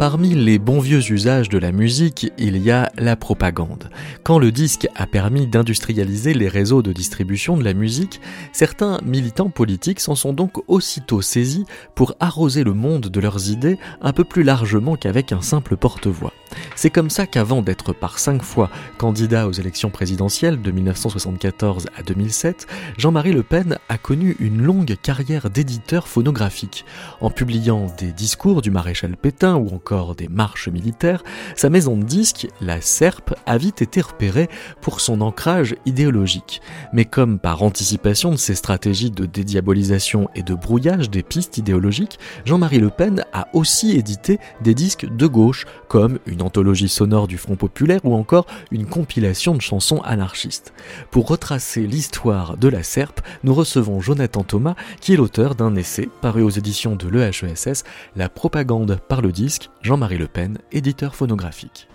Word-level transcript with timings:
Parmi 0.00 0.34
les 0.34 0.58
bons 0.58 0.80
vieux 0.80 1.12
usages 1.12 1.50
de 1.50 1.58
la 1.58 1.72
musique, 1.72 2.32
il 2.38 2.56
y 2.56 2.70
a 2.70 2.90
la 2.96 3.16
propagande. 3.16 3.90
Quand 4.22 4.38
le 4.38 4.50
disque 4.50 4.88
a 4.96 5.06
permis 5.06 5.46
d'industrialiser 5.46 6.32
les 6.32 6.48
réseaux 6.48 6.80
de 6.80 6.94
distribution 6.94 7.58
de 7.58 7.64
la 7.64 7.74
musique, 7.74 8.18
certains 8.54 8.98
militants 9.04 9.50
politiques 9.50 10.00
s'en 10.00 10.14
sont 10.14 10.32
donc 10.32 10.52
aussitôt 10.68 11.20
saisis 11.20 11.66
pour 11.94 12.14
arroser 12.18 12.64
le 12.64 12.72
monde 12.72 13.08
de 13.08 13.20
leurs 13.20 13.50
idées 13.50 13.76
un 14.00 14.14
peu 14.14 14.24
plus 14.24 14.42
largement 14.42 14.96
qu'avec 14.96 15.32
un 15.32 15.42
simple 15.42 15.76
porte-voix. 15.76 16.32
C'est 16.74 16.90
comme 16.90 17.10
ça 17.10 17.26
qu'avant 17.26 17.60
d'être 17.60 17.92
par 17.92 18.18
cinq 18.18 18.42
fois 18.42 18.70
candidat 18.98 19.46
aux 19.46 19.52
élections 19.52 19.90
présidentielles 19.90 20.60
de 20.60 20.70
1974 20.70 21.86
à 21.96 22.02
2007, 22.02 22.66
Jean-Marie 22.96 23.32
Le 23.32 23.42
Pen 23.42 23.78
a 23.88 23.98
connu 23.98 24.34
une 24.40 24.62
longue 24.62 24.96
carrière 25.00 25.50
d'éditeur 25.50 26.08
phonographique. 26.08 26.86
En 27.20 27.30
publiant 27.30 27.86
des 27.98 28.12
discours 28.12 28.62
du 28.62 28.70
maréchal 28.70 29.16
Pétain 29.16 29.56
ou 29.56 29.68
encore 29.68 29.89
des 29.90 30.28
marches 30.28 30.68
militaires, 30.68 31.24
sa 31.56 31.68
maison 31.68 31.96
de 31.96 32.04
disques, 32.04 32.46
la 32.60 32.80
SERP, 32.80 33.34
a 33.44 33.58
vite 33.58 33.82
été 33.82 34.00
repérée 34.00 34.48
pour 34.80 35.00
son 35.00 35.20
ancrage 35.20 35.74
idéologique. 35.84 36.62
Mais 36.92 37.04
comme 37.04 37.38
par 37.38 37.62
anticipation 37.62 38.30
de 38.30 38.36
ses 38.36 38.54
stratégies 38.54 39.10
de 39.10 39.26
dédiabolisation 39.26 40.28
et 40.36 40.42
de 40.42 40.54
brouillage 40.54 41.10
des 41.10 41.24
pistes 41.24 41.58
idéologiques, 41.58 42.18
Jean-Marie 42.44 42.78
Le 42.78 42.90
Pen 42.90 43.24
a 43.32 43.48
aussi 43.52 43.96
édité 43.96 44.38
des 44.62 44.74
disques 44.74 45.06
de 45.06 45.26
gauche, 45.26 45.66
comme 45.88 46.20
une 46.26 46.42
anthologie 46.42 46.88
sonore 46.88 47.26
du 47.26 47.36
Front 47.36 47.56
populaire 47.56 48.00
ou 48.04 48.14
encore 48.14 48.46
une 48.70 48.86
compilation 48.86 49.54
de 49.54 49.60
chansons 49.60 50.00
anarchistes. 50.02 50.72
Pour 51.10 51.26
retracer 51.26 51.86
l'histoire 51.86 52.56
de 52.56 52.68
la 52.68 52.84
SERP, 52.84 53.20
nous 53.42 53.54
recevons 53.54 54.00
Jonathan 54.00 54.44
Thomas, 54.44 54.76
qui 55.00 55.14
est 55.14 55.16
l'auteur 55.16 55.56
d'un 55.56 55.74
essai 55.74 56.08
paru 56.20 56.42
aux 56.42 56.50
éditions 56.50 56.94
de 56.94 57.08
l'EHESS, 57.08 57.82
La 58.14 58.28
propagande 58.28 59.00
par 59.08 59.20
le 59.20 59.32
disque, 59.32 59.70
Jean-Marie 59.82 60.18
Le 60.18 60.28
Pen, 60.28 60.58
éditeur 60.72 61.14
phonographique. 61.14 61.88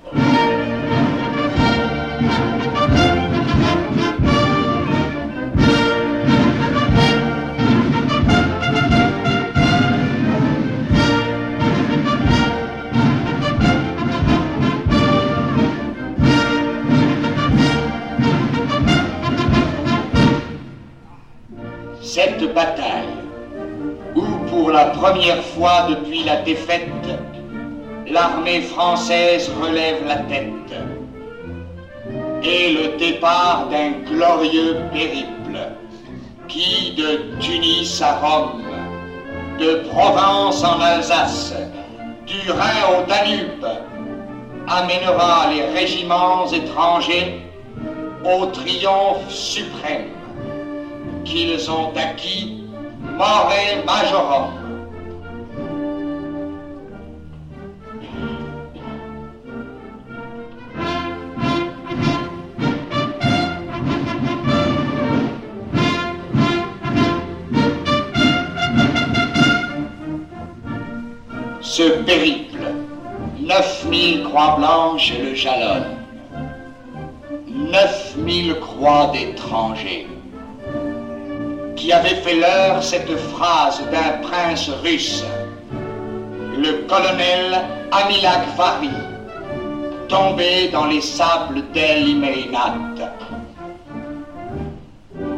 cette 22.02 22.54
bataille, 22.54 23.06
où 24.16 24.24
pour 24.50 24.72
la 24.72 24.86
première 24.86 25.44
fois 25.44 25.88
depuis 25.90 26.24
la 26.24 26.42
défaite, 26.42 26.90
l'armée 28.08 28.62
française 28.62 29.52
relève 29.62 30.06
la 30.08 30.18
tête, 30.18 30.52
et 32.44 32.74
le 32.74 32.98
départ 32.98 33.68
d'un 33.70 33.92
glorieux 34.10 34.78
périple 34.92 35.58
qui, 36.48 36.94
de 36.96 37.40
Tunis 37.40 38.02
à 38.02 38.16
Rome, 38.18 38.62
de 39.60 39.84
Provence 39.90 40.64
en 40.64 40.80
Alsace, 40.80 41.56
du 42.28 42.52
Rhin 42.52 43.00
au 43.00 43.06
Danube, 43.08 43.66
amènera 44.68 45.52
les 45.54 45.64
régiments 45.80 46.48
étrangers 46.52 47.42
au 48.24 48.46
triomphe 48.48 49.30
suprême 49.30 50.10
qu'ils 51.24 51.70
ont 51.70 51.92
acquis 51.96 52.64
mort 53.18 53.52
majorum. 53.86 54.65
Ce 71.78 71.90
périple, 72.06 72.72
9000 73.38 74.24
croix 74.24 74.56
blanches 74.58 75.12
le 75.22 75.36
jalonnent. 75.36 75.98
9000 77.50 78.56
croix 78.62 79.12
d'étrangers. 79.12 80.08
Qui 81.76 81.92
avait 81.92 82.22
fait 82.24 82.36
l'heure 82.36 82.82
cette 82.82 83.14
phrase 83.18 83.82
d'un 83.92 84.26
prince 84.26 84.70
russe, 84.86 85.26
le 86.58 86.88
colonel 86.88 87.66
Amilak 87.92 88.56
Vari, 88.56 88.90
tombé 90.08 90.70
dans 90.72 90.86
les 90.86 91.02
sables 91.02 91.62
d'El 91.74 92.06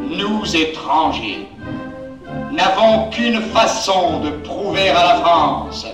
Nous, 0.08 0.56
étrangers, 0.56 1.48
n'avons 2.52 3.10
qu'une 3.10 3.40
façon 3.40 4.20
de 4.20 4.30
prouver 4.46 4.90
à 4.90 5.04
la 5.04 5.14
France 5.16 5.84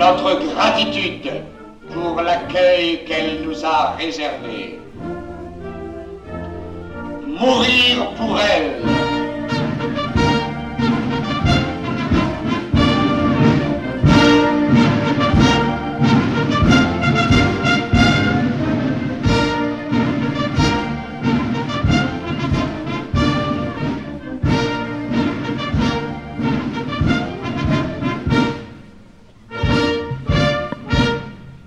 notre 0.00 0.40
gratitude 0.54 1.30
pour 1.92 2.22
l'accueil 2.22 3.04
qu'elle 3.04 3.42
nous 3.44 3.64
a 3.66 3.96
réservé. 3.98 4.78
Mourir 7.26 8.10
pour 8.16 8.40
elle 8.40 9.09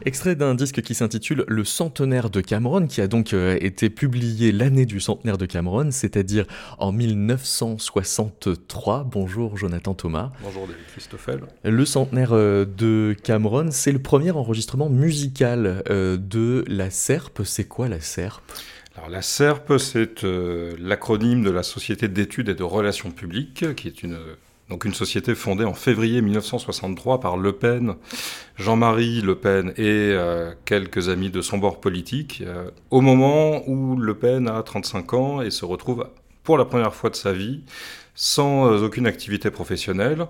Extrait 0.05 0.35
d'un 0.35 0.53
disque 0.53 0.81
qui 0.81 0.95
s'intitule 0.95 1.45
Le 1.47 1.63
centenaire 1.63 2.29
de 2.29 2.41
Cameron, 2.41 2.87
qui 2.87 2.99
a 2.99 3.07
donc 3.07 3.31
euh, 3.31 3.57
été 3.61 3.89
publié 3.89 4.51
l'année 4.51 4.85
du 4.85 4.99
centenaire 4.99 5.37
de 5.37 5.45
Cameron, 5.45 5.91
c'est-à-dire 5.91 6.45
en 6.77 6.91
1963. 6.91 9.07
Bonjour 9.09 9.55
Jonathan 9.55 9.93
Thomas. 9.93 10.33
Bonjour 10.43 10.67
David 10.67 10.83
Christoffel. 10.91 11.39
Le 11.63 11.85
centenaire 11.85 12.33
euh, 12.33 12.65
de 12.65 13.15
Cameron, 13.23 13.69
c'est 13.71 13.93
le 13.93 13.99
premier 13.99 14.31
enregistrement 14.31 14.89
musical 14.89 15.83
euh, 15.89 16.17
de 16.17 16.65
la 16.67 16.89
SERP. 16.89 17.43
C'est 17.45 17.65
quoi 17.65 17.87
la 17.87 18.01
SERP 18.01 18.43
alors 18.95 19.09
la 19.09 19.23
SERP, 19.23 19.79
c'est 19.79 20.21
l'acronyme 20.21 21.43
de 21.43 21.49
la 21.49 21.63
Société 21.63 22.07
d'études 22.07 22.49
et 22.49 22.53
de 22.53 22.61
relations 22.61 23.09
publiques, 23.09 23.73
qui 23.73 23.87
est 23.87 24.03
une 24.03 24.19
donc 24.73 24.85
une 24.85 24.93
société 24.95 25.35
fondée 25.35 25.65
en 25.65 25.75
février 25.75 26.19
1963 26.23 27.19
par 27.19 27.37
Le 27.37 27.51
Pen, 27.51 27.93
Jean-Marie 28.57 29.21
Le 29.21 29.35
Pen 29.35 29.71
et 29.77 29.83
euh, 29.85 30.51
quelques 30.65 31.09
amis 31.09 31.29
de 31.29 31.41
son 31.41 31.59
bord 31.59 31.79
politique, 31.79 32.41
euh, 32.43 32.71
au 32.89 32.99
moment 32.99 33.61
où 33.69 33.95
Le 33.95 34.15
Pen 34.15 34.47
a 34.47 34.63
35 34.63 35.13
ans 35.13 35.41
et 35.43 35.51
se 35.51 35.63
retrouve 35.63 36.07
pour 36.41 36.57
la 36.57 36.65
première 36.65 36.95
fois 36.95 37.11
de 37.11 37.15
sa 37.15 37.33
vie 37.33 37.61
sans 38.15 38.67
euh, 38.67 38.85
aucune 38.85 39.07
activité 39.07 39.51
professionnelle. 39.51 40.27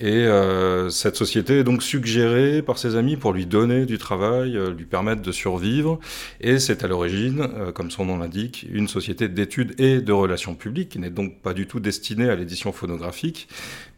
Et 0.00 0.24
euh, 0.24 0.90
cette 0.90 1.14
société 1.16 1.60
est 1.60 1.64
donc 1.64 1.82
suggérée 1.82 2.62
par 2.62 2.78
ses 2.78 2.96
amis 2.96 3.16
pour 3.16 3.32
lui 3.32 3.46
donner 3.46 3.86
du 3.86 3.96
travail, 3.96 4.56
euh, 4.56 4.70
lui 4.70 4.84
permettre 4.84 5.22
de 5.22 5.32
survivre. 5.32 6.00
Et 6.40 6.58
c'est 6.58 6.84
à 6.84 6.88
l'origine, 6.88 7.48
comme 7.74 7.90
son 7.90 8.04
nom 8.06 8.18
l'indique, 8.18 8.66
une 8.70 8.88
société 8.88 9.28
d'études 9.28 9.80
et 9.80 10.00
de 10.00 10.12
relations 10.12 10.54
publiques, 10.54 10.90
qui 10.90 10.98
n'est 10.98 11.10
donc 11.10 11.40
pas 11.40 11.54
du 11.54 11.66
tout 11.66 11.80
destinée 11.80 12.28
à 12.28 12.34
l'édition 12.34 12.72
phonographique, 12.72 13.48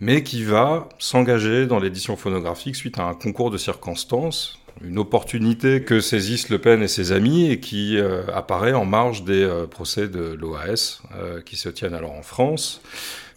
mais 0.01 0.23
qui 0.23 0.45
va 0.45 0.89
s'engager 0.99 1.67
dans 1.67 1.79
l'édition 1.79 2.17
phonographique 2.17 2.77
suite 2.77 2.99
à 2.99 3.05
un 3.05 3.15
concours 3.15 3.51
de 3.51 3.59
circonstances 3.59 4.61
une 4.85 4.99
opportunité 4.99 5.83
que 5.83 6.01
saisissent 6.01 6.49
Le 6.49 6.59
Pen 6.59 6.83
et 6.83 6.89
ses 6.89 7.13
amis 7.13 7.51
et 7.51 7.61
qui 7.61 7.97
euh, 7.99 8.23
apparaît 8.35 8.73
en 8.73 8.85
marge 8.85 9.25
des 9.25 9.43
euh, 9.43 9.67
procès 9.67 10.09
de 10.09 10.37
l'OAS 10.39 11.03
euh, 11.15 11.41
qui 11.41 11.57
se 11.57 11.69
tiennent 11.69 11.95
alors 11.95 12.13
en 12.13 12.23
France. 12.23 12.83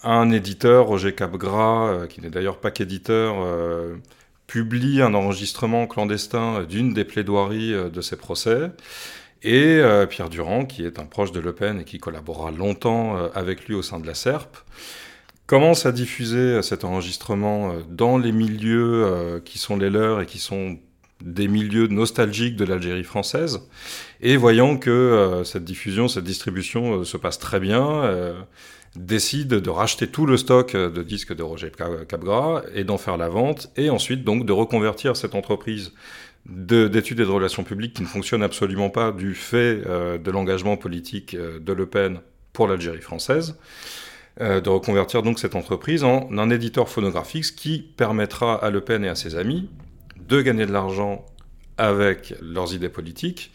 Un 0.03 0.31
éditeur, 0.31 0.87
Roger 0.87 1.13
Capgras, 1.13 2.07
qui 2.07 2.21
n'est 2.21 2.29
d'ailleurs 2.29 2.59
pas 2.59 2.71
qu'éditeur, 2.71 3.35
publie 4.47 5.01
un 5.01 5.13
enregistrement 5.13 5.87
clandestin 5.87 6.63
d'une 6.63 6.93
des 6.93 7.03
plaidoiries 7.03 7.73
de 7.91 7.99
ces 7.99 8.15
procès. 8.15 8.71
Et 9.43 9.81
Pierre 10.09 10.29
Durand, 10.29 10.63
qui 10.63 10.85
est 10.85 10.99
un 10.99 11.05
proche 11.05 11.33
de 11.33 11.41
Le 11.41 11.51
Pen 11.51 11.81
et 11.81 11.83
qui 11.83 11.97
collaborera 11.97 12.49
longtemps 12.49 13.17
avec 13.35 13.67
lui 13.67 13.75
au 13.75 13.81
sein 13.81 13.99
de 13.99 14.07
la 14.07 14.13
SERP, 14.13 14.55
commence 15.47 15.85
à 15.85 15.91
diffuser 15.91 16.61
cet 16.61 16.85
enregistrement 16.85 17.73
dans 17.89 18.17
les 18.17 18.31
milieux 18.31 19.41
qui 19.43 19.57
sont 19.57 19.75
les 19.75 19.89
leurs 19.89 20.21
et 20.21 20.25
qui 20.25 20.39
sont 20.39 20.77
des 21.23 21.47
milieux 21.47 21.87
nostalgiques 21.87 22.55
de 22.55 22.65
l'Algérie 22.65 23.03
française. 23.03 23.61
Et 24.21 24.37
voyant 24.37 24.77
que 24.77 25.41
cette 25.45 25.65
diffusion, 25.65 26.07
cette 26.07 26.23
distribution 26.23 27.03
se 27.03 27.17
passe 27.17 27.39
très 27.39 27.59
bien, 27.59 28.35
décide 28.95 29.49
de 29.49 29.69
racheter 29.69 30.07
tout 30.07 30.25
le 30.25 30.37
stock 30.37 30.75
de 30.75 31.03
disques 31.03 31.35
de 31.35 31.43
Roger 31.43 31.71
Capgras 32.07 32.63
et 32.73 32.83
d'en 32.83 32.97
faire 32.97 33.17
la 33.17 33.29
vente, 33.29 33.69
et 33.75 33.89
ensuite 33.89 34.23
donc 34.23 34.45
de 34.45 34.53
reconvertir 34.53 35.15
cette 35.17 35.35
entreprise 35.35 35.91
d'études 36.45 37.19
et 37.19 37.25
de 37.25 37.29
relations 37.29 37.63
publiques 37.63 37.93
qui 37.93 38.01
ne 38.01 38.07
fonctionne 38.07 38.43
absolument 38.43 38.89
pas 38.89 39.11
du 39.11 39.35
fait 39.35 39.81
euh, 39.85 40.17
de 40.17 40.31
l'engagement 40.31 40.77
politique 40.77 41.35
euh, 41.35 41.59
de 41.59 41.73
Le 41.73 41.85
Pen 41.85 42.21
pour 42.53 42.67
l'Algérie 42.67 43.01
française, 43.01 43.57
euh, 44.41 44.59
de 44.61 44.69
reconvertir 44.69 45.21
donc 45.21 45.37
cette 45.39 45.55
entreprise 45.55 46.03
en 46.03 46.29
un 46.37 46.49
éditeur 46.49 46.89
phonographique, 46.89 47.45
ce 47.45 47.51
qui 47.51 47.79
permettra 47.79 48.55
à 48.55 48.69
Le 48.69 48.81
Pen 48.81 49.03
et 49.03 49.09
à 49.09 49.15
ses 49.15 49.35
amis 49.35 49.69
de 50.29 50.41
gagner 50.41 50.65
de 50.65 50.71
l'argent 50.71 51.25
avec 51.77 52.35
leurs 52.41 52.73
idées 52.73 52.89
politiques 52.89 53.51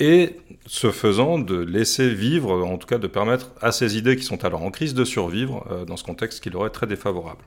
et 0.00 0.36
ce 0.66 0.90
faisant 0.90 1.38
de 1.38 1.56
laisser 1.56 2.12
vivre, 2.12 2.64
en 2.64 2.78
tout 2.78 2.86
cas 2.86 2.98
de 2.98 3.06
permettre 3.06 3.52
à 3.60 3.70
ces 3.70 3.96
idées 3.96 4.16
qui 4.16 4.24
sont 4.24 4.44
alors 4.44 4.62
en 4.62 4.70
crise 4.70 4.94
de 4.94 5.04
survivre 5.04 5.84
dans 5.86 5.96
ce 5.96 6.02
contexte 6.02 6.42
qui 6.42 6.50
leur 6.50 6.66
est 6.66 6.70
très 6.70 6.86
défavorable. 6.88 7.44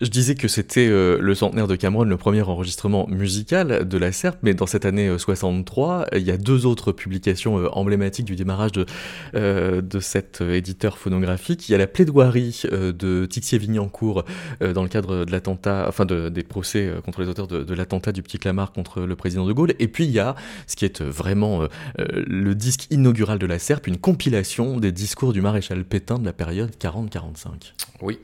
Je 0.00 0.08
disais 0.08 0.34
que 0.34 0.48
c'était 0.48 0.88
euh, 0.88 1.18
le 1.20 1.34
centenaire 1.34 1.66
de 1.66 1.76
Cameron, 1.76 2.04
le 2.04 2.16
premier 2.16 2.40
enregistrement 2.40 3.06
musical 3.08 3.86
de 3.86 3.98
la 3.98 4.12
SERP, 4.12 4.38
mais 4.42 4.54
dans 4.54 4.64
cette 4.64 4.86
année 4.86 5.18
63, 5.18 6.06
euh, 6.14 6.18
il 6.18 6.22
y 6.22 6.30
a 6.30 6.38
deux 6.38 6.64
autres 6.64 6.92
publications 6.92 7.58
euh, 7.58 7.68
emblématiques 7.72 8.24
du 8.24 8.34
démarrage 8.34 8.72
de, 8.72 8.86
de 9.34 10.00
cet 10.00 10.40
éditeur 10.40 10.96
phonographique. 10.96 11.68
Il 11.68 11.72
y 11.72 11.74
a 11.74 11.78
la 11.78 11.86
plaidoirie 11.86 12.62
de 12.72 13.26
Tixier-Vignancourt 13.26 14.24
dans 14.60 14.82
le 14.82 14.88
cadre 14.88 15.24
de 15.24 15.30
l'attentat, 15.30 15.84
enfin 15.88 16.06
de, 16.06 16.28
des 16.30 16.42
procès 16.42 16.92
contre 17.04 17.20
les 17.20 17.28
auteurs 17.28 17.46
de, 17.46 17.74
l'attentat 17.74 18.12
du 18.12 18.22
Petit 18.22 18.38
Clamart 18.38 18.72
contre 18.72 19.02
le 19.02 19.16
président 19.16 19.46
de 19.46 19.52
Gaulle. 19.52 19.74
Et 19.78 19.88
puis 19.88 20.04
il 20.04 20.10
y 20.10 20.18
a 20.18 20.34
ce 20.66 20.76
qui 20.76 20.84
est 20.84 21.02
vraiment 21.02 21.66
le 21.98 22.54
disque 22.54 22.86
inaugural 22.90 23.38
de 23.38 23.46
la 23.46 23.58
SERP, 23.58 23.86
une 23.86 23.98
compilation 23.98 24.78
des 24.78 24.92
discours 24.92 25.32
du 25.32 25.42
maréchal 25.42 25.84
Pétain 25.84 26.18
de 26.18 26.24
la 26.24 26.32
période 26.32 26.70
40-45. 26.80 27.74
Oui, 28.02 28.18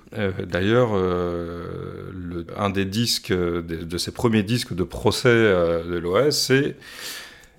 d'ailleurs 0.48 0.90
le, 2.12 2.46
un 2.56 2.70
des 2.70 2.84
disques, 2.84 3.32
de, 3.32 3.98
ses 3.98 4.12
premiers 4.12 4.42
disques 4.42 4.74
de 4.74 4.84
procès 4.84 5.28
euh, 5.28 5.84
de 5.84 5.98
l'OS, 5.98 6.36
c'est 6.36 6.76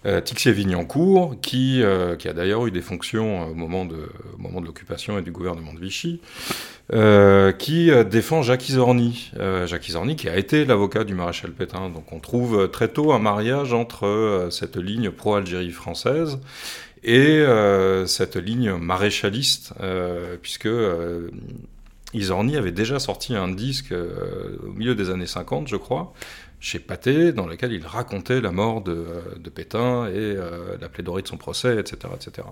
euh, 0.06 0.22
Tixier-Vignancourt, 0.22 1.36
qui, 1.42 1.82
euh, 1.82 2.16
qui 2.16 2.28
a 2.28 2.34
d'ailleurs 2.34 2.66
eu 2.68 2.72
des 2.72 2.82
fonctions 2.82 3.50
au 3.50 3.54
moment 3.54 3.86
de, 3.86 4.10
l'occupation 4.64 5.18
et 5.18 5.22
du 5.22 5.32
gouvernement 5.32 5.74
de 5.74 5.80
Vichy, 5.80 6.22
qui 7.60 7.92
défend 8.10 8.42
Jacques 8.42 8.70
Isorni. 8.70 9.32
Jacques 9.66 9.88
Isorni 9.88 10.16
qui 10.16 10.30
a 10.30 10.38
été 10.38 10.66
l'avocat 10.66 11.04
du 11.04 11.14
maréchal 11.16 11.52
Pétain. 11.52 11.90
Donc 11.90 12.14
on 12.14 12.20
trouve 12.20 12.70
très 12.72 12.88
tôt 12.88 13.12
un 13.12 13.20
mariage 13.20 13.74
entre 13.74 14.48
cette 14.52 14.78
ligne 14.78 15.12
pro-Algérie 15.12 15.72
française 15.72 16.40
et 17.04 17.44
cette 18.06 18.38
ligne 18.38 18.74
maréchaliste, 18.78 19.74
puisque 20.42 20.70
Isorni 22.14 22.56
avait 22.56 22.72
déjà 22.72 23.00
sorti 23.00 23.36
un 23.36 23.50
disque 23.50 23.92
euh, 23.92 24.58
au 24.66 24.72
milieu 24.72 24.96
des 24.96 25.10
années 25.10 25.28
50, 25.28 25.68
je 25.68 25.76
crois, 25.76 26.14
chez 26.60 26.80
Pathé, 26.80 27.34
dans 27.34 27.46
lequel 27.46 27.74
il 27.74 27.86
racontait 27.86 28.40
la 28.40 28.52
mort 28.52 28.82
de, 28.82 28.94
euh, 28.94 29.50
Pétain 29.54 30.08
et 30.08 30.14
euh, 30.16 30.78
la 30.80 30.88
plaidoirie 30.88 31.24
de 31.24 31.28
son 31.28 31.38
procès, 31.38 31.78
etc., 31.78 32.14
etc. 32.16 32.48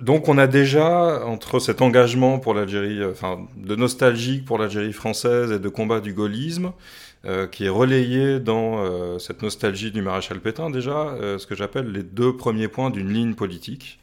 Donc 0.00 0.28
on 0.28 0.38
a 0.38 0.46
déjà, 0.46 1.26
entre 1.26 1.58
cet 1.58 1.82
engagement 1.82 2.38
pour 2.38 2.54
l'Algérie, 2.54 3.04
enfin 3.04 3.46
de 3.56 3.74
nostalgie 3.74 4.40
pour 4.40 4.56
l'Algérie 4.56 4.92
française 4.92 5.50
et 5.50 5.58
de 5.58 5.68
combat 5.68 6.00
du 6.00 6.12
gaullisme, 6.12 6.72
qui 7.50 7.64
est 7.64 7.68
relayé 7.68 8.38
dans 8.38 9.18
cette 9.18 9.42
nostalgie 9.42 9.90
du 9.90 10.00
maréchal 10.00 10.38
Pétain, 10.38 10.70
déjà 10.70 11.16
ce 11.36 11.44
que 11.48 11.56
j'appelle 11.56 11.90
les 11.90 12.04
deux 12.04 12.36
premiers 12.36 12.68
points 12.68 12.90
d'une 12.90 13.12
ligne 13.12 13.34
politique 13.34 13.98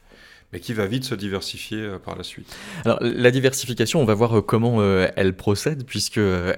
mais 0.54 0.60
qui 0.60 0.74
va 0.74 0.86
vite 0.86 1.04
se 1.04 1.16
diversifier 1.16 1.80
euh, 1.80 2.00
par 2.00 2.16
la 2.16 2.24
suite. 2.24 2.56
Alors 2.86 2.98
la 3.02 3.32
diversification, 3.32 4.02
on 4.02 4.06
va 4.06 4.14
voir 4.14 4.38
euh, 4.38 4.42
comment 4.42 4.78
euh, 4.80 5.08
elle 5.16 5.36
procède, 5.36 5.84
puisque 5.86 6.18
elle 6.18 6.54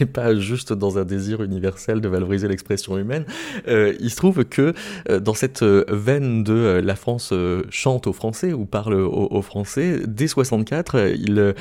n'est 0.00 0.06
pas 0.06 0.34
juste 0.34 0.72
dans 0.72 0.98
un 0.98 1.04
désir 1.04 1.42
universel 1.42 2.00
de 2.00 2.08
valoriser 2.08 2.48
l'expression 2.48 2.98
humaine. 2.98 3.24
il 3.66 4.10
se 4.10 4.16
trouve 4.16 4.44
que 4.44 4.74
dans 5.08 5.34
cette 5.34 5.62
veine 5.62 6.42
de 6.42 6.80
la 6.82 6.96
France 6.96 7.32
chante 7.70 8.06
aux 8.06 8.12
Français 8.12 8.52
ou 8.52 8.64
parle 8.64 8.94
aux, 8.94 9.42
Français, 9.42 10.00
dès 10.06 10.26
64, 10.26 11.14
il 11.16 11.54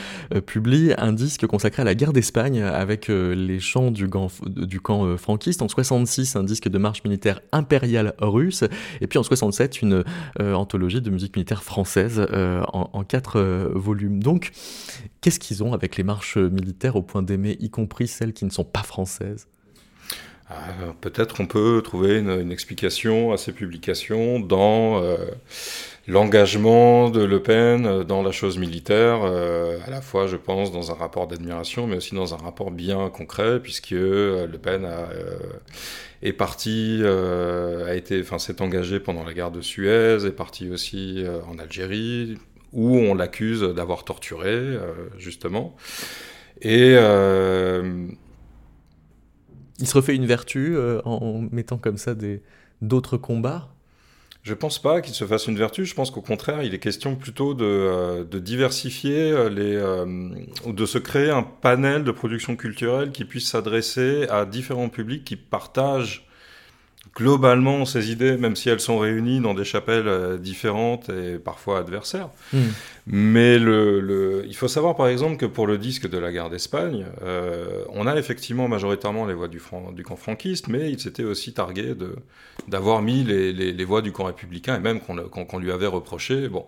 publie 0.45 0.93
un 0.97 1.13
disque 1.13 1.45
consacré 1.45 1.81
à 1.81 1.85
la 1.85 1.95
guerre 1.95 2.13
d'Espagne 2.13 2.61
avec 2.61 3.07
les 3.07 3.59
chants 3.59 3.91
du, 3.91 4.07
camp 4.09 5.17
franquiste. 5.17 5.61
En 5.61 5.67
66, 5.67 6.35
un 6.35 6.43
disque 6.43 6.69
de 6.69 6.77
marche 6.77 7.03
militaire 7.03 7.41
impériale 7.51 8.13
russe, 8.19 8.63
et 9.01 9.07
puis 9.07 9.19
en 9.19 9.23
67, 9.23 9.81
une 9.81 10.03
anthologie 10.39 11.01
de 11.01 11.09
musique 11.09 11.35
militaire 11.35 11.63
française 11.65 12.25
euh, 12.31 12.63
en, 12.71 13.03
quatre 13.03 13.39
euh, 13.39 13.69
volumes. 13.73 14.21
Donc, 14.21 14.51
qu'est-ce 15.21 15.39
qu'ils 15.39 15.63
ont 15.63 15.73
avec 15.73 15.97
les 15.97 16.03
marches 16.03 16.37
militaires 16.37 16.95
au 16.95 17.01
point 17.01 17.23
d'aimer, 17.23 17.57
y 17.59 17.69
compris 17.69 18.07
celles 18.07 18.33
qui 18.33 18.45
ne 18.45 18.51
sont 18.51 18.63
pas 18.63 18.83
françaises? 18.83 19.47
Ah, 20.47 20.55
Peut-être 21.01 21.35
qu'on 21.35 21.47
peut 21.47 21.81
trouver 21.83 22.19
une, 22.19 22.51
explication 22.51 23.33
à 23.33 23.37
ces 23.37 23.51
publications 23.51 24.39
dans 24.39 25.01
euh, 25.01 25.17
l'engagement 26.07 27.09
de 27.09 27.23
Le 27.23 27.41
Pen 27.41 28.03
dans 28.03 28.21
la 28.21 28.31
chose 28.31 28.57
militaire, 28.57 29.23
à 29.23 29.89
la 29.89 30.01
fois, 30.01 30.27
je 30.27 30.35
pense, 30.35 30.71
dans 30.71 30.91
un 30.91 30.95
rapport 30.95 31.27
d'admiration, 31.27 31.87
mais 31.87 31.97
aussi 31.97 32.15
dans 32.15 32.33
un 32.33 32.37
rapport 32.37 32.71
bien 32.71 33.09
concret, 33.09 33.59
puisque 33.59 33.91
Le 33.91 34.57
Pen 34.57 34.85
a 34.85 35.07
est 36.25 36.33
parti, 36.33 36.99
euh, 37.01 37.93
été, 37.93 38.19
enfin, 38.21 38.39
s'est 38.39 38.61
engagé 38.61 38.99
pendant 38.99 39.23
la 39.23 39.33
guerre 39.33 39.51
de 39.51 39.61
Suez, 39.61 40.25
est 40.25 40.35
parti 40.35 40.69
aussi 40.69 41.23
euh, 41.23 41.39
en 41.43 41.59
Algérie, 41.59 42.37
où 42.73 42.97
on 42.97 43.13
l'accuse 43.13 43.61
d'avoir 43.61 44.03
torturé, 44.03 44.49
euh, 44.49 44.93
justement. 45.17 45.75
Et 46.61 46.93
il 49.79 49.87
se 49.87 49.93
refait 49.93 50.15
une 50.15 50.25
vertu 50.25 50.77
en 51.03 51.41
mettant 51.51 51.77
comme 51.77 51.97
ça 51.97 52.15
d'autres 52.81 53.17
combats? 53.17 53.74
Je 54.45 54.53
pense 54.53 54.77
pas 54.77 55.01
qu'il 55.01 55.15
se 55.15 55.25
fasse 55.25 55.47
une 55.47 55.57
vertu. 55.57 55.85
Je 55.85 55.95
pense 55.95 56.11
qu'au 56.11 56.21
contraire, 56.21 56.61
il 56.61 56.75
est 56.75 56.79
question 56.79 57.15
plutôt 57.15 57.55
de, 57.55 57.65
euh, 57.65 58.23
diversifier 58.25 59.31
euh, 59.31 59.49
les, 59.49 59.75
euh, 59.75 60.05
ou 60.65 60.71
de 60.71 60.85
se 60.85 60.99
créer 60.99 61.31
un 61.31 61.41
panel 61.41 62.03
de 62.03 62.11
production 62.11 62.55
culturelle 62.55 63.11
qui 63.11 63.25
puisse 63.25 63.49
s'adresser 63.49 64.27
à 64.29 64.45
différents 64.45 64.89
publics 64.89 65.25
qui 65.25 65.35
partagent 65.35 66.27
globalement 67.15 67.85
ces 67.85 68.11
idées, 68.11 68.35
même 68.35 68.55
si 68.55 68.69
elles 68.69 68.81
sont 68.81 68.99
réunies 68.99 69.39
dans 69.39 69.53
des 69.53 69.63
chapelles 69.63 70.07
euh, 70.07 70.37
différentes 70.37 71.09
et 71.09 71.37
parfois 71.37 71.79
adversaires. 71.79 72.29
Hmm. 72.51 72.67
Mais 73.07 73.57
le, 73.57 74.43
il 74.47 74.55
faut 74.55 74.67
savoir 74.67 74.95
par 74.95 75.07
exemple 75.07 75.37
que 75.37 75.45
pour 75.45 75.65
le 75.65 75.77
disque 75.77 76.09
de 76.09 76.17
la 76.17 76.31
guerre 76.31 76.49
d'Espagne, 76.49 77.05
euh, 77.23 77.83
on 77.93 78.05
a 78.05 78.17
effectivement 78.17 78.67
majoritairement 78.67 79.25
les 79.25 79.33
voix 79.33 79.47
du, 79.47 79.61
du 79.93 80.03
camp 80.03 80.15
franquiste, 80.17 80.67
mais 80.67 80.91
il 80.91 80.99
s'était 80.99 81.23
aussi 81.23 81.53
targué 81.53 81.93
d'avoir 82.67 83.01
mis 83.01 83.23
les, 83.23 83.53
les, 83.53 83.85
voix 83.85 84.01
du 84.01 84.11
camp 84.11 84.25
républicain 84.25 84.75
et 84.75 84.79
même 84.79 84.99
qu'on 84.99 85.59
lui 85.59 85.71
avait 85.71 85.87
reproché. 85.87 86.49
Bon, 86.49 86.65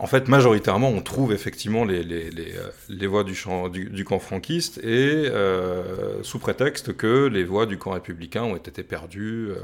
en 0.00 0.06
fait, 0.06 0.28
majoritairement, 0.28 0.90
on 0.90 1.00
trouve 1.00 1.32
effectivement 1.32 1.84
les, 1.84 2.04
les, 2.04 2.30
les, 2.30 2.56
euh, 2.56 2.70
les 2.88 3.06
voix 3.08 3.24
du, 3.24 4.04
camp 4.04 4.20
franquiste 4.20 4.78
et 4.78 5.28
euh, 5.28 6.22
sous 6.22 6.38
prétexte 6.38 6.96
que 6.96 7.26
les 7.26 7.42
voix 7.42 7.66
du 7.66 7.78
camp 7.78 7.90
républicain 7.90 8.44
ont 8.44 8.54
été 8.54 8.84
perdues. 8.84 9.48
Euh. 9.50 9.56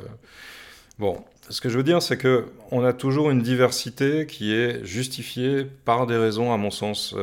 Bon, 0.99 1.25
ce 1.51 1.61
que 1.61 1.69
je 1.69 1.77
veux 1.77 1.85
dire, 1.85 2.03
c'est 2.03 2.17
que 2.17 2.47
on 2.73 2.83
a 2.83 2.93
toujours 2.93 3.31
une 3.31 3.43
diversité 3.43 4.27
qui 4.27 4.53
est 4.53 4.85
justifiée 4.85 5.67
par 5.85 6.07
des 6.09 6.17
raisons, 6.17 6.53
à 6.53 6.57
mon 6.57 6.71
sens, 6.71 7.15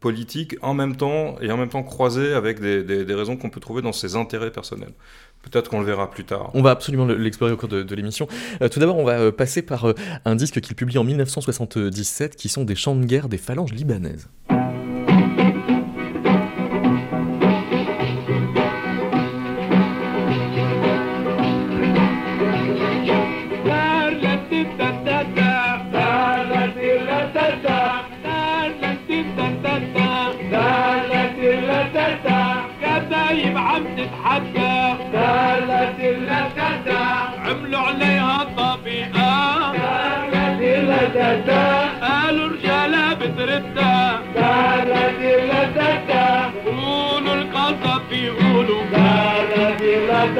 politiques, 0.00 0.56
en 0.62 0.72
même 0.74 0.96
temps 0.96 1.36
et 1.40 1.50
en 1.50 1.56
même 1.56 1.70
temps 1.70 1.82
croisées 1.82 2.32
avec 2.32 2.60
des, 2.60 2.82
des, 2.82 3.04
des 3.04 3.14
raisons 3.14 3.36
qu'on 3.36 3.50
peut 3.50 3.60
trouver 3.60 3.82
dans 3.82 3.92
ses 3.92 4.14
intérêts 4.16 4.52
personnels. 4.52 4.92
Peut-être 5.42 5.70
qu'on 5.70 5.80
le 5.80 5.86
verra 5.86 6.10
plus 6.10 6.24
tard. 6.24 6.50
On 6.54 6.62
va 6.62 6.70
absolument 6.70 7.06
l'explorer 7.06 7.52
au 7.52 7.56
cours 7.56 7.68
de, 7.68 7.94
l'émission. 7.94 8.26
Euh, 8.60 8.68
tout 8.68 8.80
d'abord, 8.80 8.98
on 8.98 9.04
va 9.04 9.18
euh, 9.18 9.32
passer 9.32 9.62
par 9.62 9.86
euh, 9.86 9.94
un 10.24 10.34
disque 10.34 10.60
qu'il 10.60 10.76
publie 10.76 10.98
en 10.98 11.04
1977 11.04 12.36
qui 12.36 12.48
sont 12.48 12.64
des 12.64 12.74
chants 12.74 12.96
de 12.96 13.04
guerre 13.04 13.28
des 13.28 13.38
phalanges 13.38 13.72
libanaises. 13.72 14.28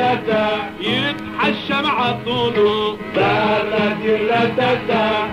تتا 0.09 0.73
يتحشم 0.81 1.87
عطوله 1.87 2.97
تاتا 3.15 3.97
تلا 4.03 4.45
تتا 4.57 5.29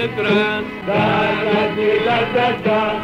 مبران 0.00 0.64
دار 0.86 1.32
الذي 1.42 1.92
لا 2.06 2.18
تدار 2.34 2.94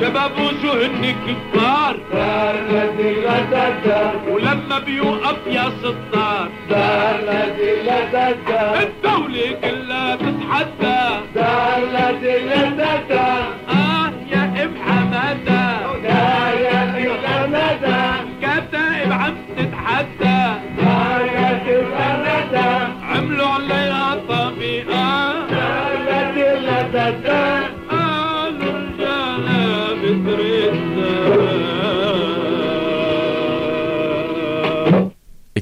شباب 0.00 0.32
وجهن 0.38 1.14
كبار. 1.26 1.96
دار 2.12 2.54
الذي 2.54 3.12
لا 3.24 3.38
تدار 3.52 4.12
ولما 4.30 4.78
بيوقف 4.86 5.38
يا 5.46 5.66
ستار 5.80 6.48
دار 6.70 7.14
الذي 7.22 7.72
لا 7.86 8.00
تدار 8.12 8.72
الدولة 8.82 9.46
كلها 9.62 10.16
بتحدى. 10.16 11.02
دار 11.34 11.78
الذي 11.82 12.36
لا 12.48 12.62
تدار 12.70 13.15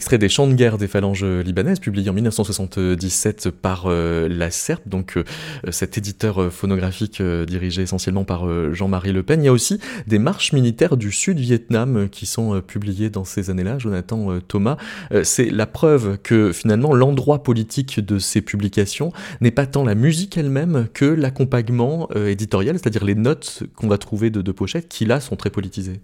Extrait 0.05 0.19
des 0.19 0.29
chants 0.29 0.47
de 0.47 0.53
guerre 0.53 0.77
des 0.77 0.87
phalanges 0.87 1.25
libanaises, 1.25 1.81
publié 1.81 2.11
en 2.11 2.13
1977 2.13 3.49
par 3.49 3.85
euh, 3.87 4.29
la 4.29 4.51
SERP, 4.51 4.87
donc 4.87 5.17
euh, 5.17 5.25
cet 5.71 5.97
éditeur 5.97 6.43
euh, 6.43 6.51
phonographique 6.51 7.23
euh, 7.23 7.47
dirigé 7.47 7.81
essentiellement 7.81 8.25
par 8.25 8.47
euh, 8.47 8.75
Jean-Marie 8.75 9.13
Le 9.13 9.23
Pen. 9.23 9.43
Il 9.43 9.47
y 9.47 9.49
a 9.49 9.53
aussi 9.53 9.81
des 10.07 10.19
marches 10.19 10.53
militaires 10.53 10.99
du 10.99 11.11
Sud-Vietnam 11.11 11.97
euh, 11.97 12.07
qui 12.07 12.27
sont 12.27 12.55
euh, 12.55 12.61
publiées 12.61 13.09
dans 13.09 13.25
ces 13.25 13.49
années-là, 13.49 13.79
Jonathan 13.79 14.31
euh, 14.31 14.41
Thomas. 14.47 14.77
Euh, 15.13 15.25
C'est 15.25 15.49
la 15.49 15.65
preuve 15.65 16.19
que 16.23 16.53
finalement 16.53 16.93
l'endroit 16.93 17.43
politique 17.43 17.99
de 17.99 18.19
ces 18.19 18.43
publications 18.43 19.11
n'est 19.41 19.53
pas 19.53 19.65
tant 19.65 19.85
la 19.85 19.95
musique 19.95 20.37
elle-même 20.37 20.87
que 20.93 21.07
l'accompagnement 21.07 22.11
euh, 22.15 22.29
éditorial, 22.29 22.79
c'est-à-dire 22.79 23.07
les 23.07 23.15
notes 23.15 23.63
qu'on 23.75 23.89
va 23.89 23.97
trouver 23.97 24.29
de, 24.29 24.43
de 24.43 24.53
pochettes 24.53 24.89
qui 24.91 25.07
là 25.07 25.21
sont 25.21 25.37
très 25.37 25.49
politisées. 25.49 26.03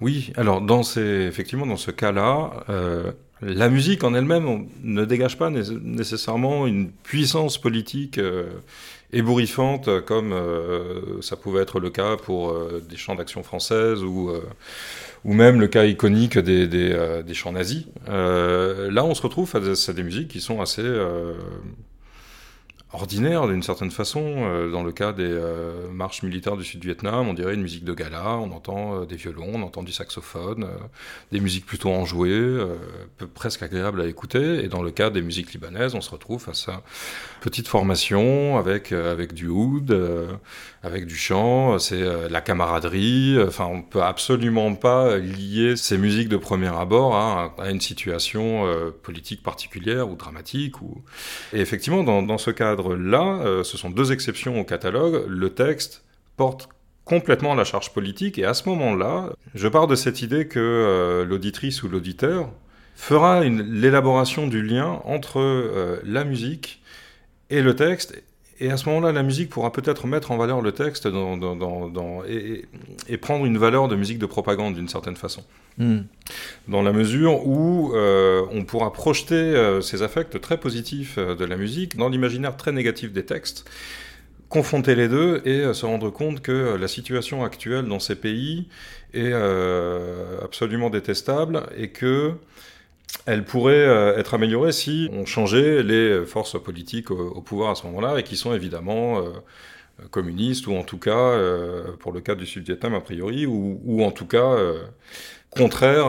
Oui, 0.00 0.32
alors 0.36 0.62
dans 0.62 0.82
ces, 0.82 1.26
effectivement, 1.28 1.66
dans 1.66 1.76
ce 1.76 1.90
cas-là, 1.90 2.64
euh, 2.70 3.12
la 3.42 3.68
musique 3.68 4.04
en 4.04 4.14
elle-même 4.14 4.68
ne 4.82 5.04
dégage 5.04 5.36
pas 5.36 5.50
né- 5.50 5.62
nécessairement 5.82 6.66
une 6.66 6.90
puissance 6.90 7.58
politique 7.60 8.18
euh, 8.18 8.44
ébouriffante 9.12 9.88
euh, 9.88 10.00
comme 10.00 10.32
euh, 10.32 11.20
ça 11.20 11.36
pouvait 11.36 11.60
être 11.62 11.80
le 11.80 11.90
cas 11.90 12.16
pour 12.16 12.50
euh, 12.50 12.82
des 12.88 12.96
chants 12.96 13.14
d'action 13.14 13.42
française 13.42 14.02
ou, 14.02 14.30
ou 15.24 15.34
même 15.34 15.60
le 15.60 15.66
cas 15.68 15.84
iconique 15.84 16.38
des, 16.38 16.66
des, 16.66 17.22
des 17.26 17.34
chants 17.34 17.52
nazis. 17.52 17.84
Là, 18.06 19.04
on 19.04 19.14
se 19.14 19.22
retrouve 19.22 19.48
face 19.48 19.88
à 19.88 19.92
des 19.92 20.02
musiques 20.02 20.28
qui 20.28 20.40
sont 20.40 20.60
assez 20.60 20.82
ordinaires 22.92 23.46
d'une 23.48 23.62
certaine 23.62 23.90
façon. 23.90 24.22
Euh, 24.26 24.70
dans 24.70 24.82
le 24.82 24.92
cas 24.92 25.12
des 25.12 25.24
euh, 25.24 25.88
marches 25.90 26.22
militaires 26.22 26.56
du 26.56 26.64
Sud-Vietnam, 26.64 27.28
on 27.28 27.34
dirait 27.34 27.54
une 27.54 27.62
musique 27.62 27.84
de 27.84 27.94
gala, 27.94 28.36
on 28.36 28.50
entend 28.52 29.00
euh, 29.02 29.04
des 29.06 29.16
violons, 29.16 29.50
on 29.54 29.62
entend 29.62 29.82
du 29.82 29.92
saxophone, 29.92 30.64
euh, 30.64 30.76
des 31.32 31.40
musiques 31.40 31.66
plutôt 31.66 31.90
enjouées, 31.90 32.30
euh, 32.30 32.76
peu- 33.18 33.26
presque 33.26 33.62
agréables 33.62 34.00
à 34.00 34.06
écouter. 34.06 34.64
Et 34.64 34.68
dans 34.68 34.82
le 34.82 34.90
cas 34.90 35.10
des 35.10 35.22
musiques 35.22 35.52
libanaises, 35.52 35.94
on 35.94 36.00
se 36.00 36.10
retrouve 36.10 36.42
face 36.42 36.68
à 36.68 36.82
petite 37.40 37.68
formation 37.68 38.58
avec, 38.58 38.92
avec 38.92 39.32
du 39.34 39.48
oud, 39.48 39.96
avec 40.82 41.06
du 41.06 41.16
chant, 41.16 41.78
c'est 41.78 42.02
euh, 42.02 42.28
la 42.28 42.40
camaraderie. 42.40 43.36
Enfin, 43.46 43.66
on 43.66 43.82
peut 43.82 44.02
absolument 44.02 44.74
pas 44.74 45.18
lier 45.18 45.76
ces 45.76 45.96
musiques 45.96 46.28
de 46.28 46.36
premier 46.36 46.74
abord 46.76 47.14
à, 47.14 47.54
à 47.58 47.70
une 47.70 47.80
situation 47.80 48.66
euh, 48.66 48.90
politique 48.90 49.42
particulière 49.42 50.08
ou 50.08 50.16
dramatique. 50.16 50.74
Et 51.52 51.60
effectivement, 51.60 52.02
dans, 52.02 52.38
ce 52.38 52.50
cadre-là, 52.50 53.40
euh, 53.44 53.62
ce 53.62 53.76
sont 53.76 53.90
deux 53.90 54.12
exceptions 54.12 54.60
au 54.60 54.64
catalogue. 54.64 55.24
Le 55.28 55.50
texte 55.50 56.02
porte 56.36 56.68
complètement 57.04 57.54
la 57.54 57.64
charge 57.64 57.92
politique 57.92 58.38
et 58.38 58.44
à 58.44 58.54
ce 58.54 58.68
moment-là, 58.68 59.30
je 59.54 59.68
pars 59.68 59.86
de 59.86 59.94
cette 59.94 60.22
idée 60.22 60.46
que 60.46 60.60
euh, 60.60 61.24
l'auditrice 61.24 61.82
ou 61.82 61.88
l'auditeur 61.88 62.50
fera 62.94 63.40
l'élaboration 63.40 64.46
du 64.46 64.62
lien 64.62 65.00
entre 65.04 65.40
euh, 65.40 66.00
la 66.04 66.24
musique 66.24 66.82
et 67.50 67.62
le 67.62 67.74
texte 67.74 68.22
et 68.60 68.70
à 68.70 68.76
ce 68.76 68.88
moment-là, 68.88 69.12
la 69.12 69.22
musique 69.22 69.50
pourra 69.50 69.72
peut-être 69.72 70.06
mettre 70.06 70.30
en 70.30 70.36
valeur 70.36 70.60
le 70.60 70.72
texte 70.72 71.08
dans, 71.08 71.36
dans- 71.36 71.56
dans- 71.56 71.88
dans- 71.88 72.22
et, 72.24 72.66
prendre 73.16 73.44
une 73.46 73.58
valeur 73.58 73.88
de 73.88 73.96
musique 73.96 74.18
de 74.18 74.26
propagande 74.26 74.74
d'une 74.74 74.88
certaine 74.88 75.16
façon. 75.16 75.42
Hmm. 75.78 76.00
Dans 76.68 76.82
la 76.82 76.92
mesure 76.92 77.46
où 77.46 77.92
euh, 77.94 78.42
on 78.52 78.64
pourra 78.64 78.92
projeter 78.92 79.34
euh, 79.34 79.80
ces 79.80 80.02
affects 80.02 80.40
très 80.40 80.58
positifs 80.58 81.16
euh, 81.18 81.34
de 81.34 81.44
la 81.44 81.56
musique 81.56 81.96
dans 81.96 82.08
l'imaginaire 82.08 82.56
très 82.56 82.72
négatif 82.72 83.12
des 83.12 83.24
textes, 83.24 83.68
confronter 84.48 84.94
les 84.94 85.08
deux 85.08 85.40
et 85.46 85.72
se 85.72 85.86
rendre 85.86 86.10
compte 86.10 86.42
que 86.42 86.76
la 86.78 86.88
situation 86.88 87.42
actuelle 87.42 87.86
dans 87.86 88.00
ces 88.00 88.16
pays 88.16 88.68
est 89.14 89.32
absolument 90.42 90.90
détestable 90.90 91.62
et 91.76 91.88
que 91.88 92.32
elle 93.26 93.44
pourrait 93.44 93.74
euh, 93.74 94.18
être 94.18 94.34
améliorée 94.34 94.72
si 94.72 95.08
on 95.12 95.26
changeait 95.26 95.82
les 95.82 96.24
forces 96.26 96.60
politiques 96.60 97.10
au, 97.10 97.40
pouvoir 97.40 97.70
à 97.70 97.74
ce 97.74 97.86
moment-là 97.86 98.18
et 98.18 98.22
qui 98.22 98.36
sont 98.36 98.54
évidemment 98.54 99.18
euh, 99.18 99.30
communistes 100.10 100.66
ou 100.66 100.74
en 100.74 100.82
tout 100.82 100.98
cas, 100.98 101.10
euh, 101.10 101.92
pour 101.98 102.12
le 102.12 102.20
cas 102.20 102.34
du 102.34 102.46
Sud-Vietnam 102.46 102.94
a 102.94 103.00
priori, 103.00 103.46
ou, 103.46 104.02
en 104.02 104.10
tout 104.10 104.26
cas 104.26 104.56
contraires 105.50 106.08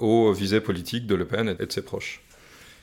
aux 0.00 0.32
visées 0.32 0.60
politiques 0.60 1.06
de 1.06 1.16
Le 1.16 1.26
Pen 1.26 1.56
et 1.58 1.66
de 1.66 1.72
ses 1.72 1.82
proches. 1.82 2.22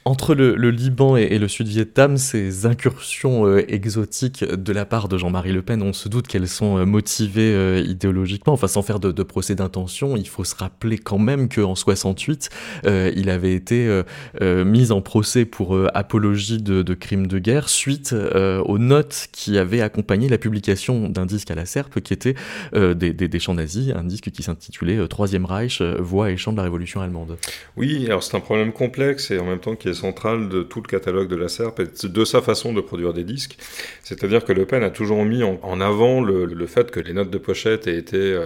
Entre 0.07 0.35
le, 0.35 0.53
le 0.53 0.69
Liban 0.69 1.17
et, 1.17 1.39
le 1.39 1.47
Sud-Vietnam, 1.47 2.17
ces 2.17 2.67
incursions 2.67 3.47
euh, 3.47 3.65
exotiques 3.67 4.45
de 4.45 4.71
la 4.71 4.85
part 4.85 5.07
de 5.07 5.17
Jean-Marie 5.17 5.51
Le 5.51 5.63
Pen, 5.63 5.81
on 5.81 5.93
se 5.93 6.07
doute 6.09 6.27
qu'elles 6.27 6.47
sont 6.47 6.77
euh, 6.77 6.85
motivées 6.85 7.55
euh, 7.55 7.83
idéologiquement, 7.83 8.53
enfin 8.53 8.67
sans 8.67 8.83
faire 8.83 8.99
de, 8.99 9.11
de 9.11 9.23
procès 9.23 9.55
d'intention. 9.55 10.15
Il 10.15 10.27
faut 10.27 10.43
se 10.43 10.53
rappeler 10.53 10.99
quand 10.99 11.17
même 11.17 11.49
qu'en 11.49 11.73
68, 11.73 12.51
euh, 12.85 13.11
il 13.15 13.31
avait 13.31 13.55
été 13.55 14.03
mis 14.43 14.91
en 14.91 15.01
procès 15.01 15.43
pour 15.45 15.75
apologie 15.95 16.61
de, 16.61 16.83
de 16.83 16.93
crimes 16.93 17.25
de 17.25 17.39
guerre 17.39 17.67
suite 17.67 18.13
aux 18.13 18.77
notes 18.77 19.27
qui 19.31 19.57
avaient 19.57 19.81
accompagné 19.81 20.29
la 20.29 20.37
publication 20.37 21.09
d'un 21.09 21.25
disque 21.25 21.49
à 21.49 21.55
la 21.55 21.65
SERP 21.65 21.99
qui 22.01 22.13
était 22.13 22.35
des, 22.73 22.93
des, 22.93 23.27
des 23.27 23.39
chants 23.39 23.55
nazis, 23.55 23.91
un 23.95 24.03
disque 24.03 24.29
qui 24.29 24.43
s'intitulait 24.43 25.07
Troisième 25.07 25.45
Reich, 25.45 25.81
voix 25.81 26.29
et 26.29 26.37
chants 26.37 26.51
de 26.51 26.57
la 26.57 26.63
Révolution 26.63 27.01
allemande. 27.01 27.37
Oui, 27.75 28.05
alors 28.05 28.21
c'est 28.21 28.37
un 28.37 28.41
problème 28.41 28.71
complexe 28.71 29.31
et 29.31 29.39
en 29.39 29.45
même 29.45 29.59
temps 29.59 29.75
qui 29.75 29.89
est 29.89 29.94
central 29.95 30.49
de 30.49 30.63
tout 30.63 30.81
le 30.81 30.87
catalogue 30.87 31.27
de 31.27 31.35
la 31.35 31.47
SERP 31.47 31.79
et 31.79 32.07
de 32.07 32.25
sa 32.25 32.41
façon 32.41 32.73
de 32.73 32.81
produire 32.81 33.13
des 33.13 33.23
disques. 33.23 33.57
C'est-à-dire 34.03 34.45
que 34.45 34.53
Le 34.53 34.65
Pen 34.65 34.83
a 34.83 34.89
toujours 34.89 35.23
mis 35.25 35.43
en, 35.43 35.81
avant 35.81 36.21
le, 36.21 36.67
fait 36.67 36.91
que 36.91 36.99
les 36.99 37.13
notes 37.13 37.31
de 37.31 37.37
pochette 37.37 37.87
aient 37.87 37.97
été 37.97 38.17
euh, 38.17 38.45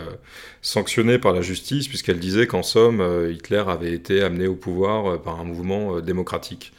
sanctionnées 0.61 1.19
par 1.19 1.33
la 1.33 1.41
justice, 1.41 1.87
puisqu'elle 1.87 2.19
disait 2.19 2.47
qu'en 2.47 2.63
somme, 2.63 3.01
euh, 3.01 3.31
Hitler 3.31 3.63
avait 3.67 3.93
été 3.93 4.21
amené 4.21 4.47
au 4.47 4.55
pouvoir 4.55 5.07
euh, 5.07 5.17
par 5.17 5.39
un 5.39 5.43
mouvement 5.43 5.99
démocratique. 5.99 6.73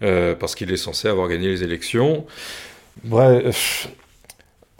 Parce 0.00 0.54
qu'il 0.54 0.70
est 0.70 0.76
censé 0.76 1.08
avoir 1.08 1.28
gagné 1.28 1.48
les 1.48 1.64
élections. 1.64 2.26
Bref. 3.04 3.88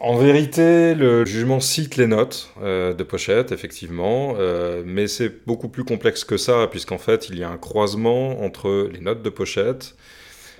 En 0.05 0.17
vérité, 0.17 0.93
le 0.93 1.25
jugement 1.25 1.59
cite 1.59 1.95
les 1.97 2.05
notes 2.05 2.53
euh, 2.61 2.93
de 2.93 3.01
pochette, 3.01 3.51
effectivement, 3.51 4.35
euh, 4.37 4.83
mais 4.85 5.07
c'est 5.07 5.43
beaucoup 5.47 5.67
plus 5.67 5.83
complexe 5.83 6.23
que 6.23 6.37
ça, 6.37 6.67
puisqu'en 6.69 6.99
fait, 6.99 7.27
il 7.29 7.39
y 7.39 7.43
a 7.43 7.49
un 7.49 7.57
croisement 7.57 8.43
entre 8.43 8.87
les 8.93 8.99
notes 8.99 9.23
de 9.23 9.31
pochette, 9.31 9.95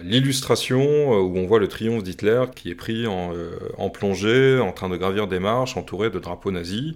l'illustration 0.04 0.82
euh, 0.82 1.22
où 1.22 1.38
on 1.38 1.46
voit 1.46 1.60
le 1.60 1.68
triomphe 1.68 2.04
d'Hitler 2.04 2.44
qui 2.56 2.70
est 2.70 2.76
pris 2.76 3.08
en, 3.08 3.34
euh, 3.34 3.58
en, 3.78 3.90
plongée, 3.90 4.60
en 4.60 4.72
train 4.72 4.90
de 4.90 4.98
gravir 4.98 5.28
des 5.28 5.40
marches, 5.40 5.78
entouré 5.78 6.10
de 6.10 6.20
drapeaux 6.20 6.52
nazis, 6.52 6.94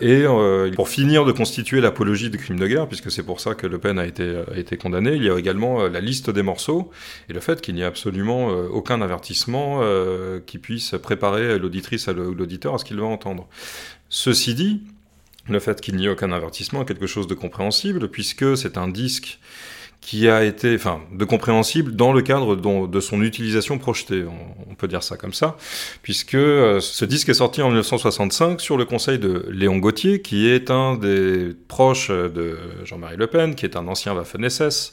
et 0.00 0.24
euh, 0.24 0.70
pour 0.72 0.88
finir 0.88 1.24
de 1.24 1.32
constituer 1.32 1.80
l'apologie 1.80 2.30
de 2.30 2.36
crimes 2.36 2.58
de 2.58 2.66
guerre, 2.66 2.86
puisque 2.86 3.10
c'est 3.10 3.22
pour 3.22 3.40
ça 3.40 3.54
que 3.54 3.66
Le 3.66 3.78
Pen 3.78 3.98
a 3.98 4.06
été, 4.06 4.42
a 4.52 4.58
été 4.58 4.76
condamné, 4.76 5.14
il 5.14 5.24
y 5.24 5.30
a 5.30 5.38
également 5.38 5.88
la 5.88 6.00
liste 6.00 6.30
des 6.30 6.42
morceaux, 6.42 6.90
et 7.28 7.32
le 7.32 7.40
fait 7.40 7.60
qu'il 7.60 7.74
n'y 7.74 7.82
a 7.82 7.86
absolument 7.86 8.48
aucun 8.48 9.00
avertissement 9.00 9.80
qui 10.44 10.58
puisse 10.58 10.94
préparer 11.02 11.58
l'auditrice 11.58 12.08
ou 12.08 12.34
l'auditeur 12.34 12.74
à 12.74 12.78
ce 12.78 12.84
qu'il 12.84 12.98
va 12.98 13.06
entendre. 13.06 13.48
Ceci 14.10 14.54
dit, 14.54 14.82
le 15.48 15.60
fait 15.60 15.80
qu'il 15.80 15.96
n'y 15.96 16.06
ait 16.06 16.10
aucun 16.10 16.32
avertissement 16.32 16.82
est 16.82 16.86
quelque 16.86 17.06
chose 17.06 17.26
de 17.26 17.34
compréhensible, 17.34 18.08
puisque 18.10 18.56
c'est 18.56 18.76
un 18.76 18.88
disque 18.88 19.38
qui 20.00 20.28
a 20.28 20.44
été, 20.44 20.74
enfin, 20.74 21.00
de 21.12 21.24
compréhensible 21.24 21.96
dans 21.96 22.12
le 22.12 22.22
cadre 22.22 22.54
de 22.54 23.00
son 23.00 23.22
utilisation 23.22 23.76
projetée, 23.78 24.24
on, 24.70 24.74
peut 24.76 24.88
dire 24.88 25.02
ça 25.02 25.16
comme 25.16 25.32
ça, 25.32 25.56
puisque 26.02 26.34
euh, 26.34 26.80
ce 26.80 27.04
disque 27.06 27.30
est 27.30 27.34
sorti 27.34 27.62
en 27.62 27.68
1965 27.68 28.60
sur 28.60 28.76
le 28.76 28.84
conseil 28.84 29.18
de 29.18 29.46
Léon 29.50 29.78
Gauthier, 29.78 30.20
qui 30.20 30.48
est 30.48 30.70
un 30.70 30.96
des 30.96 31.56
proches 31.66 32.10
de 32.10 32.58
Jean-Marie 32.84 33.16
Le 33.16 33.26
Pen, 33.26 33.54
qui 33.54 33.64
est 33.64 33.74
un 33.74 33.88
ancien 33.88 34.14
Waffen-SS, 34.14 34.92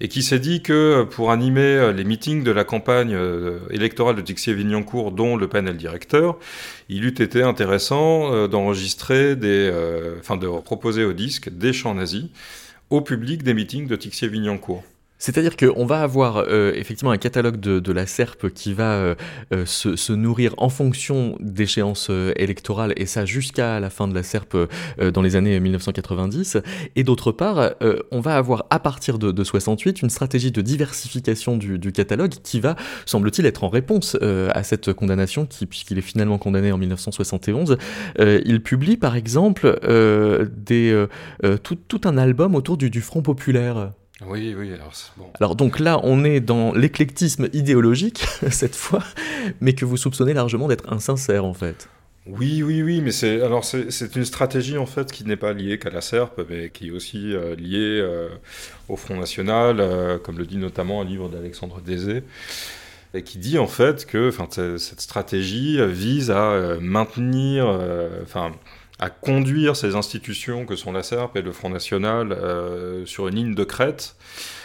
et 0.00 0.08
qui 0.08 0.22
s'est 0.22 0.38
dit 0.38 0.62
que 0.62 1.02
pour 1.02 1.32
animer 1.32 1.92
les 1.92 2.04
meetings 2.04 2.44
de 2.44 2.52
la 2.52 2.64
campagne 2.64 3.14
euh, 3.14 3.58
électorale 3.70 4.14
de 4.14 4.22
Tixier-Vignancourt, 4.22 5.10
dont 5.10 5.36
Le 5.36 5.48
Pen 5.48 5.66
est 5.66 5.72
le 5.72 5.78
directeur, 5.78 6.38
il 6.88 7.04
eût 7.04 7.08
été 7.08 7.42
intéressant 7.42 8.32
euh, 8.32 8.46
d'enregistrer 8.46 9.34
des, 9.36 9.72
enfin, 10.20 10.36
de 10.36 10.46
proposer 10.60 11.04
au 11.04 11.12
disque 11.12 11.50
des 11.50 11.72
chants 11.72 11.94
nazis 11.94 12.26
au 12.90 13.00
public 13.00 13.42
des 13.42 13.54
meetings 13.54 13.88
de 13.88 13.96
Tixier-Vignancourt. 13.96 14.84
C'est-à-dire 15.18 15.56
qu'on 15.56 15.86
va 15.86 16.02
avoir 16.02 16.36
euh, 16.36 16.72
effectivement 16.74 17.10
un 17.10 17.18
catalogue 17.18 17.58
de, 17.58 17.92
la 17.92 18.06
SERP 18.06 18.48
qui 18.50 18.74
va 18.74 18.92
euh, 18.92 19.14
euh, 19.54 19.64
se, 19.64 20.12
nourrir 20.12 20.54
en 20.58 20.68
fonction 20.68 21.36
d'échéances 21.40 22.10
électorales, 22.36 22.92
et 22.96 23.06
ça 23.06 23.24
jusqu'à 23.24 23.80
la 23.80 23.90
fin 23.90 24.08
de 24.08 24.14
la 24.14 24.22
SERP 24.22 24.54
euh, 24.54 25.10
dans 25.10 25.22
les 25.22 25.36
années 25.36 25.58
1990. 25.58 26.58
Et 26.96 27.04
d'autre 27.04 27.32
part, 27.32 27.72
on 28.10 28.20
va 28.20 28.36
avoir 28.36 28.66
à 28.70 28.78
partir 28.78 29.18
de, 29.18 29.32
de 29.32 29.44
68 29.44 30.02
une 30.02 30.10
stratégie 30.10 30.52
de 30.52 30.60
diversification 30.60 31.56
du, 31.56 31.92
catalogue 31.92 32.34
qui 32.42 32.60
va, 32.60 32.76
semble-t-il, 33.06 33.46
être 33.46 33.64
en 33.64 33.68
réponse 33.68 34.16
à 34.20 34.62
cette 34.62 34.92
condamnation, 34.92 35.46
qui, 35.46 35.66
puisqu'il 35.66 35.98
est 35.98 36.02
finalement 36.02 36.38
condamné 36.38 36.72
en 36.72 36.78
1971. 36.78 37.78
Euh, 38.20 38.40
il 38.44 38.62
publie 38.62 38.96
par 38.96 39.16
exemple 39.16 39.78
des, 40.56 41.06
tout, 41.62 41.76
tout 41.76 42.00
un 42.04 42.18
album 42.18 42.54
autour 42.54 42.76
du, 42.76 42.90
du 42.90 43.00
Front 43.00 43.22
populaire. 43.22 43.92
Oui, 44.24 44.54
oui, 44.56 44.72
alors 44.72 44.92
bon. 45.18 45.26
Alors 45.40 45.56
donc 45.56 45.78
là, 45.78 46.00
on 46.02 46.24
est 46.24 46.40
dans 46.40 46.72
l'éclectisme 46.72 47.48
idéologique, 47.52 48.26
cette 48.50 48.76
fois, 48.76 49.02
mais 49.60 49.74
que 49.74 49.84
vous 49.84 49.96
soupçonnez 49.98 50.32
largement 50.32 50.68
d'être 50.68 50.90
insincère 50.90 51.44
en 51.44 51.52
fait. 51.52 51.88
Oui, 52.26 52.62
oui, 52.64 52.82
oui, 52.82 53.00
mais 53.02 53.12
c'est 53.12 53.40
alors 53.40 53.64
c'est 53.64 54.16
une 54.16 54.24
stratégie 54.24 54.78
en 54.78 54.86
fait 54.86 55.12
qui 55.12 55.24
n'est 55.24 55.36
pas 55.36 55.52
liée 55.52 55.78
qu'à 55.78 55.90
la 55.90 56.00
SERP, 56.00 56.40
mais 56.48 56.70
qui 56.70 56.88
est 56.88 56.90
aussi 56.90 57.32
euh, 57.32 57.54
liée 57.54 58.00
euh, 58.00 58.28
au 58.88 58.96
Front 58.96 59.16
National, 59.16 59.76
euh, 59.78 60.18
comme 60.18 60.38
le 60.38 60.44
dit 60.44 60.56
notamment 60.56 61.02
un 61.02 61.04
livre 61.04 61.28
d'Alexandre 61.28 61.80
Désé, 61.80 62.24
et 63.14 63.22
qui 63.22 63.38
dit 63.38 63.58
en 63.58 63.68
fait 63.68 64.06
que 64.06 64.32
cette 64.78 65.00
stratégie 65.00 65.78
vise 65.86 66.32
à 66.32 66.78
maintenir, 66.80 67.66
enfin 68.22 68.52
à 68.98 69.10
conduire 69.10 69.76
ces 69.76 69.94
institutions 69.94 70.64
que 70.64 70.74
sont 70.74 70.92
la 70.92 71.02
SERP 71.02 71.36
et 71.36 71.42
le 71.42 71.52
Front 71.52 71.68
National 71.68 72.32
euh, 72.32 73.04
sur 73.04 73.28
une 73.28 73.34
ligne 73.34 73.54
de 73.54 73.64
crête, 73.64 74.16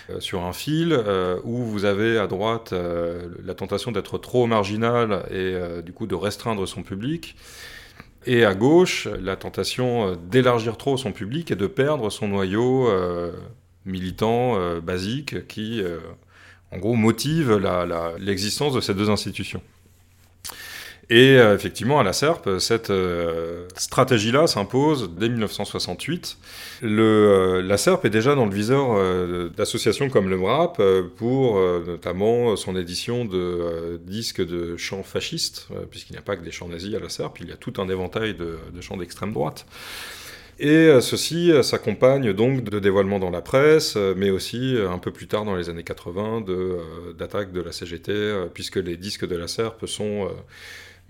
euh, 0.09 0.19
sur 0.21 0.45
un 0.45 0.53
fil, 0.53 0.93
euh, 0.93 1.39
où 1.43 1.57
vous 1.57 1.83
avez 1.83 2.17
à 2.17 2.27
droite 2.27 2.73
la 2.73 3.53
tentation 3.53 3.91
d'être 3.91 4.17
trop 4.17 4.47
marginal 4.47 5.25
et 5.31 5.81
du 5.83 5.91
coup 5.91 6.07
de 6.07 6.15
restreindre 6.15 6.67
son 6.67 6.83
public, 6.83 7.35
et 8.25 8.45
à 8.45 8.53
gauche 8.53 9.07
la 9.19 9.35
tentation 9.35 10.15
d'élargir 10.15 10.77
trop 10.77 10.95
son 10.95 11.11
public 11.11 11.51
et 11.51 11.55
de 11.55 11.67
perdre 11.67 12.09
son 12.09 12.27
noyau 12.27 12.89
militant 13.85 14.79
basique 14.79 15.47
qui, 15.47 15.81
en 16.71 16.77
gros, 16.77 16.93
motive 16.93 17.59
l'existence 18.19 18.73
de 18.73 18.81
ces 18.81 18.93
deux 18.93 19.09
institutions. 19.09 19.61
Et 21.11 21.37
euh, 21.37 21.53
effectivement, 21.53 21.99
à 21.99 22.03
la 22.03 22.13
SERP, 22.13 22.57
cette 22.59 22.89
euh, 22.89 23.67
stratégie-là 23.75 24.47
s'impose 24.47 25.11
dès 25.13 25.27
1968. 25.27 26.37
Le, 26.83 27.03
euh, 27.03 27.61
la 27.61 27.75
SERP 27.75 28.05
est 28.05 28.09
déjà 28.09 28.33
dans 28.33 28.45
le 28.45 28.55
viseur 28.55 29.51
d'associations 29.51 30.09
comme 30.09 30.29
le 30.29 30.37
MRAP 30.37 30.81
pour 31.17 31.59
notamment 31.85 32.55
son 32.55 32.77
édition 32.77 33.25
de 33.25 33.99
disques 34.05 34.45
de 34.45 34.77
chants 34.77 35.03
fascistes, 35.03 35.67
puisqu'il 35.89 36.13
n'y 36.13 36.19
a 36.19 36.21
pas 36.21 36.37
que 36.37 36.45
des 36.45 36.51
chants 36.51 36.69
nazis 36.69 36.95
à 36.95 36.99
la 36.99 37.09
SERP, 37.09 37.41
il 37.41 37.49
y 37.49 37.51
a 37.51 37.57
tout 37.57 37.73
un 37.77 37.89
éventail 37.89 38.33
de, 38.33 38.57
de 38.73 38.81
chants 38.81 38.95
d'extrême 38.95 39.33
droite. 39.33 39.65
Et 40.59 40.89
ceci 41.01 41.51
s'accompagne 41.63 42.33
donc 42.33 42.63
de 42.63 42.79
dévoilements 42.79 43.19
dans 43.19 43.31
la 43.31 43.41
presse, 43.41 43.97
mais 44.15 44.29
aussi 44.29 44.77
un 44.89 44.99
peu 44.99 45.11
plus 45.11 45.27
tard 45.27 45.43
dans 45.43 45.55
les 45.55 45.69
années 45.69 45.83
80 45.83 46.41
de, 46.41 46.53
euh, 46.53 47.13
d'attaques 47.17 47.51
de 47.51 47.61
la 47.61 47.71
CGT, 47.71 48.45
puisque 48.53 48.77
les 48.77 48.95
disques 48.95 49.27
de 49.27 49.35
la 49.35 49.47
SERP 49.47 49.87
sont 49.87 50.29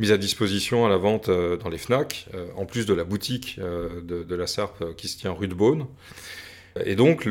euh, 0.02 0.08
mis 0.08 0.12
à 0.12 0.18
disposition 0.18 0.86
à 0.86 0.90
la 0.90 0.98
vente 0.98 1.30
euh, 1.30 1.58
dans 1.58 1.70
les 1.70 1.78
FNAC, 1.78 2.28
euh, 2.34 2.48
en 2.56 2.66
plus 2.66 2.86
de 2.86 2.94
la 2.94 3.04
boutique 3.04 3.58
euh, 3.60 4.02
de, 4.02 4.36
la 4.36 4.46
euh, 4.82 4.94
qui 4.98 5.08
se 5.08 5.18
tient 5.18 5.32
rue 5.32 5.48
de 5.48 5.54
Beaune. 5.54 5.86
Et 6.86 6.96
donc, 6.96 7.28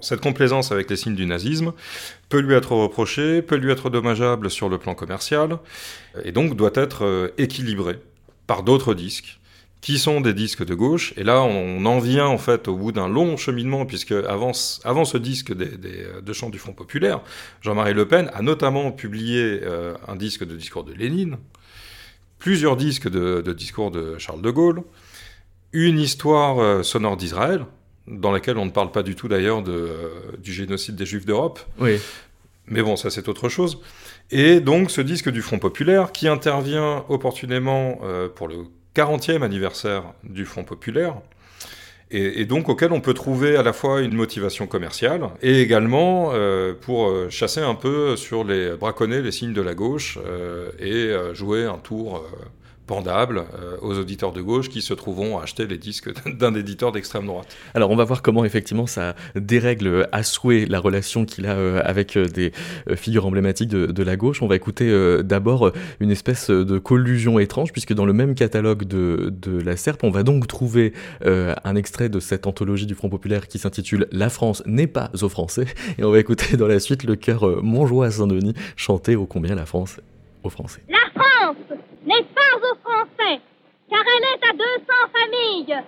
cette 0.00 0.20
complaisance 0.20 0.72
avec 0.72 0.90
les 0.90 0.96
signes 0.96 1.14
du 1.14 1.24
nazisme 1.24 1.72
peut 2.28 2.40
lui 2.40 2.54
être 2.54 2.72
reprochée, 2.72 3.42
peut 3.42 3.54
lui 3.54 3.70
être 3.70 3.90
dommageable 3.90 4.50
sur 4.50 4.68
le 4.68 4.76
plan 4.76 4.96
commercial, 4.96 5.58
et 6.24 6.32
donc 6.32 6.56
doit 6.56 6.72
être 6.74 7.32
équilibrée 7.38 8.00
par 8.48 8.64
d'autres 8.64 8.94
disques 8.94 9.38
qui 9.84 9.98
sont 9.98 10.22
des 10.22 10.32
disques 10.32 10.64
de 10.64 10.74
gauche. 10.74 11.12
Et 11.18 11.24
là, 11.24 11.42
on 11.42 11.84
en 11.84 11.98
vient 11.98 12.26
en 12.26 12.38
fait 12.38 12.68
au 12.68 12.74
bout 12.76 12.90
d'un 12.90 13.06
long 13.06 13.36
cheminement, 13.36 13.84
puisque 13.84 14.12
avant, 14.12 14.54
ce- 14.54 14.80
avant 14.86 15.04
ce 15.04 15.18
disque 15.18 15.52
des, 15.54 15.76
des, 15.76 16.06
de 16.22 16.32
chants 16.32 16.48
du 16.48 16.58
Front 16.58 16.72
populaire, 16.72 17.20
Jean-Marie 17.60 17.92
Le 17.92 18.08
Pen 18.08 18.30
a 18.32 18.40
notamment 18.40 18.92
publié 18.92 19.60
euh, 19.62 19.92
un 20.08 20.16
disque 20.16 20.44
de 20.44 20.56
discours 20.56 20.84
de 20.84 20.94
Lénine, 20.94 21.36
plusieurs 22.38 22.76
disques 22.76 23.10
de, 23.10 23.42
de 23.42 23.52
discours 23.52 23.90
de 23.90 24.16
Charles 24.16 24.40
de 24.40 24.50
Gaulle, 24.50 24.82
une 25.74 25.98
histoire 26.00 26.58
euh, 26.60 26.82
sonore 26.82 27.18
d'Israël, 27.18 27.66
dans 28.08 28.32
laquelle 28.32 28.56
on 28.56 28.64
ne 28.64 28.70
parle 28.70 28.90
pas 28.90 29.02
du 29.02 29.14
tout 29.14 29.28
d'ailleurs 29.28 29.62
de, 29.62 29.72
euh, 29.72 30.08
du 30.38 30.54
génocide 30.54 30.96
des 30.96 31.04
Juifs 31.04 31.26
d'Europe, 31.26 31.60
Oui. 31.78 31.98
mais 32.68 32.80
bon, 32.82 32.96
ça 32.96 33.10
c'est 33.10 33.28
autre 33.28 33.50
chose. 33.50 33.80
Et 34.30 34.60
donc 34.60 34.90
ce 34.90 35.02
disque 35.02 35.28
du 35.28 35.42
Front 35.42 35.58
Populaire 35.58 36.10
qui 36.10 36.26
intervient 36.26 37.04
opportunément 37.10 37.98
pour 38.34 38.48
le 38.48 38.56
40e 38.94 39.42
anniversaire 39.42 40.04
du 40.22 40.44
Front 40.44 40.64
Populaire, 40.64 41.16
et, 42.10 42.44
donc 42.44 42.68
auquel 42.68 42.92
on 42.92 43.00
peut 43.00 43.14
trouver 43.14 43.56
à 43.56 43.62
la 43.62 43.72
fois 43.72 44.00
une 44.00 44.14
motivation 44.14 44.66
commerciale 44.66 45.30
et 45.42 45.60
également 45.60 46.30
euh, 46.32 46.72
pour 46.72 47.08
euh, 47.08 47.28
chasser 47.30 47.60
un 47.60 47.74
peu 47.74 48.14
sur 48.16 48.44
les 48.44 48.76
braconner 48.76 49.20
les 49.20 49.32
signes 49.32 49.52
de 49.52 49.62
la 49.62 49.74
gauche 49.74 50.18
euh, 50.24 50.70
et 50.78 51.34
jouer 51.34 51.64
un 51.64 51.78
tour 51.78 52.24
pendable 52.86 53.44
euh, 53.58 53.76
aux 53.82 53.98
auditeurs 53.98 54.32
de 54.32 54.42
gauche 54.42 54.68
qui 54.68 54.82
se 54.82 54.94
trouveront 54.94 55.38
à 55.38 55.42
acheter 55.44 55.66
les 55.66 55.78
disques 55.78 56.10
d'un 56.38 56.54
éditeur 56.54 56.92
d'extrême 56.92 57.26
droite. 57.26 57.56
Alors 57.74 57.90
on 57.90 57.96
va 57.96 58.04
voir 58.04 58.22
comment 58.22 58.44
effectivement 58.44 58.86
ça 58.86 59.14
dérègle 59.34 60.08
à 60.12 60.22
souhait 60.22 60.66
la 60.66 60.80
relation 60.80 61.24
qu'il 61.24 61.46
a 61.46 61.54
euh, 61.54 61.80
avec 61.84 62.16
euh, 62.16 62.26
des 62.26 62.52
euh, 62.88 62.96
figures 62.96 63.26
emblématiques 63.26 63.68
de, 63.68 63.86
de 63.86 64.02
la 64.02 64.16
gauche. 64.16 64.42
On 64.42 64.46
va 64.46 64.56
écouter 64.56 64.90
euh, 64.90 65.22
d'abord 65.22 65.68
euh, 65.68 65.72
une 66.00 66.10
espèce 66.10 66.50
de 66.50 66.78
collusion 66.78 67.38
étrange 67.38 67.72
puisque 67.72 67.94
dans 67.94 68.06
le 68.06 68.12
même 68.12 68.34
catalogue 68.34 68.84
de, 68.84 69.32
de 69.40 69.60
la 69.60 69.76
SERP, 69.76 70.04
on 70.04 70.10
va 70.10 70.22
donc 70.22 70.46
trouver 70.46 70.92
euh, 71.24 71.54
un 71.64 71.76
extrait 71.76 72.08
de 72.08 72.20
cette 72.20 72.46
anthologie 72.46 72.86
du 72.86 72.94
Front 72.94 73.08
Populaire 73.08 73.48
qui 73.48 73.58
s'intitule 73.58 74.08
La 74.12 74.28
France 74.28 74.62
n'est 74.66 74.86
pas 74.86 75.10
aux 75.22 75.28
Français 75.28 75.66
et 75.98 76.04
on 76.04 76.10
va 76.10 76.18
écouter 76.18 76.56
dans 76.56 76.66
la 76.68 76.80
suite 76.80 77.04
le 77.04 77.16
chœur 77.16 77.46
euh, 77.46 77.60
Montjoie 77.62 78.06
à 78.06 78.10
Saint-Denis 78.10 78.54
chanter 78.76 79.16
ô 79.16 79.26
combien 79.26 79.54
la 79.54 79.66
France 79.66 80.00
aux 80.42 80.50
Français. 80.50 80.82
La 80.88 80.98
France 81.14 81.56
n'est 82.06 82.22
pas 82.22 82.56
aux 82.58 82.76
Français, 82.82 83.40
car 83.90 84.00
elle 84.00 84.24
est 84.24 84.44
à 84.48 84.52
200 84.52 84.62
familles. 85.12 85.82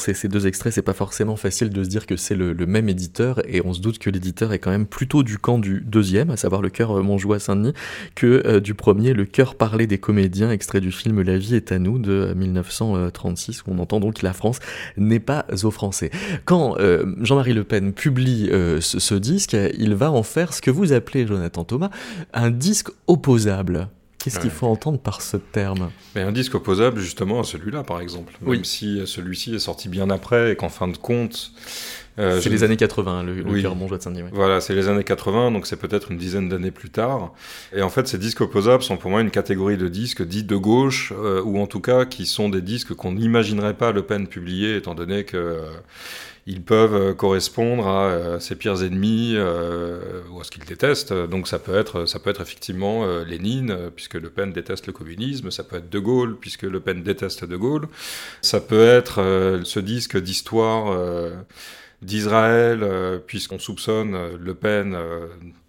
Ces, 0.00 0.14
ces 0.14 0.28
deux 0.28 0.46
extraits, 0.46 0.72
c'est 0.72 0.82
pas 0.82 0.92
forcément 0.92 1.36
facile 1.36 1.70
de 1.70 1.84
se 1.84 1.88
dire 1.88 2.06
que 2.06 2.16
c'est 2.16 2.34
le, 2.34 2.54
même 2.66 2.88
éditeur, 2.88 3.40
et 3.46 3.62
on 3.64 3.72
se 3.72 3.80
doute 3.80 3.98
que 3.98 4.10
l'éditeur 4.10 4.52
est 4.52 4.58
quand 4.58 4.70
même 4.70 4.86
plutôt 4.86 5.22
du 5.22 5.38
camp 5.38 5.58
du 5.58 5.80
deuxième, 5.80 6.30
à 6.30 6.36
savoir 6.36 6.62
le 6.62 6.68
chœur 6.70 6.98
euh, 6.98 7.02
Montjoie 7.02 7.38
Saint-Denis, 7.38 7.72
que 8.14 8.42
euh, 8.46 8.60
du 8.60 8.74
premier, 8.74 9.12
le 9.12 9.24
chœur 9.24 9.54
parlé 9.54 9.86
des 9.86 9.98
comédiens, 9.98 10.50
extrait 10.50 10.80
du 10.80 10.92
film 10.92 11.22
La 11.22 11.38
vie 11.38 11.54
est 11.54 11.72
à 11.72 11.78
nous 11.78 11.98
de 11.98 12.32
1936, 12.34 13.62
où 13.62 13.72
on 13.72 13.78
entend 13.78 14.00
donc 14.00 14.22
la 14.22 14.32
France 14.32 14.58
n'est 14.96 15.20
pas 15.20 15.46
aux 15.62 15.70
Français. 15.70 16.10
Quand 16.44 16.78
euh, 16.78 17.14
Jean-Marie 17.20 17.54
Le 17.54 17.64
Pen 17.64 17.92
publie 17.92 18.48
euh, 18.50 18.80
ce 18.80 19.14
disque, 19.14 19.56
il 19.78 19.94
va 19.94 20.10
en 20.10 20.22
faire 20.22 20.52
ce 20.52 20.60
que 20.60 20.70
vous 20.70 20.92
appelez, 20.92 21.26
Jonathan 21.26 21.64
Thomas, 21.64 21.90
un 22.32 22.50
disque 22.50 22.88
opposable. 23.06 23.88
Qu'est-ce 24.22 24.38
qu'il 24.38 24.50
faut 24.50 24.66
entendre 24.66 24.98
par 24.98 25.22
ce 25.22 25.36
terme 25.38 25.90
Mais 26.14 26.20
un 26.22 26.32
disque 26.32 26.54
opposable 26.54 27.00
justement 27.00 27.40
à 27.40 27.44
celui-là, 27.44 27.82
par 27.84 28.00
exemple. 28.00 28.34
Même 28.42 28.50
Oui. 28.50 28.60
si 28.64 29.00
celui-ci 29.06 29.54
est 29.54 29.58
sorti 29.60 29.88
bien 29.88 30.10
après 30.10 30.52
et 30.52 30.56
qu'en 30.56 30.68
fin 30.68 30.88
de 30.88 30.96
compte. 30.96 31.52
Euh, 32.20 32.40
C'est 32.40 32.50
les 32.50 32.62
années 32.62 32.76
80, 32.76 33.22
le, 33.24 33.34
le 33.34 33.42
Oui. 33.50 33.62
chœur 33.62 33.74
Montjoie 33.74 33.98
de 33.98 34.02
Saint-Denis. 34.02 34.22
ouais. 34.24 34.30
Voilà, 34.32 34.60
c'est 34.60 34.74
les 34.74 34.88
années 34.88 35.02
80, 35.04 35.50
donc 35.50 35.66
c'est 35.66 35.76
peut-être 35.76 36.10
une 36.12 36.18
dizaine 36.18 36.48
d'années 36.48 36.70
plus 36.70 36.90
tard. 36.90 37.32
Et 37.74 37.82
en 37.82 37.88
fait, 37.90 38.06
ces 38.06 38.18
disques 38.18 38.40
opposables 38.42 38.82
sont 38.82 38.96
pour 38.96 39.10
moi 39.10 39.20
une 39.20 39.30
catégorie 39.30 39.76
de 39.76 39.88
disques 39.88 40.22
dits 40.22 40.44
de 40.44 40.56
gauche, 40.56 41.12
euh, 41.16 41.42
ou 41.42 41.58
en 41.60 41.66
tout 41.66 41.80
cas 41.80 42.04
qui 42.04 42.26
sont 42.26 42.48
des 42.48 42.60
disques 42.62 42.94
qu'on 42.94 43.12
n'imaginerait 43.12 43.74
pas 43.74 43.90
Le 43.92 44.02
Pen 44.02 44.26
publier, 44.28 44.76
étant 44.76 44.94
donné 44.94 45.24
que 45.24 45.36
euh, 45.36 45.60
ils 46.46 46.62
peuvent 46.62 46.94
euh, 46.94 47.12
correspondre 47.14 47.86
à 47.86 48.06
euh, 48.06 48.40
ses 48.40 48.56
pires 48.56 48.82
ennemis 48.82 49.34
euh, 49.36 50.22
ou 50.32 50.40
à 50.40 50.44
ce 50.44 50.50
qu'il 50.50 50.64
déteste. 50.64 51.12
Donc 51.12 51.46
ça 51.46 51.58
peut 51.58 51.76
être, 51.76 52.06
ça 52.06 52.18
peut 52.18 52.30
être 52.30 52.40
effectivement 52.40 53.04
euh, 53.04 53.24
Lénine, 53.24 53.76
puisque 53.94 54.14
Le 54.14 54.30
Pen 54.30 54.50
déteste 54.52 54.86
le 54.86 54.92
communisme. 54.92 55.50
Ça 55.50 55.62
peut 55.64 55.76
être 55.76 55.90
De 55.90 55.98
Gaulle, 55.98 56.36
puisque 56.40 56.62
Le 56.62 56.80
Pen 56.80 57.02
déteste 57.02 57.44
De 57.44 57.56
Gaulle. 57.56 57.86
Ça 58.40 58.58
peut 58.60 58.84
être 58.84 59.20
euh, 59.20 59.60
ce 59.64 59.80
disque 59.80 60.16
d'histoire 60.18 60.90
euh, 60.90 61.30
d'Israël, 62.02 62.80
euh, 62.82 63.18
puisqu'on 63.18 63.58
soupçonne 63.58 64.14
euh, 64.14 64.36
Le 64.38 64.54
Pen 64.54 64.94
euh, 64.94 65.26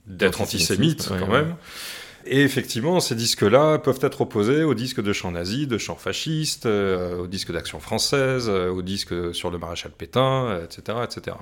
d'être 0.07 0.41
antisémite 0.41 1.07
quand 1.07 1.27
ouais. 1.27 1.43
même. 1.43 1.55
Et 2.25 2.41
effectivement, 2.41 2.99
ces 2.99 3.15
disques-là 3.15 3.79
peuvent 3.79 3.99
être 4.01 4.21
opposés 4.21 4.63
aux 4.63 4.73
disques 4.73 5.01
de 5.01 5.13
chants 5.13 5.31
nazis, 5.31 5.67
de 5.67 5.77
chants 5.77 5.95
fascistes, 5.95 6.65
euh, 6.65 7.17
aux 7.17 7.27
disques 7.27 7.51
d'action 7.51 7.79
française, 7.79 8.47
euh, 8.47 8.69
aux 8.69 8.81
disques 8.81 9.33
sur 9.33 9.49
le 9.49 9.57
maréchal 9.57 9.91
Pétain, 9.91 10.45
euh, 10.45 10.65
etc., 10.65 10.99
etc. 11.03 11.37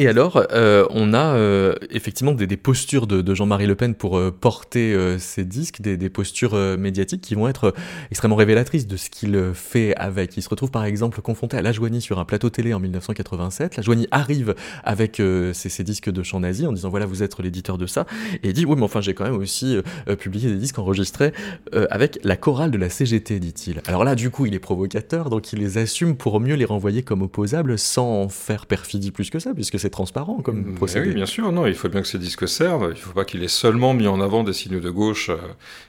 Et 0.00 0.06
alors, 0.06 0.46
euh, 0.52 0.86
on 0.90 1.12
a 1.12 1.34
euh, 1.34 1.74
effectivement 1.90 2.30
des, 2.30 2.46
des 2.46 2.56
postures 2.56 3.08
de, 3.08 3.20
de 3.20 3.34
Jean-Marie 3.34 3.66
Le 3.66 3.74
Pen 3.74 3.96
pour 3.96 4.16
euh, 4.16 4.30
porter 4.30 4.94
euh, 4.94 5.18
ces 5.18 5.44
disques, 5.44 5.80
des, 5.80 5.96
des 5.96 6.08
postures 6.08 6.54
euh, 6.54 6.76
médiatiques 6.76 7.20
qui 7.20 7.34
vont 7.34 7.48
être 7.48 7.64
euh, 7.64 7.72
extrêmement 8.12 8.36
révélatrices 8.36 8.86
de 8.86 8.96
ce 8.96 9.10
qu'il 9.10 9.34
euh, 9.34 9.52
fait 9.54 9.96
avec. 9.96 10.36
Il 10.36 10.42
se 10.42 10.48
retrouve 10.48 10.70
par 10.70 10.84
exemple 10.84 11.20
confronté 11.20 11.56
à 11.56 11.62
La 11.62 11.72
Joigny 11.72 12.00
sur 12.00 12.20
un 12.20 12.24
plateau 12.24 12.48
télé 12.48 12.74
en 12.74 12.78
1987. 12.78 13.74
La 13.74 13.82
Joigny 13.82 14.06
arrive 14.12 14.54
avec 14.84 15.18
euh, 15.18 15.52
ses, 15.52 15.68
ses 15.68 15.82
disques 15.82 16.10
de 16.10 16.22
chants 16.22 16.38
nazis 16.38 16.68
en 16.68 16.72
disant 16.72 16.90
voilà 16.90 17.04
vous 17.04 17.24
êtes 17.24 17.36
l'éditeur 17.40 17.76
de 17.76 17.86
ça 17.86 18.06
et 18.44 18.50
il 18.50 18.52
dit 18.52 18.66
oui 18.66 18.76
mais 18.76 18.84
enfin 18.84 19.00
j'ai 19.00 19.14
quand 19.14 19.24
même 19.24 19.36
aussi 19.36 19.76
euh, 20.08 20.14
publié 20.14 20.48
des 20.48 20.58
disques 20.58 20.78
enregistrés 20.78 21.32
euh, 21.74 21.88
avec 21.90 22.20
la 22.22 22.36
chorale 22.36 22.70
de 22.70 22.78
la 22.78 22.88
CGT 22.88 23.40
dit-il. 23.40 23.82
Alors 23.88 24.04
là 24.04 24.14
du 24.14 24.30
coup 24.30 24.46
il 24.46 24.54
est 24.54 24.60
provocateur 24.60 25.28
donc 25.28 25.52
il 25.52 25.58
les 25.58 25.76
assume 25.76 26.16
pour 26.16 26.38
mieux 26.38 26.54
les 26.54 26.64
renvoyer 26.64 27.02
comme 27.02 27.22
opposables 27.22 27.76
sans 27.80 28.28
faire 28.28 28.66
perfidie 28.66 29.10
plus 29.10 29.28
que 29.30 29.40
ça 29.40 29.54
puisque 29.54 29.80
c'est 29.80 29.87
transparent 29.90 30.40
comme 30.42 30.74
procédé. 30.74 31.08
oui, 31.08 31.14
bien 31.14 31.26
sûr, 31.26 31.50
non, 31.52 31.66
il 31.66 31.74
faut 31.74 31.88
bien 31.88 32.02
que 32.02 32.08
ces 32.08 32.18
disques 32.18 32.48
servent. 32.48 32.86
Il 32.90 32.98
ne 32.98 33.02
faut 33.02 33.12
pas 33.12 33.24
qu'il 33.24 33.42
ait 33.42 33.48
seulement 33.48 33.94
mis 33.94 34.06
en 34.06 34.20
avant 34.20 34.44
des 34.44 34.52
signes 34.52 34.80
de 34.80 34.90
gauche, 34.90 35.30
euh, 35.30 35.36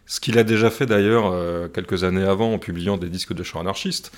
ce 0.06 0.20
qu'il 0.20 0.38
a 0.38 0.44
déjà 0.44 0.70
fait 0.70 0.86
d'ailleurs 0.86 1.32
euh, 1.32 1.68
quelques 1.68 2.04
années 2.04 2.24
avant 2.24 2.54
en 2.54 2.60
publiant 2.60 2.98
des 2.98 3.10
disques 3.10 3.34
de 3.34 3.44
chants 3.44 3.60
anarchistes. 3.62 4.12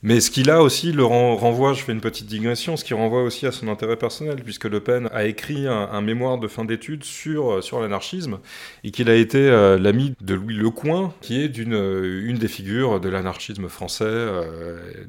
Mais 0.00 0.20
ce 0.20 0.30
qu'il 0.30 0.48
a 0.48 0.62
aussi 0.62 0.92
le 0.92 1.04
ren- 1.04 1.34
renvoie, 1.34 1.72
je 1.72 1.82
fais 1.82 1.90
une 1.90 2.00
petite 2.00 2.26
digression, 2.26 2.76
ce 2.76 2.84
qui 2.84 2.94
renvoie 2.94 3.24
aussi 3.24 3.46
à 3.48 3.50
son 3.50 3.66
intérêt 3.66 3.96
personnel, 3.96 4.36
puisque 4.44 4.66
Le 4.66 4.78
Pen 4.78 5.08
a 5.12 5.24
écrit 5.24 5.66
un, 5.66 5.88
un 5.90 6.00
mémoire 6.00 6.38
de 6.38 6.46
fin 6.46 6.64
d'études 6.64 7.02
sur, 7.02 7.50
euh, 7.54 7.60
sur 7.62 7.80
l'anarchisme, 7.80 8.38
et 8.84 8.92
qu'il 8.92 9.10
a 9.10 9.16
été 9.16 9.38
euh, 9.48 9.76
l'ami 9.76 10.14
de 10.20 10.34
Louis 10.34 10.54
Lecoing, 10.54 11.12
qui 11.20 11.42
est 11.42 11.48
d'une, 11.48 11.74
euh, 11.74 12.22
une 12.24 12.38
des 12.38 12.46
figures 12.46 13.00
de 13.00 13.08
l'anarchisme 13.08 13.66
français. 13.68 14.26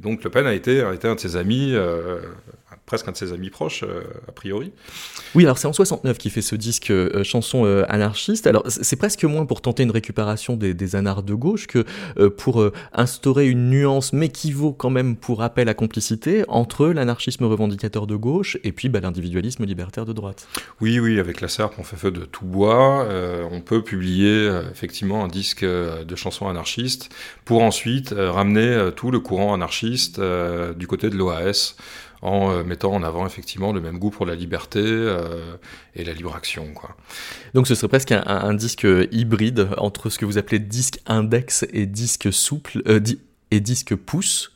donc 0.01 0.23
Le 0.23 0.31
Pen 0.31 0.47
a 0.47 0.55
été, 0.55 0.81
a 0.81 0.91
été 0.91 1.07
un 1.07 1.13
de 1.13 1.19
ses 1.19 1.35
amis, 1.35 1.75
presque 2.89 3.07
un 3.07 3.11
de 3.11 3.17
ses 3.17 3.33
amis 3.33 3.51
proches, 3.51 3.83
euh, 3.83 4.01
a 4.27 4.31
priori. 4.31 4.71
Oui, 5.35 5.43
alors 5.45 5.59
c'est 5.59 5.67
en 5.67 5.73
69 5.73 6.17
qu'il 6.17 6.31
fait 6.31 6.41
ce 6.41 6.55
disque 6.55 6.89
euh, 6.89 7.23
chanson 7.23 7.63
euh, 7.65 7.85
anarchiste. 7.87 8.47
Alors 8.47 8.63
c'est 8.67 8.95
presque 8.95 9.23
moins 9.25 9.45
pour 9.45 9.61
tenter 9.61 9.83
une 9.83 9.91
récupération 9.91 10.57
des, 10.57 10.73
des 10.73 10.95
anards 10.95 11.21
de 11.21 11.35
gauche 11.35 11.67
que 11.67 11.85
euh, 12.17 12.31
pour 12.31 12.61
euh, 12.61 12.73
instaurer 12.91 13.47
une 13.47 13.69
nuance, 13.69 14.11
mais 14.11 14.29
qui 14.29 14.51
vaut 14.51 14.73
quand 14.73 14.89
même 14.89 15.15
pour 15.15 15.43
appel 15.43 15.69
à 15.69 15.75
complicité 15.75 16.43
entre 16.47 16.87
l'anarchisme 16.87 17.45
revendicateur 17.45 18.07
de 18.07 18.15
gauche 18.15 18.57
et 18.63 18.71
puis 18.71 18.89
bah, 18.89 19.01
l'individualisme 19.01 19.65
libertaire 19.65 20.05
de 20.05 20.13
droite. 20.13 20.47
Oui, 20.81 20.99
oui, 20.99 21.19
avec 21.19 21.41
la 21.41 21.47
SERP, 21.47 21.75
on 21.77 21.83
fait 21.83 21.95
feu 21.95 22.09
de 22.09 22.25
tout 22.25 22.45
bois. 22.45 23.05
Euh, 23.05 23.47
on 23.51 23.61
peut 23.61 23.83
publier 23.83 24.31
euh, 24.31 24.63
effectivement 24.71 25.23
un 25.23 25.27
disque 25.27 25.61
euh, 25.61 26.03
de 26.03 26.15
chansons 26.15 26.47
anarchistes 26.47 27.09
pour 27.45 27.61
ensuite 27.61 28.13
euh, 28.13 28.31
ramener 28.31 28.61
euh, 28.61 28.91
tout 28.91 29.11
le 29.11 29.19
courant 29.19 29.53
anarchiste 29.53 30.19
euh, 30.19 30.73
du 30.73 30.87
côté 30.87 31.09
de 31.09 31.15
l'OAS 31.15 31.75
en 32.21 32.51
euh, 32.51 32.63
mettant 32.63 32.93
en 32.93 33.03
avant 33.03 33.25
effectivement 33.25 33.71
le 33.71 33.81
même 33.81 33.97
goût 33.97 34.09
pour 34.09 34.25
la 34.25 34.35
liberté 34.35 34.81
euh, 34.81 35.55
et 35.95 36.03
la 36.03 36.13
libre 36.13 36.35
action. 36.35 36.67
Quoi. 36.73 36.95
Donc 37.53 37.67
ce 37.67 37.75
serait 37.75 37.87
presque 37.87 38.11
un, 38.11 38.53
disque 38.53 38.87
hybride 39.11 39.69
entre 39.77 40.09
ce 40.09 40.17
que 40.17 40.25
vous 40.25 40.37
appelez 40.37 40.59
disque 40.59 40.99
index 41.05 41.65
et 41.71 41.85
disque 41.85 42.31
souple 42.33 42.81
euh, 42.87 42.99
et 43.51 43.59
disque 43.59 43.95
pouce. 43.95 44.51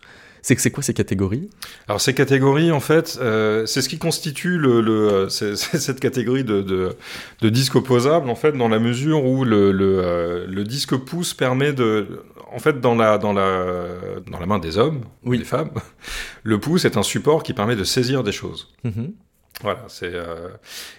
C'est 0.46 0.56
que 0.56 0.62
c'est 0.62 0.72
quoi 0.72 0.84
ces 0.84 0.94
catégories? 0.94 1.50
Alors 1.88 2.00
ces 2.02 2.14
catégories, 2.14 2.72
en 2.72 2.82
fait, 2.82 3.18
euh, 3.22 3.66
c'est 3.66 3.82
ce 3.82 3.88
qui 3.90 3.98
constitue 3.98 4.58
le, 4.58 4.82
le, 4.82 4.92
euh, 5.10 5.30
c'est- 5.30 5.56
c'est 5.58 5.80
cette 5.80 6.00
catégorie 6.02 6.44
de, 6.44 6.62
de, 6.62 6.96
de 7.42 7.50
disque 7.50 7.76
opposable, 7.76 8.30
en 8.30 8.36
fait, 8.36 8.52
dans 8.52 8.68
la 8.68 8.78
mesure 8.80 9.24
où 9.26 9.46
le, 9.46 9.72
le, 9.72 10.02
euh, 10.04 10.46
le 10.48 10.64
disque 10.66 10.96
pouce 10.98 11.34
permet 11.34 11.72
de, 11.74 12.24
en 12.52 12.60
fait, 12.60 12.80
dans 12.82 12.94
la, 12.94 13.18
dans 13.18 13.32
la, 13.34 13.88
dans 14.30 14.40
la 14.40 14.46
main 14.46 14.60
des 14.60 14.78
hommes, 14.78 15.02
Oui. 15.24 15.40
des 15.40 15.46
femmes, 15.46 15.72
le 16.44 16.60
pouce 16.60 16.84
est 16.86 16.98
un 16.98 17.04
support 17.04 17.42
qui 17.42 17.54
permet 17.54 17.76
de 17.78 17.84
saisir 17.86 18.22
des 18.24 18.34
choses. 18.34 18.68
Mhm. 18.84 19.14
Voilà, 19.62 19.86
c'est 19.88 20.12
euh, 20.14 20.50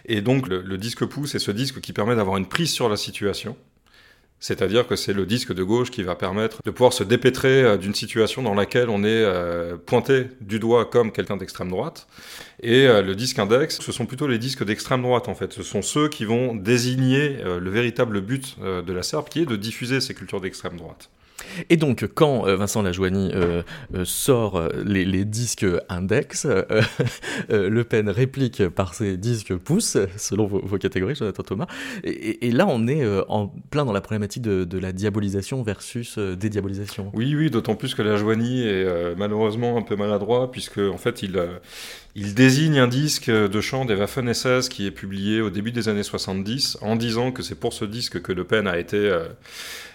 et 0.06 0.20
donc 0.22 0.48
le, 0.48 0.62
le 0.62 0.78
disque 0.78 1.04
pouce 1.04 1.34
est 1.34 1.38
ce 1.40 1.50
disque 1.50 1.80
qui 1.80 1.92
permet 1.92 2.14
d'avoir 2.16 2.36
une 2.38 2.46
prise 2.46 2.70
sur 2.72 2.88
la 2.88 2.96
situation. 2.96 3.56
C'est-à-dire 4.44 4.86
que 4.86 4.94
c'est 4.94 5.14
le 5.14 5.24
disque 5.24 5.54
de 5.54 5.62
gauche 5.62 5.90
qui 5.90 6.02
va 6.02 6.16
permettre 6.16 6.60
de 6.62 6.70
pouvoir 6.70 6.92
se 6.92 7.02
dépêtrer 7.02 7.62
euh, 7.62 7.78
d'une 7.78 7.94
situation 7.94 8.42
dans 8.42 8.52
laquelle 8.52 8.90
on 8.90 9.02
est 9.02 9.06
euh, 9.06 9.78
pointé 9.78 10.26
du 10.42 10.58
doigt 10.58 10.84
comme 10.84 11.12
quelqu'un 11.12 11.38
d'extrême 11.38 11.70
droite. 11.70 12.06
Et 12.60 12.86
euh, 12.86 13.00
le 13.00 13.14
disque 13.14 13.38
index, 13.38 13.80
ce 13.80 13.90
sont 13.90 14.04
plutôt 14.04 14.26
les 14.26 14.36
disques 14.36 14.62
d'extrême 14.62 15.00
droite 15.00 15.28
en 15.28 15.34
fait. 15.34 15.54
Ce 15.54 15.62
sont 15.62 15.80
ceux 15.80 16.10
qui 16.10 16.26
vont 16.26 16.54
désigner 16.54 17.38
le 17.42 17.70
véritable 17.70 18.20
but 18.20 18.58
de 18.60 18.92
la 18.92 19.02
SERP, 19.02 19.30
qui 19.30 19.40
est 19.40 19.46
de 19.46 19.56
diffuser 19.56 20.02
ces 20.02 20.12
cultures 20.12 20.42
d'extrême 20.42 20.76
droite. 20.76 21.08
Et 21.70 21.76
donc, 21.76 22.06
quand 22.14 22.46
euh, 22.46 22.56
Vincent 22.56 22.82
Lajoigny 22.82 23.30
euh, 23.34 23.62
euh, 23.94 24.04
sort 24.04 24.68
les, 24.84 25.24
disques 25.24 25.66
index, 25.88 26.46
Le 27.48 27.82
Pen 27.82 28.08
réplique 28.08 28.68
par 28.68 28.94
ses 28.94 29.16
disques 29.16 29.54
pouces, 29.56 29.96
selon 30.16 30.46
vos, 30.46 30.60
vos 30.60 30.78
catégories, 30.78 31.14
Jonathan 31.14 31.42
Thomas. 31.42 31.66
Et, 32.02 32.50
là, 32.50 32.66
on 32.68 32.86
est 32.86 33.04
en 33.28 33.48
plein 33.70 33.84
dans 33.84 33.92
la 33.92 34.00
problématique 34.00 34.42
de, 34.42 34.78
la 34.78 34.92
diabolisation 34.92 35.62
versus 35.62 36.18
dédiabolisation. 36.18 37.10
Oui, 37.14 37.34
oui, 37.34 37.50
d'autant 37.50 37.74
plus 37.74 37.94
que 37.94 38.02
la 38.02 38.16
Joigny 38.16 38.62
est 38.62 39.14
malheureusement 39.16 39.78
un 39.78 39.82
peu 39.82 39.96
maladroit, 39.96 40.50
puisque 40.50 40.78
en 40.78 40.98
fait 40.98 41.22
il, 41.22 42.34
désigne 42.34 42.78
un 42.78 42.88
disque 42.88 43.30
de 43.30 43.60
chant 43.60 43.84
des 43.84 43.94
Waffen-SS 43.94 44.68
qui 44.68 44.86
est 44.86 44.90
publié 44.90 45.40
au 45.40 45.50
début 45.50 45.72
des 45.72 45.88
années 45.88 46.02
70, 46.02 46.78
en 46.80 46.96
disant 46.96 47.32
que 47.32 47.42
c'est 47.42 47.58
pour 47.58 47.72
ce 47.72 47.84
disque 47.84 48.20
que 48.20 48.32
Le 48.32 48.44
Pen 48.44 48.66
a 48.66 48.78
été, 48.78 49.10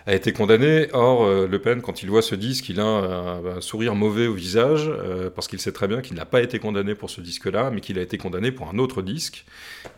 a 0.10 0.16
été 0.16 0.34
condamné. 0.34 0.88
Or, 0.94 1.24
euh, 1.24 1.48
Le 1.48 1.60
Pen, 1.60 1.82
quand 1.82 2.02
il 2.02 2.10
voit 2.10 2.22
ce 2.22 2.34
disque, 2.34 2.70
il 2.70 2.80
a 2.80 2.84
un, 2.84 3.62
sourire 3.62 3.94
mauvais 3.94 4.28
au 4.28 4.34
visage, 4.34 4.86
euh, 4.88 5.30
parce 5.30 5.48
qu'il 5.48 5.60
sait 5.60 5.72
très 5.72 5.88
bien 5.88 6.02
qu'il 6.02 6.16
n'a 6.16 6.26
pas 6.26 6.42
été 6.42 6.58
condamné 6.58 6.96
pour 6.96 7.10
ce 7.10 7.22
disque-là, 7.22 7.70
mais 7.72 7.80
qu'il 7.80 8.00
a 8.00 8.02
été 8.02 8.18
condamné 8.18 8.52
pour 8.52 8.70
un 8.70 8.80
autre 8.80 9.02
disque 9.02 9.46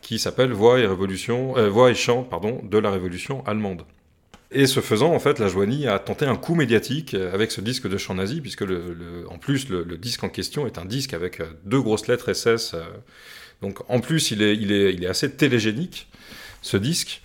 qui 0.01 0.19
s'appelle 0.19 0.51
Voix 0.51 0.79
et, 0.79 0.85
Révolution, 0.85 1.57
euh, 1.57 1.69
Voix 1.69 1.89
et 1.89 1.95
chant 1.95 2.23
pardon, 2.23 2.61
de 2.63 2.77
la 2.77 2.91
Révolution 2.91 3.45
allemande. 3.47 3.83
Et 4.51 4.67
ce 4.67 4.81
faisant, 4.81 5.13
en 5.13 5.19
fait, 5.19 5.39
la 5.39 5.47
Joanie 5.47 5.87
a 5.87 5.97
tenté 5.97 6.25
un 6.25 6.35
coup 6.35 6.55
médiatique 6.55 7.13
avec 7.13 7.51
ce 7.51 7.61
disque 7.61 7.87
de 7.87 7.97
chant 7.97 8.15
nazi, 8.15 8.41
puisque 8.41 8.65
en 9.29 9.37
plus, 9.37 9.69
le, 9.69 9.85
disque 9.97 10.25
en 10.25 10.29
question 10.29 10.67
est 10.67 10.77
un 10.77 10.83
disque 10.83 11.13
avec 11.13 11.41
deux 11.63 11.79
grosses 11.79 12.09
lettres 12.09 12.33
SS. 12.33 12.75
donc, 13.61 13.77
en 13.89 14.01
plus, 14.01 14.31
il 14.31 14.41
est 14.41 15.05
assez 15.05 15.31
télégénique, 15.31 16.09
ce 16.61 16.75
disque. 16.75 17.21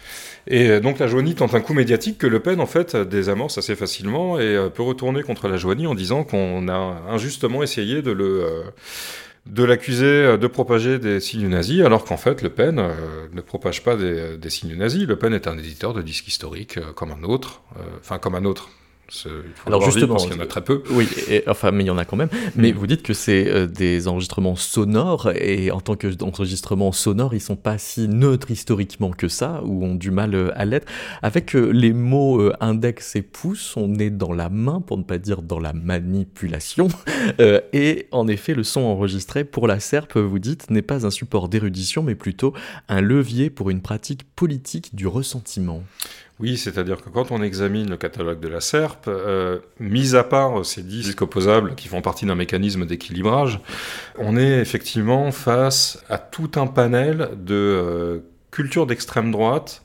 Et 0.49 0.81
donc 0.81 0.99
la 0.99 1.07
Joanie 1.09 1.35
tente 1.35 1.55
un 1.55 1.61
coup 1.61 1.75
médiatique 1.75 2.19
que 2.19 2.27
Le 2.27 2.41
Pen 2.41 2.61
en 2.61 2.67
fait 2.67 2.97
désamorce 2.97 3.59
assez 3.59 3.75
facilement 3.75 4.39
et 4.39 4.57
peut 4.75 4.83
retourner 4.83 5.23
contre 5.23 5.49
la 5.49 5.57
Joanie 5.57 5.87
en 5.87 5.95
disant 5.95 6.23
qu'on 6.23 6.69
a 6.69 7.03
injustement 7.11 7.63
essayé 7.63 8.03
de 8.03 8.13
le 8.13 8.63
de 9.47 9.63
l'accuser 9.63 10.37
de 10.39 10.47
propager 10.49 10.99
des 10.99 11.21
signes 11.21 11.49
nazis, 11.49 11.85
alors 11.85 12.05
qu'en 12.05 12.17
fait, 12.17 12.43
Le 12.43 12.51
Pen 12.51 12.83
ne 13.33 13.41
propage 13.41 13.85
pas 13.85 13.95
des, 13.95 14.37
des, 14.37 14.51
signes 14.51 14.75
nazis. 14.75 15.07
Le 15.07 15.17
Pen 15.17 15.33
est 15.33 15.47
un 15.47 15.57
éditeur 15.57 15.95
de 15.95 16.03
disques 16.03 16.27
historiques 16.27 16.81
comme 16.97 17.13
un 17.13 17.23
autre, 17.23 17.63
enfin 18.01 18.19
comme 18.19 18.35
un 18.35 18.45
autre. 18.45 18.71
Alors 19.67 19.83
justement, 19.83 20.15
parce 20.15 20.27
qu'il 20.27 20.35
y 20.35 20.39
en 20.39 20.43
a 20.43 20.47
très 20.47 20.65
peu. 20.65 20.83
Oui, 20.91 21.09
et, 21.29 21.45
enfin, 21.49 21.71
mais 21.71 21.85
il 21.85 21.87
y 21.87 21.91
en 21.91 21.99
a 21.99 22.05
quand 22.05 22.17
même. 22.17 22.29
Mais 22.57 22.73
vous 22.73 22.87
dites 22.87 23.03
que 23.03 23.15
c'est 23.15 23.49
euh, 23.49 23.67
des 23.67 24.09
enregistrements 24.09 24.57
sonores, 24.57 25.31
et 25.35 25.71
en 25.71 25.81
tant 25.81 25.97
qu'enregistrements 25.97 26.93
sonores, 26.93 27.35
ils 27.35 27.41
sont 27.41 27.57
pas 27.57 27.79
si 27.79 28.09
neutres 28.09 28.51
historiquement 28.51 29.11
que 29.11 29.29
ça, 29.29 29.63
ou 29.65 29.85
ont 29.85 29.95
du 29.95 30.11
mal 30.11 30.35
euh, 30.35 30.51
à 30.55 30.65
l'être. 30.65 30.87
Avec 31.23 31.55
euh, 31.55 31.71
les 31.71 31.93
mots 31.93 32.51
index 32.61 33.17
et 33.17 33.23
pouce, 33.23 33.77
on 33.77 33.95
est 33.97 34.11
dans 34.11 34.33
la 34.33 34.49
main, 34.49 34.81
pour 34.81 34.99
ne 34.99 35.05
pas 35.05 35.19
dire 35.19 35.43
dans 35.43 35.61
la 35.61 35.73
manipulation. 35.73 36.89
et 37.73 38.09
en 38.11 38.27
effet, 38.29 38.55
le 38.55 38.65
son 38.65 38.81
enregistré 38.81 39.45
pour 39.45 39.67
la 39.69 39.81
SERP, 39.81 40.17
vous 40.19 40.39
dites, 40.39 40.71
n'est 40.71 40.83
pas 40.83 41.07
un 41.07 41.11
support 41.11 41.49
d'érudition, 41.49 42.03
mais 42.03 42.15
plutôt 42.15 42.55
un 42.89 43.01
levier 43.01 43.51
pour 43.51 43.71
une 43.71 43.83
pratique 43.83 44.25
politique 44.35 44.95
du 44.95 45.07
ressentiment. 45.07 45.83
Oui, 46.39 46.59
c'est-à-dire 46.59 47.03
que 47.03 47.09
quand 47.09 47.31
on 47.31 47.43
examine 47.43 47.89
le 47.89 47.97
catalogue 47.97 48.41
de 48.41 48.49
la 48.49 48.61
SERP, 48.61 49.09
euh, 49.09 49.61
mis 49.81 50.15
à 50.15 50.23
part 50.23 50.67
ces 50.67 50.83
disques 50.83 51.23
opposables 51.23 51.75
qui 51.75 51.89
font 51.89 52.03
partie 52.03 52.27
d'un 52.27 52.35
mécanisme 52.35 52.85
d'équilibrage, 52.85 53.59
on 54.19 54.37
est 54.37 54.61
effectivement 54.61 55.33
face 55.33 56.05
à 56.11 56.19
tout 56.19 56.51
un 56.57 56.67
panel 56.67 57.31
de 57.39 57.55
euh, 57.55 58.19
cultures 58.51 58.87
d'extrême 58.87 59.31
droite 59.31 59.83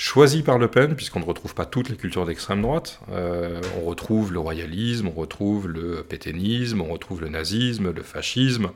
choisies 0.00 0.42
par 0.42 0.58
Le 0.58 0.68
Pen, 0.68 0.96
puisqu'on 0.96 1.20
ne 1.20 1.26
retrouve 1.26 1.54
pas 1.54 1.66
toutes 1.66 1.90
les 1.90 1.96
cultures 1.96 2.24
d'extrême 2.24 2.62
droite. 2.62 3.00
Euh, 3.10 3.60
on 3.78 3.84
retrouve 3.84 4.32
le 4.32 4.38
royalisme, 4.38 5.08
on 5.08 5.20
retrouve 5.20 5.68
le 5.68 6.02
pétainisme, 6.02 6.80
on 6.80 6.90
retrouve 6.90 7.20
le 7.20 7.28
nazisme, 7.28 7.92
le 7.92 8.02
fascisme. 8.02 8.70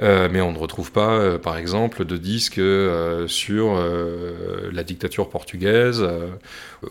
Euh, 0.00 0.28
mais 0.30 0.40
on 0.40 0.52
ne 0.52 0.58
retrouve 0.58 0.92
pas, 0.92 1.10
euh, 1.10 1.38
par 1.38 1.56
exemple, 1.56 2.04
de 2.04 2.16
disques 2.16 2.58
euh, 2.58 3.26
sur 3.26 3.78
la 4.72 4.84
dictature 4.84 5.28
portugaise 5.28 6.06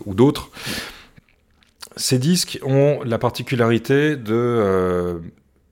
ou 0.05 0.13
d'autres. 0.13 0.49
Ces 1.95 2.19
disques 2.19 2.59
ont 2.63 3.01
la 3.03 3.17
particularité 3.17 4.15
de 4.15 5.21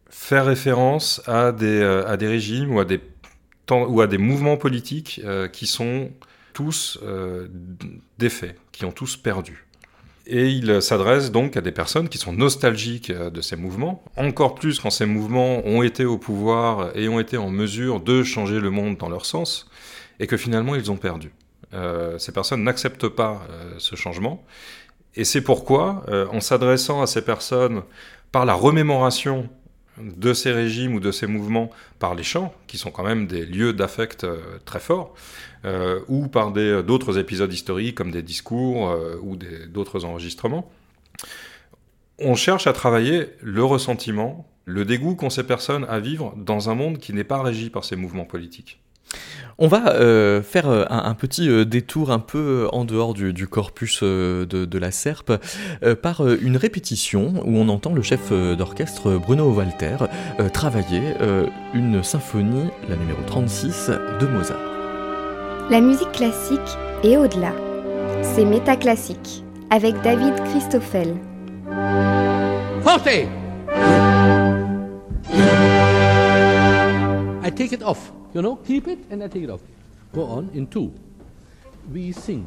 faire 0.10 0.46
référence 0.46 1.22
à 1.28 1.52
des, 1.52 1.84
régimes 2.22 2.74
ou 2.76 2.80
à 2.80 2.86
des, 2.86 3.00
ou 3.70 4.02
à 4.02 4.08
des 4.08 4.18
mouvements 4.18 4.58
politiques 4.58 5.22
qui 5.52 5.68
sont 5.68 6.12
tous 6.54 7.00
défaits, 8.18 8.56
qui 8.72 8.86
ont 8.86 8.92
tous 8.92 9.18
perdu. 9.18 9.65
Et 10.28 10.48
il 10.48 10.82
s'adresse 10.82 11.32
donc 11.32 11.56
à 11.56 11.62
des 11.62 11.72
personnes 11.72 12.10
qui 12.10 12.18
sont 12.18 12.34
nostalgiques 12.34 13.12
euh, 13.12 13.30
de 13.30 13.42
ces 13.42 13.56
mouvements, 13.56 14.04
encore 14.18 14.56
plus 14.56 14.80
quand 14.80 14.90
ces 14.90 15.06
mouvements 15.06 15.66
ont 15.66 15.84
été 15.84 16.04
au 16.06 16.18
pouvoir 16.18 16.96
et 16.98 17.08
ont 17.08 17.20
été 17.20 17.38
en 17.38 17.50
mesure 17.50 18.00
de 18.00 18.24
changer 18.24 18.60
le 18.60 18.72
monde 18.72 18.98
dans 18.98 19.10
leur 19.10 19.26
sens, 19.26 19.70
et 20.20 20.26
que 20.26 20.38
finalement 20.38 20.76
ils 20.76 20.90
ont 20.90 20.98
perdu. 20.98 21.32
Euh, 21.74 22.18
ces 22.18 22.32
personnes 22.32 22.64
n'acceptent 22.64 23.08
pas 23.08 23.46
euh, 23.50 23.74
ce 23.78 23.96
changement, 23.96 24.44
et 25.16 25.24
c'est 25.24 25.42
pourquoi, 25.42 26.04
en 26.30 26.42
s'adressant 26.42 27.02
à 27.02 27.08
ces 27.08 27.24
personnes 27.24 27.84
par 28.34 28.44
la 28.46 28.54
remémoration 28.54 29.48
de 29.98 30.34
ces 30.34 30.52
régimes 30.52 30.96
ou 30.96 31.00
de 31.00 31.12
ces 31.12 31.28
mouvements 31.28 31.70
par 32.00 32.16
les 32.16 32.24
chants, 32.24 32.54
qui 32.68 32.78
sont 32.78 32.92
quand 32.92 33.04
même 33.04 33.28
des 33.28 33.46
lieux 33.46 33.74
d'affect 33.74 34.26
très 34.66 34.80
forts, 34.80 35.16
euh, 35.66 36.02
ou 36.08 36.28
par 36.28 36.52
d'autres 36.52 37.18
épisodes 37.18 37.52
historiques 37.52 37.96
comme 37.96 38.12
des 38.12 38.22
discours 38.22 38.90
euh, 38.90 39.16
ou 39.24 39.36
d'autres 39.36 40.06
enregistrements. 40.06 40.70
On 42.20 42.36
cherche 42.36 42.68
à 42.68 42.74
travailler 42.74 43.30
le 43.42 43.64
ressentiment, 43.64 44.48
le 44.66 44.86
dégoût 44.86 45.16
qu'ont 45.16 45.32
ces 45.32 45.44
personnes 45.44 45.86
à 45.90 46.00
vivre 46.00 46.36
dans 46.38 46.70
un 46.70 46.76
monde 46.76 47.00
qui 47.00 47.14
n'est 47.14 47.24
pas 47.24 47.42
régi 47.42 47.72
par 47.72 47.84
ces 47.84 47.96
mouvements 47.96 48.26
politiques. 48.26 48.80
On 49.58 49.68
va 49.68 49.94
euh, 49.94 50.42
faire 50.42 50.68
un, 50.68 51.14
petit 51.14 51.66
détour 51.66 52.12
un 52.12 52.20
peu 52.20 52.68
en 52.74 52.84
dehors 52.84 53.14
du, 53.14 53.48
corpus 53.48 54.04
de, 54.04 54.78
la 54.78 54.92
SERP 54.92 55.34
par 56.02 56.28
une 56.28 56.58
répétition 56.58 57.42
où 57.46 57.58
on 57.58 57.70
entend 57.70 57.94
le 57.94 58.02
chef 58.02 58.34
d'orchestre 58.34 59.18
Bruno 59.18 59.50
Walter 59.54 59.96
travailler 60.52 61.14
une 61.74 62.04
symphonie, 62.04 62.70
la 62.90 62.98
numéro 62.98 63.22
36, 63.28 63.92
de 64.20 64.28
Mozart. 64.28 64.60
La 65.70 65.80
musique 65.80 66.12
classique 66.12 66.60
est 67.04 67.18
au-delà. 67.18 67.54
C'est 68.22 68.46
métaclassique 68.46 69.44
avec 69.70 70.00
David 70.02 70.36
Christoffel. 70.52 71.16
Forte! 72.84 73.28
I 77.44 77.52
take 77.52 77.74
it 77.74 77.82
off, 77.84 78.14
you 78.36 78.42
know, 78.42 78.58
keep 78.58 78.90
it 78.90 79.00
and 79.10 79.24
I 79.24 79.28
take 79.30 79.44
it 79.44 79.50
off. 79.50 79.62
Go 80.14 80.26
on 80.26 80.50
in 80.54 80.68
two. 80.68 80.94
We 81.92 82.12
sing. 82.12 82.46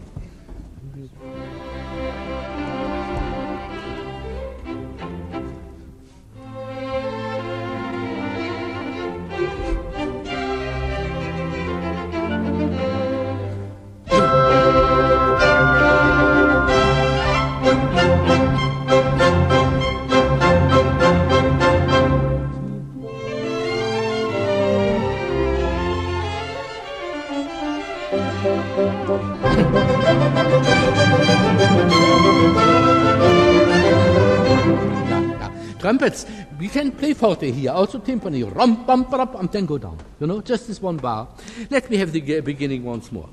Trumpets. 35.89 36.27
We 36.59 36.69
can 36.69 36.93
play 36.93 37.15
forte 37.15 37.51
here, 37.51 37.71
also 37.71 37.99
timpani, 37.99 38.45
rum, 38.55 38.85
bum, 38.85 39.05
bum, 39.05 39.37
and 39.37 39.51
then 39.51 39.65
go 39.65 39.79
down. 39.79 39.99
You 40.21 40.27
know, 40.27 40.41
just 40.43 40.67
this 40.69 40.83
one 40.83 40.99
bar. 40.99 41.29
Let 41.71 41.89
me 41.89 41.97
have 41.97 42.13
the 42.13 42.41
beginning 42.41 42.85
once 42.85 43.11
more. 43.11 43.29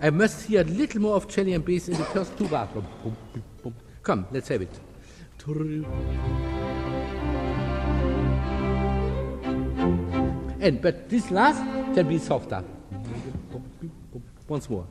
I 0.00 0.10
must 0.10 0.46
hear 0.46 0.62
a 0.62 0.64
little 0.64 1.00
more 1.00 1.16
of 1.16 1.28
cello 1.28 1.52
and 1.52 1.64
bass 1.64 1.88
in 1.88 1.98
the 1.98 2.04
first 2.04 2.36
two 2.38 2.48
bars. 2.48 2.68
Come, 4.02 4.26
let's 4.32 4.48
have 4.48 4.62
it. 4.62 4.80
And 10.60 10.80
but 10.80 11.08
this 11.08 11.30
last 11.30 11.62
can 11.94 12.08
be 12.08 12.18
softer. 12.18 12.64
Once 14.48 14.70
more. 14.70 14.86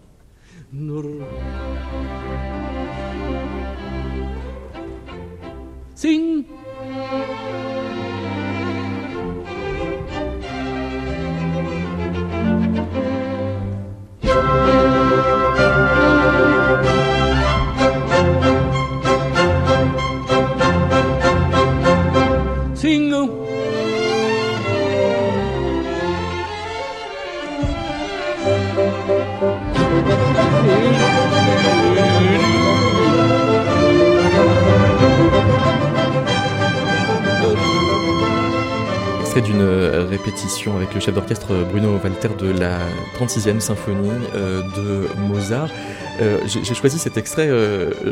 Sing! 6.01 6.61
Se 39.34 39.40
d'une 39.51 39.61
euh, 39.61 40.05
répétition 40.09 40.75
avec 40.77 40.93
le 40.93 40.99
chef 40.99 41.13
d'orchestre 41.13 41.53
Bruno 41.71 41.99
Walter 42.01 42.29
de 42.39 42.51
la 42.57 42.79
36e 43.19 43.59
symphonie 43.59 44.09
euh, 44.35 44.61
de 44.77 45.19
Mozart. 45.19 45.69
Euh, 46.21 46.39
j'ai 46.45 46.75
choisi 46.75 46.99
cet 46.99 47.17
extrait, 47.17 47.49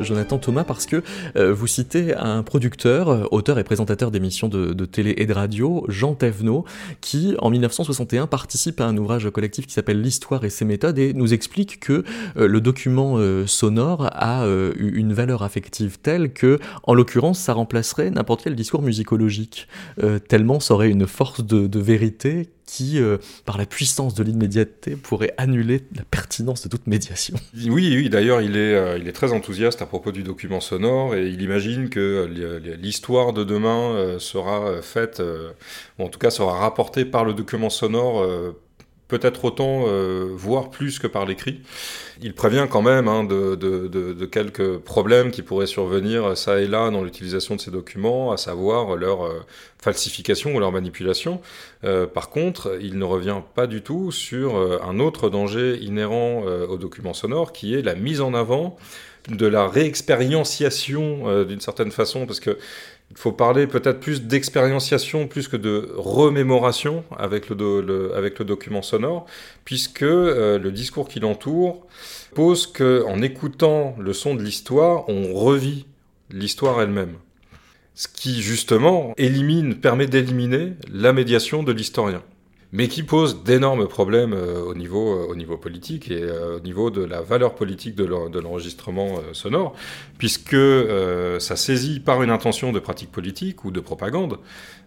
Jonathan 0.01 0.39
Thomas, 0.39 0.63
parce 0.63 0.87
que 0.87 1.03
vous 1.35 1.67
citez 1.67 2.15
un 2.15 2.41
producteur, 2.41 3.31
auteur 3.31 3.59
et 3.59 3.63
présentateur 3.63 4.09
d'émissions 4.09 4.47
de, 4.47 4.85
télé 4.85 5.13
et 5.17 5.27
de 5.27 5.33
radio, 5.33 5.85
Jean 5.89 6.15
Thévenot, 6.15 6.65
qui 7.01 7.35
en 7.39 7.51
1961 7.51 8.25
participe 8.25 8.81
à 8.81 8.85
un 8.85 8.97
ouvrage 8.97 9.29
collectif 9.29 9.67
qui 9.67 9.73
s'appelle 9.73 10.01
L'histoire 10.01 10.43
et 10.43 10.49
ses 10.49 10.65
méthodes 10.65 10.97
et 10.97 11.13
nous 11.13 11.33
explique 11.33 11.79
que 11.79 12.03
le 12.35 12.61
document 12.61 13.19
sonore 13.45 14.09
a 14.11 14.45
une 14.77 15.13
valeur 15.13 15.43
affective 15.43 15.99
telle 16.01 16.33
que, 16.33 16.57
en 16.83 16.95
l'occurrence, 16.95 17.37
ça 17.37 17.53
remplacerait 17.53 18.09
n'importe 18.09 18.43
quel 18.43 18.55
discours 18.55 18.81
musicologique, 18.81 19.67
tellement 20.27 20.59
ça 20.59 20.73
aurait 20.73 20.89
une 20.89 21.05
force 21.05 21.28
de, 21.39 21.79
vérité 21.79 22.49
qui, 22.65 22.99
euh, 22.99 23.17
par 23.45 23.57
la 23.57 23.65
puissance 23.65 24.13
de 24.13 24.23
l'immédiateté, 24.23 24.95
pourrait 24.95 25.33
annuler 25.37 25.83
la 25.95 26.03
pertinence 26.03 26.63
de 26.63 26.69
toute 26.69 26.87
médiation. 26.87 27.35
Oui, 27.53 27.95
oui 27.95 28.09
d'ailleurs, 28.09 28.41
il, 28.41 28.55
est, 28.55 28.75
euh, 28.75 28.97
il 28.99 29.07
est 29.07 29.11
très 29.13 29.33
enthousiaste 29.33 29.81
à 29.81 29.85
propos 29.85 30.11
du 30.11 30.23
document 30.23 30.59
sonore 30.59 31.15
et 31.15 31.27
il 31.27 31.41
imagine 31.41 31.89
que 31.89 32.29
l'histoire 32.79 33.33
de 33.33 33.43
demain 33.43 34.17
sera 34.19 34.81
faite, 34.81 35.21
en 35.97 36.07
tout 36.09 36.19
cas 36.19 36.29
sera 36.29 36.59
rapportée 36.59 37.05
par 37.05 37.25
le 37.25 37.33
document 37.33 37.69
sonore 37.69 38.25
peut-être 39.09 39.43
autant, 39.43 39.85
euh, 39.87 40.29
voire 40.33 40.69
plus 40.69 40.99
que 40.99 41.07
par 41.07 41.25
l'écrit. 41.25 41.61
Il 42.21 42.33
prévient 42.33 42.67
quand 42.69 42.81
même 42.81 43.07
hein, 43.07 43.23
de, 43.23 43.55
de, 43.55 43.87
de, 43.87 44.13
de, 44.13 44.25
quelques 44.25 44.77
problèmes 44.79 45.31
qui 45.31 45.41
pourraient 45.41 45.67
survenir 45.67 46.35
ça 46.37 46.59
et 46.59 46.67
là 46.67 46.89
dans 46.89 47.01
l'utilisation 47.01 47.55
de 47.55 47.61
ces 47.61 47.71
documents, 47.71 48.31
à 48.31 48.37
savoir 48.37 48.97
leur 48.97 49.25
euh, 49.25 49.39
falsification 49.79 50.53
ou 50.53 50.59
leur 50.59 50.71
manipulation. 50.71 51.41
Euh, 51.83 52.05
par 52.05 52.29
contre, 52.29 52.77
il 52.81 52.97
ne 52.97 53.05
revient 53.05 53.41
pas 53.55 53.67
du 53.67 53.81
tout 53.81 54.11
sur 54.11 54.57
euh, 54.57 54.79
un 54.83 54.99
autre 54.99 55.29
danger 55.29 55.77
inhérent 55.81 56.43
euh, 56.45 56.67
aux 56.67 56.77
documents 56.77 57.13
sonores, 57.13 57.53
qui 57.53 57.73
est 57.73 57.81
la 57.81 57.95
mise 57.95 58.21
en 58.21 58.33
avant 58.33 58.77
de 59.29 59.47
la 59.47 59.67
réexpérientiation 59.67 61.43
d'une 61.43 61.59
certaine 61.59 61.91
façon, 61.91 62.25
parce 62.25 62.39
que 62.39 62.57
il 63.11 63.17
faut 63.17 63.31
parler 63.31 63.65
peut-être 63.65 63.99
plus 63.99 64.23
d'expérientiation 64.23 65.27
plus 65.27 65.47
que 65.47 65.57
de 65.57 65.91
remémoration 65.95 67.03
avec 67.17 67.49
le, 67.49 67.55
document 68.43 68.81
sonore, 68.81 69.25
puisque 69.65 70.03
euh, 70.03 70.59
le 70.59 70.71
discours 70.71 71.07
qui 71.07 71.19
l'entoure 71.19 71.87
pose 72.35 72.67
qu'en 72.67 73.21
écoutant 73.21 73.95
le 73.99 74.13
son 74.13 74.35
de 74.35 74.43
l'histoire, 74.43 75.09
on 75.09 75.33
revit 75.33 75.87
l'histoire 76.29 76.81
elle-même. 76.81 77.15
Ce 77.95 78.07
qui 78.07 78.41
justement 78.41 79.13
élimine, 79.17 79.75
permet 79.75 80.05
d'éliminer 80.05 80.73
la 80.91 81.11
médiation 81.11 81.63
de 81.63 81.71
l'historien 81.71 82.23
mais 82.71 82.87
qui 82.87 83.03
pose 83.03 83.43
d'énormes 83.43 83.87
problèmes 83.87 84.33
euh, 84.33 84.61
au, 84.61 84.75
niveau, 84.75 85.13
euh, 85.13 85.27
au 85.27 85.35
niveau 85.35 85.57
politique 85.57 86.11
et 86.11 86.21
euh, 86.21 86.57
au 86.57 86.59
niveau 86.59 86.91
de 86.91 87.03
la 87.03 87.21
valeur 87.21 87.55
politique 87.55 87.95
de 87.95 88.03
l'enregistrement 88.39 89.19
sonore, 89.33 89.73
puisque 90.17 90.55
ça 91.39 91.55
saisit 91.55 91.99
par 91.99 92.21
une 92.23 92.29
intention 92.29 92.71
de 92.71 92.79
pratique 92.79 93.11
politique 93.11 93.65
ou 93.65 93.71
de 93.71 93.79
propagande, 93.79 94.37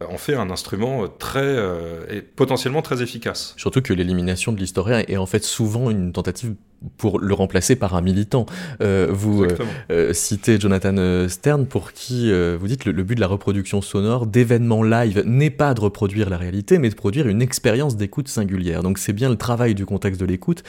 en 0.07 0.19
fait 0.19 0.35
un 0.35 0.51
instrument 0.51 1.09
très 1.09 1.57
et 2.11 2.23
potentiellement 2.23 2.83
très 2.83 3.03
efficace. 3.03 3.55
Surtout 3.57 3.83
que 3.83 3.93
l'élimination 3.93 4.53
de 4.53 4.59
l'historien 4.59 5.03
est 5.07 5.17
en 5.17 5.27
fait 5.27 5.45
souvent 5.45 5.91
une 5.91 6.13
tentative 6.13 6.55
pour 6.97 7.21
le 7.21 7.35
remplacer 7.35 7.77
par 7.77 7.95
un 7.95 8.01
militant. 8.01 8.47
Euh, 8.81 9.09
vous 9.11 9.45
euh, 9.45 9.57
euh, 9.91 10.13
citez 10.13 10.59
Jonathan 10.59 11.29
Stern 11.29 11.67
pour 11.67 11.93
qui 11.93 12.31
euh, 12.31 12.57
vous 12.59 12.67
dites 12.67 12.85
le, 12.85 12.93
le 12.93 13.03
but 13.03 13.15
de 13.15 13.21
la 13.21 13.27
reproduction 13.27 13.83
sonore 13.83 14.27
d'événements 14.27 14.83
live 14.83 15.23
n'est 15.27 15.51
pas 15.51 15.75
de 15.75 15.81
reproduire 15.81 16.31
la 16.31 16.37
réalité, 16.37 16.79
mais 16.79 16.91
de 16.91 16.95
produire 16.95 17.29
une 17.29 17.43
expérience 17.43 17.97
d'écoute 17.97 18.29
singulière. 18.29 18.83
Donc 18.83 18.99
c'est 18.99 19.13
bien 19.13 19.29
le 19.29 19.37
travail 19.37 19.75
du 19.75 19.87
contexte 19.87 20.21
de 20.21 20.27
l'écoute 20.27 20.63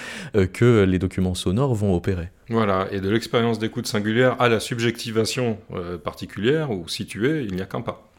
que 0.53 0.83
les 0.83 0.99
documents 0.99 1.35
sonores 1.35 1.75
vont 1.75 1.95
opérer. 1.95 2.29
Voilà, 2.49 2.87
et 2.91 2.99
de 2.99 3.09
l'expérience 3.09 3.59
d'écoute 3.59 3.87
singulière 3.87 4.35
à 4.39 4.49
la 4.49 4.59
subjectivation 4.59 5.57
particulière 6.03 6.71
ou 6.71 6.87
située, 6.87 7.45
il 7.47 7.55
n'y 7.55 7.61
a 7.61 7.65
qu'un 7.65 7.81
pas. 7.81 8.12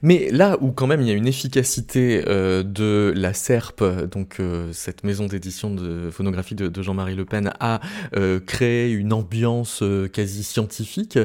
Mais 0.00 0.30
là 0.30 0.56
où 0.60 0.72
quand 0.72 0.86
même 0.86 1.02
il 1.02 1.08
y 1.08 1.10
a 1.10 1.14
une 1.14 1.26
efficacité 1.26 2.24
euh, 2.26 2.62
de 2.62 3.12
la 3.14 3.34
SERP, 3.34 3.82
donc 4.10 4.36
euh, 4.40 4.72
cette 4.72 5.04
maison 5.04 5.26
d'édition 5.26 5.74
de 5.74 6.10
phonographie 6.10 6.54
de, 6.54 6.68
de 6.68 6.82
Jean-Marie 6.82 7.14
Le 7.14 7.24
Pen, 7.24 7.52
à 7.60 7.80
euh, 8.16 8.40
créer 8.40 8.90
une 8.90 9.12
ambiance 9.12 9.82
quasi 10.12 10.44
scientifique, 10.44 11.18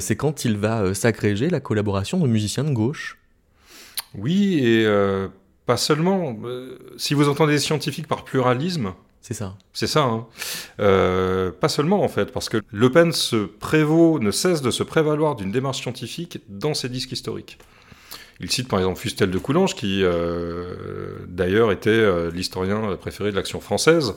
c'est 0.00 0.16
quand 0.16 0.44
il 0.44 0.56
va 0.56 0.94
s'agréger 0.94 1.50
la 1.50 1.60
collaboration 1.60 2.18
de 2.18 2.28
musiciens 2.28 2.64
de 2.64 2.72
gauche. 2.72 3.18
Oui, 4.14 4.60
et 4.62 4.86
pas 5.66 5.76
seulement. 5.76 6.36
si 6.96 7.14
vous 7.14 7.28
entendez 7.28 7.58
scientifique 7.58 8.06
par 8.06 8.24
pluralisme, 8.24 8.92
c'est 9.22 9.34
ça. 9.34 9.56
C'est 9.72 9.86
ça. 9.86 10.02
Hein. 10.02 10.26
Euh, 10.80 11.52
pas 11.52 11.68
seulement 11.68 12.02
en 12.02 12.08
fait, 12.08 12.32
parce 12.32 12.48
que 12.48 12.60
Le 12.70 12.90
Pen 12.90 13.12
se 13.12 13.36
prévaut, 13.36 14.18
ne 14.18 14.32
cesse 14.32 14.62
de 14.62 14.72
se 14.72 14.82
prévaloir 14.82 15.36
d'une 15.36 15.52
démarche 15.52 15.80
scientifique 15.80 16.40
dans 16.48 16.74
ses 16.74 16.88
disques 16.88 17.12
historiques. 17.12 17.58
Il 18.40 18.50
cite 18.50 18.68
par 18.68 18.78
exemple 18.78 18.98
Fustel 18.98 19.30
de 19.30 19.38
Coulanges, 19.38 19.74
qui 19.74 20.02
euh, 20.02 20.74
d'ailleurs 21.28 21.72
était 21.72 21.90
euh, 21.90 22.30
l'historien 22.32 22.96
préféré 23.00 23.30
de 23.30 23.36
l'action 23.36 23.60
française, 23.60 24.14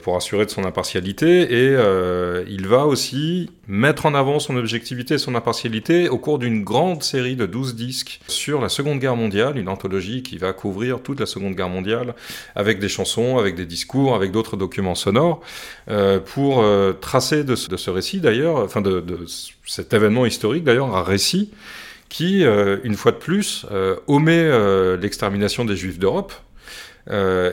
pour 0.00 0.16
assurer 0.16 0.46
de 0.46 0.50
son 0.50 0.64
impartialité, 0.64 1.42
et 1.42 1.76
euh, 1.76 2.44
il 2.48 2.66
va 2.66 2.86
aussi 2.86 3.50
mettre 3.68 4.06
en 4.06 4.14
avant 4.14 4.38
son 4.38 4.56
objectivité 4.56 5.14
et 5.14 5.18
son 5.18 5.34
impartialité 5.34 6.08
au 6.08 6.18
cours 6.18 6.38
d'une 6.38 6.64
grande 6.64 7.02
série 7.02 7.36
de 7.36 7.46
12 7.46 7.74
disques 7.74 8.20
sur 8.26 8.60
la 8.60 8.68
Seconde 8.68 8.98
Guerre 8.98 9.16
mondiale, 9.16 9.58
une 9.58 9.68
anthologie 9.68 10.22
qui 10.22 10.38
va 10.38 10.52
couvrir 10.52 11.00
toute 11.02 11.20
la 11.20 11.26
Seconde 11.26 11.54
Guerre 11.54 11.68
mondiale, 11.68 12.14
avec 12.54 12.78
des 12.78 12.88
chansons, 12.88 13.38
avec 13.38 13.54
des 13.54 13.66
discours, 13.66 14.14
avec 14.14 14.32
d'autres 14.32 14.56
documents 14.56 14.94
sonores, 14.94 15.40
euh, 15.88 16.18
pour 16.18 16.62
euh, 16.62 16.92
tracer 16.92 17.44
de 17.44 17.54
ce, 17.54 17.68
de 17.68 17.76
ce 17.76 17.90
récit 17.90 18.20
d'ailleurs, 18.20 18.56
enfin 18.56 18.80
de, 18.80 19.00
de 19.00 19.18
cet 19.66 19.92
événement 19.92 20.26
historique 20.26 20.64
d'ailleurs, 20.64 20.96
un 20.96 21.02
récit 21.02 21.50
qui, 22.10 22.44
euh, 22.44 22.78
une 22.84 22.96
fois 22.96 23.12
de 23.12 23.16
plus, 23.16 23.64
euh, 23.70 23.96
omet 24.08 24.42
euh, 24.44 24.98
l'extermination 24.98 25.64
des 25.64 25.76
Juifs 25.76 25.98
d'Europe. 25.98 26.34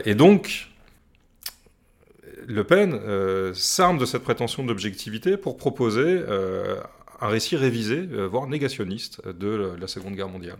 Et 0.04 0.14
donc, 0.14 0.68
Le 2.46 2.62
Pen 2.62 3.00
s'arme 3.54 3.98
de 3.98 4.04
cette 4.04 4.22
prétention 4.22 4.62
d'objectivité 4.62 5.36
pour 5.36 5.56
proposer 5.56 6.22
un 7.20 7.26
récit 7.26 7.56
révisé, 7.56 8.06
voire 8.30 8.46
négationniste, 8.46 9.26
de 9.26 9.74
la 9.80 9.88
Seconde 9.88 10.14
Guerre 10.14 10.28
mondiale. 10.28 10.58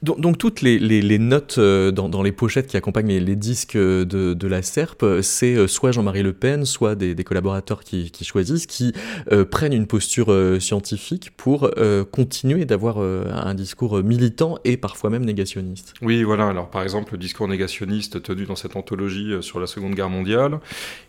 Donc, 0.00 0.20
donc, 0.20 0.38
toutes 0.38 0.60
les, 0.60 1.18
notes 1.18 1.56
euh, 1.58 1.90
dans, 1.90 2.22
les 2.22 2.30
pochettes 2.30 2.68
qui 2.68 2.76
accompagnent 2.76 3.18
les, 3.18 3.36
disques 3.36 3.76
de, 3.76 4.04
de, 4.04 4.48
la 4.48 4.62
SERP, 4.62 5.04
c'est 5.22 5.54
euh, 5.54 5.66
soit 5.66 5.90
Jean-Marie 5.90 6.22
Le 6.22 6.32
Pen, 6.32 6.64
soit 6.64 6.94
des, 6.94 7.16
collaborateurs 7.24 7.82
qui, 7.82 8.12
choisissent, 8.22 8.66
qui 8.66 8.92
euh, 9.32 9.44
prennent 9.44 9.72
une 9.72 9.88
posture 9.88 10.32
euh, 10.32 10.60
scientifique 10.60 11.32
pour 11.36 11.70
euh, 11.78 12.04
continuer 12.04 12.64
d'avoir 12.64 12.98
un 12.98 13.54
discours 13.54 14.02
militant 14.02 14.58
et 14.64 14.76
parfois 14.76 15.10
même 15.10 15.24
négationniste. 15.24 15.94
Oui, 16.02 16.22
voilà. 16.22 16.46
Alors 16.46 16.70
par 16.70 16.82
exemple, 16.82 17.12
le 17.12 17.18
discours 17.18 17.48
négationniste 17.48 18.22
tenu 18.22 18.44
dans 18.44 18.56
cette 18.56 18.76
anthologie 18.76 19.32
sur 19.40 19.58
la 19.58 19.66
Seconde 19.66 19.94
Guerre 19.94 20.10
mondiale, 20.10 20.60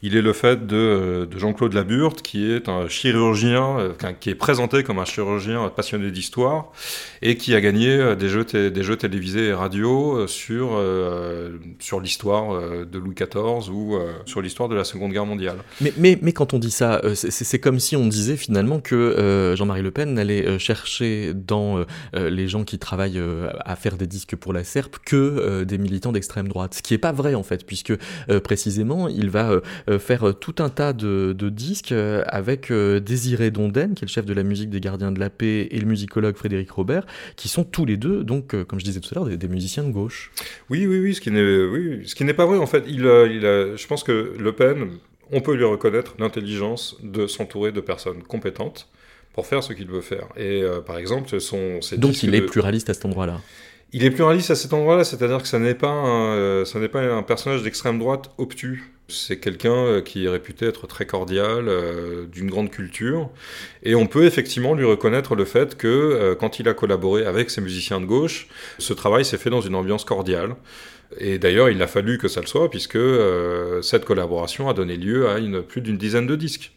il 0.01 0.15
est 0.15 0.21
le 0.21 0.33
fait 0.33 0.65
de, 0.65 1.27
de 1.29 1.39
Jean-Claude 1.39 1.73
Laburte, 1.73 2.21
qui 2.21 2.51
est 2.51 2.69
un 2.69 2.87
chirurgien, 2.87 3.93
qui 4.19 4.29
est 4.31 4.35
présenté 4.35 4.83
comme 4.83 4.99
un 4.99 5.05
chirurgien 5.05 5.69
passionné 5.69 6.11
d'histoire 6.11 6.71
et 7.21 7.37
qui 7.37 7.53
a 7.55 7.61
gagné 7.61 8.15
des 8.15 8.29
jeux, 8.29 8.45
jeux 8.83 8.97
télévisés 8.97 9.47
et 9.47 9.53
radio 9.53 10.27
sur, 10.27 10.71
euh, 10.73 11.57
sur 11.79 11.99
l'histoire 11.99 12.53
euh, 12.53 12.85
de 12.85 12.97
Louis 12.97 13.15
XIV 13.15 13.71
ou 13.71 13.95
euh, 13.95 14.13
sur 14.25 14.41
l'histoire 14.41 14.69
de 14.69 14.75
la 14.75 14.83
Seconde 14.83 15.11
Guerre 15.11 15.25
mondiale. 15.25 15.57
Mais, 15.81 15.93
mais, 15.97 16.19
mais 16.21 16.33
quand 16.33 16.53
on 16.53 16.59
dit 16.59 16.71
ça, 16.71 17.01
c'est 17.13 17.59
comme 17.59 17.79
si 17.79 17.95
on 17.95 18.07
disait 18.07 18.37
finalement 18.37 18.79
que 18.79 19.53
Jean-Marie 19.57 19.81
Le 19.81 19.91
Pen 19.91 20.17
allait 20.17 20.59
chercher 20.59 21.33
dans 21.33 21.83
les 22.13 22.47
gens 22.47 22.63
qui 22.63 22.79
travaillent 22.79 23.21
à 23.65 23.75
faire 23.75 23.97
des 23.97 24.07
disques 24.07 24.35
pour 24.35 24.53
la 24.53 24.63
SERP 24.63 24.97
que 25.05 25.63
des 25.63 25.77
militants 25.77 26.11
d'extrême 26.11 26.47
droite. 26.47 26.75
Ce 26.75 26.81
qui 26.81 26.93
n'est 26.93 26.99
pas 26.99 27.11
vrai 27.11 27.35
en 27.35 27.43
fait, 27.43 27.65
puisque 27.65 27.93
précisément 28.43 29.07
il 29.07 29.29
va 29.29 29.61
faire 29.99 30.33
tout 30.39 30.55
un 30.59 30.69
tas 30.69 30.93
de, 30.93 31.33
de 31.37 31.49
disques 31.49 31.93
avec 32.25 32.71
Désiré 32.71 33.51
Donden, 33.51 33.93
qui 33.93 34.03
est 34.03 34.07
le 34.07 34.11
chef 34.11 34.25
de 34.25 34.33
la 34.33 34.43
musique 34.43 34.69
des 34.69 34.79
Gardiens 34.79 35.11
de 35.11 35.19
la 35.19 35.29
Paix, 35.29 35.67
et 35.71 35.79
le 35.79 35.85
musicologue 35.85 36.35
Frédéric 36.35 36.71
Robert, 36.71 37.05
qui 37.35 37.47
sont 37.47 37.63
tous 37.63 37.85
les 37.85 37.97
deux, 37.97 38.23
donc, 38.23 38.55
comme 38.69 38.79
je 38.79 38.85
disais 38.85 38.99
tout 39.01 39.09
à 39.11 39.15
l'heure, 39.15 39.25
des, 39.25 39.35
des, 39.35 39.47
musiciens 39.47 39.83
de 39.83 39.91
gauche. 39.91 40.31
Oui, 40.69 40.85
oui, 40.85 40.99
oui, 40.99 41.15
ce 41.15 41.21
qui 41.21 41.31
n'est, 41.31 41.63
oui, 41.65 42.07
ce 42.07 42.15
qui 42.15 42.23
n'est 42.23 42.33
pas 42.33 42.45
vrai 42.45 42.57
en 42.57 42.67
fait. 42.67 42.83
Il, 42.87 43.05
a, 43.07 43.25
il 43.25 43.45
a, 43.45 43.75
je 43.75 43.87
pense 43.87 44.03
que 44.03 44.33
Le 44.37 44.51
Pen, 44.53 44.91
on 45.31 45.41
peut 45.41 45.55
lui 45.55 45.65
reconnaître 45.65 46.15
l'intelligence 46.19 46.97
de 47.03 47.27
s'entourer 47.27 47.71
de 47.71 47.81
personnes 47.81 48.23
compétentes 48.23 48.87
pour 49.33 49.45
faire 49.45 49.63
ce 49.63 49.73
qu'il 49.73 49.87
veut 49.87 50.01
faire. 50.01 50.27
Et 50.37 50.61
euh, 50.61 50.81
par 50.81 50.97
exemple, 50.97 51.39
son, 51.39 51.79
donc 51.97 52.23
il 52.23 52.35
est 52.35 52.41
de... 52.41 52.45
pluraliste 52.45 52.89
à 52.89 52.93
cet 52.93 53.05
endroit-là. 53.05 53.41
Il 53.91 54.03
est 54.03 54.11
pluraliste 54.11 54.51
à 54.51 54.55
cet 54.55 54.73
endroit-là, 54.73 55.03
c'est-à-dire 55.03 55.41
que 55.41 55.47
ça 55.47 55.59
n'est 55.59 55.75
pas 55.75 55.89
un, 55.89 56.35
euh, 56.35 56.65
ça 56.65 56.79
n'est 56.79 56.89
pas 56.89 57.01
un 57.01 57.23
personnage 57.23 57.63
d'extrême 57.63 57.97
droite 57.97 58.31
obtus. 58.37 58.93
C'est 59.09 59.39
quelqu'un 59.39 59.73
euh, 59.73 60.01
qui 60.01 60.25
est 60.25 60.29
réputé 60.29 60.67
être 60.67 60.87
très 60.87 61.05
cordial, 61.05 61.67
euh, 61.67 62.25
d'une 62.25 62.49
grande 62.49 62.69
culture, 62.69 63.29
et 63.83 63.95
on 63.95 64.07
peut 64.07 64.25
effectivement 64.25 64.73
lui 64.75 64.85
reconnaître 64.85 65.35
le 65.35 65.45
fait 65.45 65.75
que 65.75 65.87
euh, 65.87 66.35
quand 66.35 66.59
il 66.59 66.69
a 66.69 66.73
collaboré 66.73 67.25
avec 67.25 67.49
ses 67.49 67.61
musiciens 67.61 67.99
de 67.99 68.05
gauche, 68.05 68.47
ce 68.77 68.93
travail 68.93 69.25
s'est 69.25 69.37
fait 69.37 69.49
dans 69.49 69.61
une 69.61 69.75
ambiance 69.75 70.05
cordiale. 70.05 70.55
Et 71.17 71.39
d'ailleurs, 71.39 71.69
il 71.69 71.81
a 71.81 71.87
fallu 71.87 72.19
que 72.19 72.27
ça 72.27 72.39
le 72.39 72.45
soit, 72.45 72.69
puisque 72.69 72.99
cette 73.81 74.05
collaboration 74.05 74.69
a 74.69 74.75
donné 74.75 74.95
lieu 74.95 75.27
à 75.27 75.39
plus 75.63 75.81
d'une 75.81 75.97
dizaine 75.97 76.27
de 76.27 76.35
disques. 76.35 76.71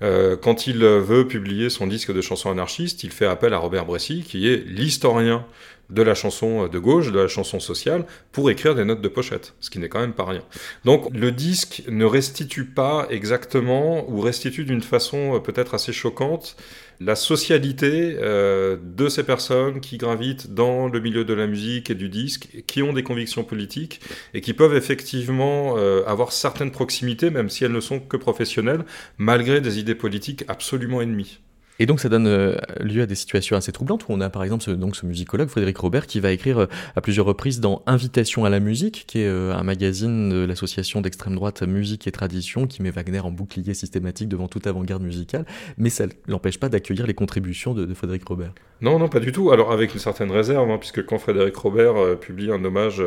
Quand 0.00 0.68
il 0.68 0.84
veut 0.84 1.26
publier 1.26 1.68
son 1.68 1.88
disque 1.88 2.14
de 2.14 2.20
chansons 2.20 2.52
anarchistes, 2.52 3.02
il 3.02 3.10
fait 3.10 3.26
appel 3.26 3.52
à 3.54 3.58
Robert 3.58 3.84
Bressy, 3.84 4.22
qui 4.22 4.46
est 4.46 4.64
l'historien 4.64 5.44
de 5.90 6.02
la 6.02 6.14
chanson 6.14 6.68
de 6.68 6.78
gauche, 6.78 7.12
de 7.12 7.20
la 7.20 7.28
chanson 7.28 7.60
sociale, 7.60 8.04
pour 8.32 8.50
écrire 8.50 8.74
des 8.74 8.84
notes 8.84 9.00
de 9.00 9.08
pochette, 9.08 9.54
ce 9.60 9.70
qui 9.70 9.78
n'est 9.78 9.88
quand 9.88 10.00
même 10.00 10.14
pas 10.14 10.24
rien. 10.24 10.42
Donc 10.84 11.08
le 11.14 11.32
disque 11.32 11.82
ne 11.88 12.04
restitue 12.04 12.64
pas 12.64 13.06
exactement, 13.10 14.08
ou 14.10 14.20
restitue 14.20 14.64
d'une 14.64 14.82
façon 14.82 15.40
peut-être 15.40 15.74
assez 15.74 15.92
choquante, 15.92 16.56
la 17.00 17.14
socialité 17.14 18.16
euh, 18.20 18.76
de 18.82 19.08
ces 19.08 19.22
personnes 19.22 19.80
qui 19.80 19.98
gravitent 19.98 20.54
dans 20.54 20.88
le 20.88 21.00
milieu 21.00 21.24
de 21.24 21.34
la 21.34 21.46
musique 21.46 21.90
et 21.90 21.94
du 21.94 22.08
disque, 22.08 22.48
qui 22.66 22.82
ont 22.82 22.92
des 22.92 23.02
convictions 23.02 23.44
politiques 23.44 24.00
et 24.34 24.40
qui 24.40 24.54
peuvent 24.54 24.74
effectivement 24.74 25.74
euh, 25.76 26.02
avoir 26.06 26.32
certaines 26.32 26.70
proximités, 26.70 27.30
même 27.30 27.50
si 27.50 27.64
elles 27.64 27.72
ne 27.72 27.80
sont 27.80 28.00
que 28.00 28.16
professionnelles, 28.16 28.84
malgré 29.18 29.60
des 29.60 29.78
idées 29.78 29.94
politiques 29.94 30.44
absolument 30.48 31.02
ennemies. 31.02 31.40
Et 31.78 31.86
donc 31.86 32.00
ça 32.00 32.08
donne 32.08 32.26
euh, 32.26 32.56
lieu 32.80 33.02
à 33.02 33.06
des 33.06 33.14
situations 33.14 33.56
assez 33.56 33.72
troublantes 33.72 34.04
où 34.08 34.12
on 34.12 34.20
a 34.20 34.30
par 34.30 34.42
exemple 34.44 34.64
ce, 34.64 34.70
donc 34.70 34.96
ce 34.96 35.04
musicologue 35.04 35.48
Frédéric 35.48 35.76
Robert 35.76 36.06
qui 36.06 36.20
va 36.20 36.32
écrire 36.32 36.60
euh, 36.60 36.66
à 36.94 37.00
plusieurs 37.00 37.26
reprises 37.26 37.60
dans 37.60 37.82
Invitation 37.86 38.44
à 38.44 38.50
la 38.50 38.60
musique, 38.60 39.04
qui 39.06 39.20
est 39.20 39.26
euh, 39.26 39.54
un 39.54 39.62
magazine 39.62 40.30
de 40.30 40.44
l'association 40.44 41.00
d'extrême 41.02 41.34
droite 41.34 41.62
Musique 41.62 42.06
et 42.06 42.12
Tradition 42.12 42.66
qui 42.66 42.82
met 42.82 42.90
Wagner 42.90 43.20
en 43.20 43.30
bouclier 43.30 43.74
systématique 43.74 44.28
devant 44.28 44.48
toute 44.48 44.66
avant-garde 44.66 45.02
musicale, 45.02 45.44
mais 45.76 45.90
ça 45.90 46.06
ne 46.06 46.12
l'empêche 46.28 46.58
pas 46.58 46.68
d'accueillir 46.68 47.06
les 47.06 47.14
contributions 47.14 47.74
de, 47.74 47.94
Frédéric 47.94 48.26
Robert. 48.28 48.52
Non, 48.82 48.98
non, 48.98 49.08
pas 49.08 49.20
du 49.20 49.32
tout. 49.32 49.50
Alors 49.52 49.72
avec 49.72 49.94
une 49.94 50.00
certaine 50.00 50.30
réserve, 50.30 50.70
hein, 50.70 50.76
puisque 50.78 51.04
quand 51.06 51.18
Frédéric 51.18 51.56
Robert 51.56 52.18
publie 52.20 52.50
un 52.50 52.62
hommage 52.62 53.02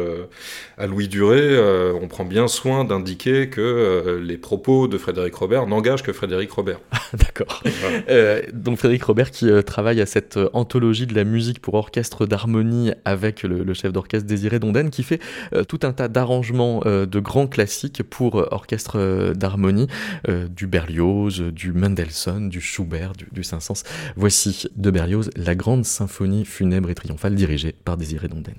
à 0.77 0.87
Louis 0.87 1.07
Duré, 1.07 1.59
on 2.01 2.07
prend 2.07 2.25
bien 2.25 2.47
soin 2.47 2.85
d'indiquer 2.85 3.49
que 3.49 4.19
les 4.23 4.37
propos 4.37 4.87
de 4.87 4.97
Frédéric 4.97 5.35
Robert 5.35 5.67
n'engagent 5.67 6.01
que 6.01 6.13
Frédéric 6.13 6.51
Robert. 6.51 6.79
D'accord 7.13 7.61
donc 8.59 8.77
Frédéric 8.77 9.03
Robert 9.03 9.31
qui 9.31 9.49
euh, 9.49 9.61
travaille 9.61 10.01
à 10.01 10.05
cette 10.05 10.37
euh, 10.37 10.49
anthologie 10.53 11.07
de 11.07 11.15
la 11.15 11.23
musique 11.23 11.59
pour 11.59 11.73
orchestre 11.73 12.25
d'harmonie 12.25 12.91
avec 13.05 13.43
le, 13.43 13.73
chef 13.73 13.91
d'orchestre 13.91 14.27
Désiré 14.27 14.59
Donden 14.59 14.89
qui 14.89 15.03
fait 15.03 15.21
euh, 15.53 15.63
tout 15.63 15.79
un 15.83 15.93
tas 15.93 16.07
d'arrangements 16.07 16.81
de 16.85 17.19
grands 17.19 17.47
classiques 17.47 18.03
pour 18.03 18.35
orchestre 18.51 19.33
d'harmonie 19.33 19.87
du 20.27 20.67
Berlioz, 20.67 21.41
du 21.51 21.71
Mendelssohn, 21.71 22.49
du 22.49 22.61
Schubert, 22.61 23.13
du, 23.31 23.43
Saint-Saëns. 23.43 23.83
Voici 24.15 24.67
de 24.75 24.91
Berlioz 24.91 25.29
la 25.35 25.55
grande 25.55 25.85
symphonie 25.85 26.45
funèbre 26.45 26.89
et 26.89 26.95
triomphale 26.95 27.35
dirigée 27.35 27.75
par 27.83 27.97
Désiré 27.97 28.27
Donden. 28.27 28.55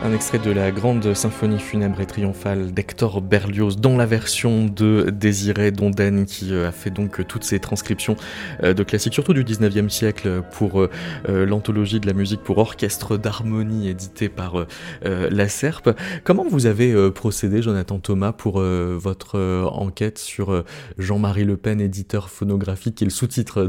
Un 0.00 0.12
extrait 0.12 0.38
de 0.38 0.52
la 0.52 0.70
grande 0.70 1.12
symphonie 1.12 1.58
funèbre 1.58 2.00
et 2.00 2.06
triomphale 2.06 2.72
d'Hector 2.72 3.20
Berlioz 3.20 3.78
dans 3.80 3.96
la 3.96 4.06
version 4.06 4.66
de 4.66 5.10
Désiré 5.10 5.72
Donden 5.72 6.24
qui 6.24 6.54
euh, 6.54 6.68
a 6.68 6.72
fait 6.72 6.90
donc 6.90 7.26
toutes 7.26 7.42
ces 7.42 7.58
transcriptions 7.58 8.14
euh, 8.62 8.74
de 8.74 8.84
classiques, 8.84 9.14
surtout 9.14 9.34
du 9.34 9.42
19e 9.42 9.88
siècle 9.88 10.42
pour 10.52 10.82
euh, 10.82 10.88
l'anthologie 11.26 11.98
de 11.98 12.06
la 12.06 12.12
musique 12.12 12.42
pour 12.44 12.58
orchestre 12.58 13.16
d'harmonie 13.16 13.88
édité 13.88 14.28
par 14.28 14.66
la 15.02 15.48
SERP. 15.48 15.90
Comment 16.22 16.46
vous 16.48 16.66
avez 16.66 17.10
procédé, 17.10 17.60
Jonathan 17.60 17.98
Thomas, 17.98 18.32
pour 18.32 18.60
votre 18.60 19.38
enquête 19.72 20.18
sur 20.18 20.64
Jean-Marie 20.98 21.44
Le 21.44 21.56
Pen, 21.56 21.80
éditeur 21.80 22.30
phonographique, 22.30 23.02
est 23.02 23.06
le 23.06 23.10
sous-titre 23.10 23.64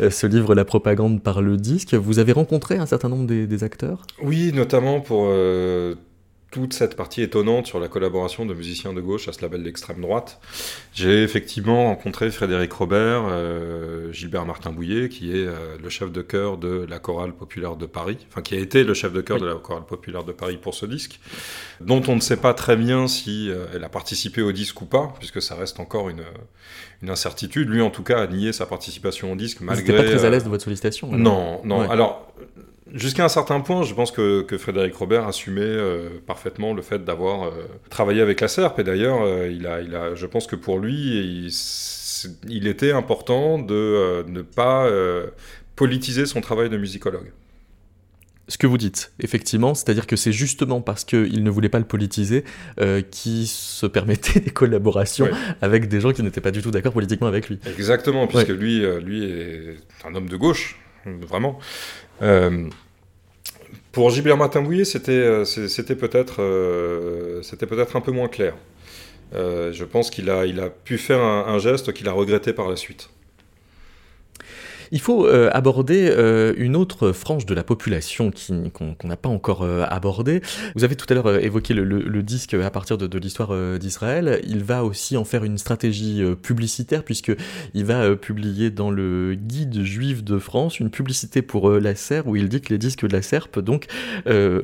de 0.00 0.10
ce 0.10 0.26
livre 0.26 0.54
La 0.54 0.64
propagande 0.64 1.22
par 1.22 1.42
le 1.42 1.56
disque? 1.56 1.94
Vous 1.94 2.18
avez 2.18 2.32
rencontré 2.32 2.76
un 2.76 2.86
certain 2.86 3.08
nombre 3.08 3.26
des, 3.26 3.64
acteurs? 3.64 4.02
Oui, 4.22 4.52
notamment 4.52 5.00
pour 5.00 5.28
euh, 5.43 5.43
toute 6.54 6.72
cette 6.72 6.94
partie 6.94 7.20
étonnante 7.20 7.66
sur 7.66 7.80
la 7.80 7.88
collaboration 7.88 8.46
de 8.46 8.54
musiciens 8.54 8.92
de 8.92 9.00
gauche 9.00 9.26
à 9.26 9.32
ce 9.32 9.42
label 9.42 9.64
d'extrême 9.64 10.00
droite. 10.00 10.38
J'ai 10.92 11.24
effectivement 11.24 11.86
rencontré 11.86 12.30
Frédéric 12.30 12.72
Robert, 12.74 13.24
euh, 13.26 14.12
Gilbert 14.12 14.46
Martin 14.46 14.70
Bouillet, 14.70 15.08
qui 15.08 15.32
est 15.32 15.48
euh, 15.48 15.76
le 15.82 15.88
chef 15.88 16.12
de 16.12 16.22
chœur 16.22 16.56
de 16.56 16.86
la 16.88 17.00
chorale 17.00 17.32
populaire 17.32 17.74
de 17.74 17.86
Paris, 17.86 18.18
enfin 18.30 18.40
qui 18.40 18.54
a 18.54 18.60
été 18.60 18.84
le 18.84 18.94
chef 18.94 19.12
de 19.12 19.20
chœur 19.20 19.40
de 19.40 19.46
la 19.46 19.56
chorale 19.56 19.84
populaire 19.84 20.22
de 20.22 20.30
Paris 20.30 20.56
pour 20.56 20.74
ce 20.74 20.86
disque, 20.86 21.18
dont 21.80 22.02
on 22.06 22.14
ne 22.14 22.20
sait 22.20 22.36
pas 22.36 22.54
très 22.54 22.76
bien 22.76 23.08
si 23.08 23.50
elle 23.74 23.82
a 23.82 23.88
participé 23.88 24.40
au 24.40 24.52
disque 24.52 24.80
ou 24.80 24.86
pas, 24.86 25.12
puisque 25.18 25.42
ça 25.42 25.56
reste 25.56 25.80
encore 25.80 26.08
une, 26.08 26.22
une 27.02 27.10
incertitude. 27.10 27.68
Lui, 27.68 27.82
en 27.82 27.90
tout 27.90 28.04
cas, 28.04 28.22
a 28.22 28.28
nié 28.28 28.52
sa 28.52 28.66
participation 28.66 29.32
au 29.32 29.34
disque 29.34 29.60
malgré. 29.60 29.92
Vous 29.92 30.02
pas 30.04 30.08
très 30.08 30.24
à 30.24 30.30
l'aise 30.30 30.44
de 30.44 30.50
votre 30.50 30.62
sollicitation 30.62 31.10
Non, 31.10 31.62
non. 31.64 31.90
Alors, 31.90 32.32
Jusqu'à 32.94 33.24
un 33.24 33.28
certain 33.28 33.58
point, 33.58 33.82
je 33.82 33.92
pense 33.92 34.12
que, 34.12 34.46
Frédéric 34.56 34.94
Robert 34.94 35.26
assumait 35.26 35.62
euh, 35.62 36.10
parfaitement 36.24 36.72
le 36.72 36.80
fait 36.80 37.04
d'avoir 37.04 37.48
euh, 37.48 37.50
travaillé 37.90 38.20
avec 38.20 38.40
la 38.40 38.46
SERP. 38.46 38.78
Et 38.78 38.84
d'ailleurs, 38.84 39.20
euh, 39.22 39.48
il, 39.48 39.66
a, 39.66 39.80
il 39.80 39.96
a, 39.96 40.14
je 40.14 40.26
pense 40.26 40.46
que 40.46 40.54
pour 40.54 40.78
lui, 40.78 41.50
il, 42.48 42.68
était 42.68 42.92
important 42.92 43.58
de 43.58 44.24
ne 44.28 44.42
pas 44.42 44.88
politiser 45.74 46.24
son 46.24 46.40
travail 46.40 46.70
de 46.70 46.76
musicologue. 46.76 47.32
Ce 48.46 48.58
que 48.58 48.66
vous 48.66 48.78
dites, 48.78 49.12
effectivement, 49.20 49.74
c'est-à-dire 49.74 50.06
que 50.06 50.16
c'est 50.16 50.32
justement 50.32 50.80
parce 50.80 51.04
qu'il 51.04 51.42
ne 51.42 51.50
voulait 51.50 51.70
pas 51.70 51.80
le 51.80 51.86
politiser 51.86 52.44
qu'il 53.10 53.48
se 53.48 53.86
permettait 53.86 54.38
des 54.46 54.50
collaborations 54.50 55.28
avec 55.60 55.88
des 55.88 56.00
gens 56.00 56.12
qui 56.12 56.22
n'étaient 56.22 56.40
pas 56.40 56.52
du 56.52 56.62
tout 56.62 56.70
d'accord 56.70 56.92
politiquement 56.92 57.26
avec 57.26 57.48
lui. 57.48 57.58
Exactement, 57.66 58.28
puisque 58.28 58.50
lui, 58.50 58.86
lui 59.00 59.24
est 59.24 59.78
un 60.04 60.14
homme 60.14 60.28
de 60.28 60.36
gauche, 60.36 60.78
vraiment. 61.04 61.58
Pour 63.94 64.10
Gilbert 64.10 64.36
Martin-Bouillet, 64.36 64.84
c'était 64.84 65.12
euh, 65.12 65.44
c'était 65.44 65.94
peut-être 65.94 66.42
euh, 66.42 67.40
c'était 67.42 67.64
peut-être 67.64 67.94
un 67.94 68.00
peu 68.00 68.10
moins 68.10 68.26
clair. 68.26 68.54
Euh, 69.36 69.72
je 69.72 69.84
pense 69.84 70.10
qu'il 70.10 70.30
a, 70.30 70.46
il 70.46 70.58
a 70.58 70.68
pu 70.68 70.98
faire 70.98 71.20
un, 71.20 71.58
geste 71.60 71.92
qu'il 71.92 72.08
a 72.08 72.12
regretté 72.12 72.52
par 72.52 72.68
la 72.68 72.74
suite. 72.74 73.08
Il 74.94 75.00
faut 75.00 75.26
euh, 75.26 75.50
aborder 75.52 76.06
euh, 76.08 76.54
une 76.56 76.76
autre 76.76 77.10
frange 77.10 77.46
de 77.46 77.54
la 77.54 77.64
population 77.64 78.30
qu'on 78.72 79.08
n'a 79.08 79.16
pas 79.16 79.28
encore 79.28 79.62
euh, 79.64 79.84
abordée. 79.88 80.40
Vous 80.76 80.84
avez 80.84 80.94
tout 80.94 81.06
à 81.08 81.14
l'heure 81.14 81.36
évoqué 81.42 81.74
le, 81.74 82.22
disque 82.22 82.54
à 82.54 82.70
partir 82.70 82.96
de, 82.96 83.18
l'histoire 83.18 83.78
d'Israël. 83.80 84.40
Il 84.46 84.62
va 84.62 84.84
aussi 84.84 85.16
en 85.16 85.24
faire 85.24 85.42
une 85.42 85.58
stratégie 85.58 86.22
publicitaire 86.40 87.02
puisqu'il 87.02 87.84
va 87.84 88.14
publier 88.14 88.70
dans 88.70 88.92
le 88.92 89.34
guide 89.34 89.82
juif 89.82 90.22
de 90.22 90.38
France 90.38 90.78
une 90.78 90.90
publicité 90.90 91.42
pour 91.42 91.70
la 91.70 91.96
serre 91.96 92.28
où 92.28 92.36
il 92.36 92.48
dit 92.48 92.60
que 92.60 92.72
les 92.72 92.78
disques 92.78 93.04
de 93.04 93.12
la 93.12 93.22
serpe 93.22 93.58
donc 93.58 93.86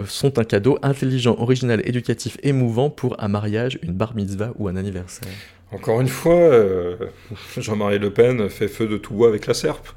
sont 0.07 0.39
un 0.39 0.45
cadeau 0.45 0.78
intelligent, 0.83 1.35
original, 1.39 1.83
éducatif, 1.85 2.39
émouvant 2.45 2.89
pour 2.89 3.20
un 3.20 3.28
mariage, 3.28 3.81
une 3.83 3.95
bar 3.95 4.14
mitzvah 4.14 4.53
ou 4.59 4.68
un 4.68 4.76
anniversaire. 4.76 5.28
Encore 5.73 6.01
une 6.01 6.09
fois, 6.09 6.35
euh, 6.35 6.97
Jean-Marie 7.57 7.99
Le 7.99 8.11
Pen 8.11 8.49
fait 8.49 8.68
feu 8.68 8.87
de 8.87 8.97
tout 8.97 9.14
bois 9.14 9.29
avec 9.29 9.47
la 9.47 9.55
serpe. 9.55 9.89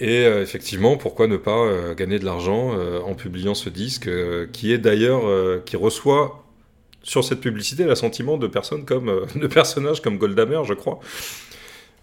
Et 0.00 0.26
euh, 0.26 0.42
effectivement, 0.42 0.96
pourquoi 0.96 1.26
ne 1.28 1.36
pas 1.36 1.58
euh, 1.58 1.94
gagner 1.94 2.18
de 2.18 2.24
l'argent 2.24 2.72
en 3.04 3.14
publiant 3.14 3.54
ce 3.54 3.68
disque, 3.68 4.08
qui 4.52 4.72
est 4.72 4.78
d'ailleurs, 4.78 5.22
qui 5.64 5.76
reçoit 5.76 6.44
sur 7.02 7.22
cette 7.22 7.40
publicité 7.40 7.84
l'assentiment 7.84 8.38
de 8.38 8.46
personnes 8.46 8.84
comme, 8.84 9.26
de 9.36 9.46
personnages 9.46 10.00
comme 10.00 10.18
Goldamer, 10.18 10.62
je 10.64 10.74
crois. 10.74 11.00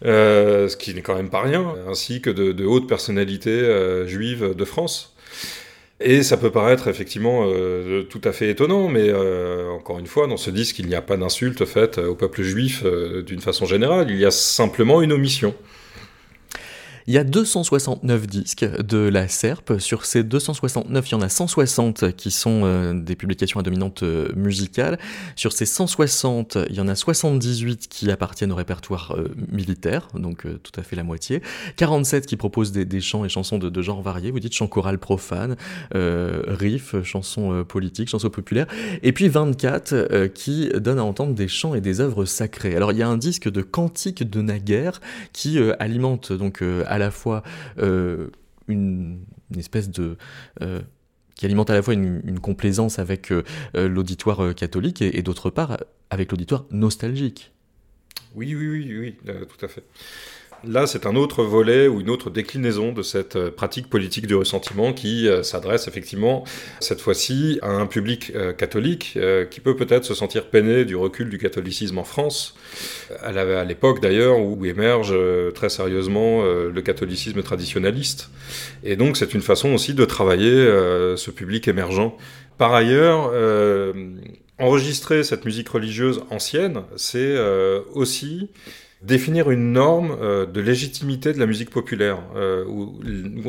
ce 0.03 0.75
qui 0.77 0.93
n'est 0.93 1.01
quand 1.01 1.15
même 1.15 1.29
pas 1.29 1.41
rien, 1.41 1.73
ainsi 1.87 2.21
que 2.21 2.29
de, 2.29 2.51
de 2.51 2.65
hautes 2.65 2.87
personnalités 2.87 4.05
juives 4.07 4.55
de 4.55 4.65
France. 4.65 5.10
Et 6.03 6.23
ça 6.23 6.37
peut 6.37 6.51
paraître 6.51 6.87
effectivement 6.87 7.43
euh, 7.45 8.03
tout 8.03 8.21
à 8.23 8.31
fait 8.31 8.49
étonnant, 8.49 8.87
mais 8.87 9.09
euh, 9.09 9.69
encore 9.69 9.99
une 9.99 10.07
fois, 10.07 10.27
dans 10.27 10.37
ce 10.37 10.49
disque, 10.49 10.79
il 10.79 10.87
n'y 10.87 10.95
a 10.95 11.01
pas 11.01 11.17
d'insulte 11.17 11.65
faite 11.65 11.99
au 11.99 12.15
peuple 12.15 12.41
juif 12.41 12.81
euh, 12.83 13.21
d'une 13.21 13.41
façon 13.41 13.65
générale, 13.65 14.09
il 14.09 14.17
y 14.17 14.25
a 14.25 14.31
simplement 14.31 15.01
une 15.01 15.11
omission. 15.11 15.53
Il 17.07 17.13
y 17.13 17.17
a 17.17 17.23
269 17.23 18.27
disques 18.27 18.65
de 18.65 18.97
la 18.97 19.27
SERP. 19.27 19.79
Sur 19.79 20.05
ces 20.05 20.23
269, 20.23 21.09
il 21.09 21.11
y 21.13 21.15
en 21.15 21.21
a 21.21 21.29
160 21.29 22.15
qui 22.15 22.31
sont 22.31 22.61
euh, 22.63 22.93
des 22.93 23.15
publications 23.15 23.59
à 23.59 23.63
dominante 23.63 24.03
euh, 24.03 24.29
musicale. 24.35 24.99
Sur 25.35 25.51
ces 25.53 25.65
160, 25.65 26.57
il 26.69 26.75
y 26.75 26.81
en 26.81 26.87
a 26.87 26.95
78 26.95 27.87
qui 27.87 28.11
appartiennent 28.11 28.51
au 28.51 28.55
répertoire 28.55 29.15
euh, 29.17 29.29
militaire, 29.51 30.09
donc 30.13 30.45
tout 30.61 30.79
à 30.79 30.83
fait 30.83 30.95
la 30.95 31.03
moitié. 31.03 31.41
47 31.77 32.25
qui 32.25 32.37
proposent 32.37 32.71
des, 32.71 33.01
chants 33.01 33.25
et 33.25 33.29
chansons 33.29 33.57
de, 33.57 33.69
de 33.69 33.81
genre 33.81 34.01
variés. 34.01 34.31
Vous 34.31 34.39
dites 34.39 34.53
chants 34.53 34.67
choral 34.67 34.99
profane, 34.99 35.55
riff, 35.93 36.95
chansons 37.03 37.63
politiques, 37.67 38.09
chansons 38.09 38.29
populaires. 38.29 38.67
Et 39.01 39.11
puis 39.11 39.27
24 39.27 40.27
qui 40.27 40.69
donnent 40.75 40.99
à 40.99 41.03
entendre 41.03 41.33
des 41.33 41.47
chants 41.47 41.73
et 41.73 41.81
des 41.81 41.99
œuvres 41.99 42.25
sacrées. 42.25 42.75
Alors 42.75 42.91
il 42.91 42.97
y 42.97 43.03
a 43.03 43.07
un 43.07 43.17
disque 43.17 43.49
de 43.49 43.61
cantiques 43.61 44.29
de 44.29 44.41
naguère 44.41 45.01
qui 45.33 45.59
alimente 45.79 46.33
donc 46.33 46.61
à 46.91 46.97
la 47.01 47.11
fois 47.11 47.43
euh, 47.79 48.29
une, 48.67 49.25
espèce 49.57 49.89
de 49.89 50.17
euh, 50.61 50.81
qui 51.35 51.45
alimente 51.45 51.69
à 51.69 51.73
la 51.73 51.81
fois 51.81 51.93
une, 51.93 52.39
complaisance 52.39 52.99
avec 52.99 53.31
euh, 53.31 53.43
l'auditoire 53.73 54.55
catholique 54.55 55.01
et, 55.01 55.17
et 55.17 55.23
d'autre 55.23 55.49
part 55.49 55.77
avec 56.09 56.31
l'auditoire 56.31 56.65
nostalgique. 56.71 57.51
Oui, 58.35 58.55
oui, 58.55 58.67
oui, 58.69 58.97
oui, 58.99 59.15
tout 59.25 59.65
à 59.65 59.67
fait. 59.67 59.83
Là, 60.63 60.85
c'est 60.85 61.07
un 61.07 61.15
autre 61.15 61.43
volet 61.43 61.87
ou 61.87 62.01
une 62.01 62.09
autre 62.11 62.29
déclinaison 62.29 62.91
de 62.91 63.01
cette 63.01 63.35
euh, 63.35 63.49
pratique 63.49 63.89
politique 63.89 64.27
du 64.27 64.35
ressentiment 64.35 64.93
qui 64.93 65.27
euh, 65.27 65.41
s'adresse 65.41 65.87
effectivement, 65.87 66.43
cette 66.79 67.01
fois-ci, 67.01 67.57
à 67.63 67.69
un 67.69 67.87
public 67.87 68.31
euh, 68.35 68.53
catholique 68.53 69.17
qui 69.49 69.59
peut 69.59 69.75
peut-être 69.75 70.05
se 70.05 70.13
sentir 70.13 70.45
peiné 70.45 70.85
du 70.85 70.95
recul 70.95 71.29
du 71.29 71.37
catholicisme 71.37 71.97
en 71.97 72.03
France, 72.03 72.55
à 73.21 73.63
l'époque 73.63 74.01
d'ailleurs 74.01 74.39
où 74.39 74.65
émerge 74.65 75.15
très 75.53 75.69
sérieusement 75.69 76.43
le 76.43 76.81
catholicisme 76.81 77.41
traditionnaliste. 77.41 78.29
Et 78.83 78.95
donc, 78.95 79.17
c'est 79.17 79.33
une 79.33 79.41
façon 79.41 79.73
aussi 79.73 79.93
de 79.93 80.05
travailler 80.05 80.65
ce 81.17 81.31
public 81.31 81.67
émergent. 81.67 82.15
Par 82.57 82.73
ailleurs, 82.73 83.31
enregistrer 84.59 85.23
cette 85.23 85.45
musique 85.45 85.69
religieuse 85.69 86.21
ancienne, 86.29 86.83
c'est 86.95 87.37
aussi 87.93 88.49
définir 89.01 89.49
une 89.49 89.73
norme 89.73 90.15
euh, 90.21 90.45
de 90.45 90.61
légitimité 90.61 91.33
de 91.33 91.39
la 91.39 91.45
musique 91.45 91.69
populaire, 91.69 92.19
euh, 92.35 92.65
ou, 92.65 92.99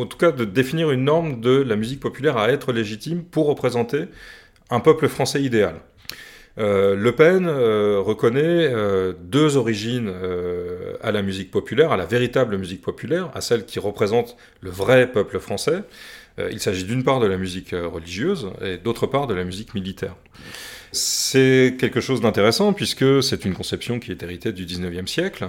en 0.00 0.06
tout 0.06 0.16
cas 0.16 0.32
de 0.32 0.44
définir 0.44 0.90
une 0.90 1.04
norme 1.04 1.40
de 1.40 1.62
la 1.62 1.76
musique 1.76 2.00
populaire 2.00 2.38
à 2.38 2.50
être 2.50 2.72
légitime 2.72 3.22
pour 3.22 3.46
représenter 3.46 4.04
un 4.70 4.80
peuple 4.80 5.08
français 5.08 5.42
idéal. 5.42 5.76
Euh, 6.58 6.94
le 6.94 7.12
Pen 7.12 7.48
reconnaît 7.48 8.72
deux 9.22 9.56
origines 9.56 10.12
à 11.02 11.12
la 11.12 11.22
musique 11.22 11.50
populaire, 11.50 11.92
à 11.92 11.96
la 11.96 12.06
véritable 12.06 12.56
musique 12.56 12.82
populaire, 12.82 13.30
à 13.34 13.40
celle 13.40 13.64
qui 13.64 13.78
représente 13.78 14.36
le 14.60 14.70
vrai 14.70 15.10
peuple 15.10 15.38
français. 15.38 15.82
il 16.50 16.60
s'agit 16.60 16.84
d'une 16.84 17.04
part 17.04 17.20
de 17.20 17.26
la 17.26 17.36
musique 17.36 17.70
religieuse 17.72 18.50
et 18.62 18.78
d'autre 18.78 19.06
part 19.06 19.26
de 19.26 19.34
la 19.34 19.44
musique 19.44 19.74
militaire. 19.74 20.14
C'est 20.92 21.76
quelque 21.78 22.02
chose 22.02 22.20
d'intéressant 22.20 22.74
puisque 22.74 23.22
c'est 23.22 23.46
une 23.46 23.54
conception 23.54 23.98
qui 23.98 24.10
est 24.10 24.22
héritée 24.22 24.52
du 24.52 24.66
19e 24.66 25.06
siècle. 25.06 25.48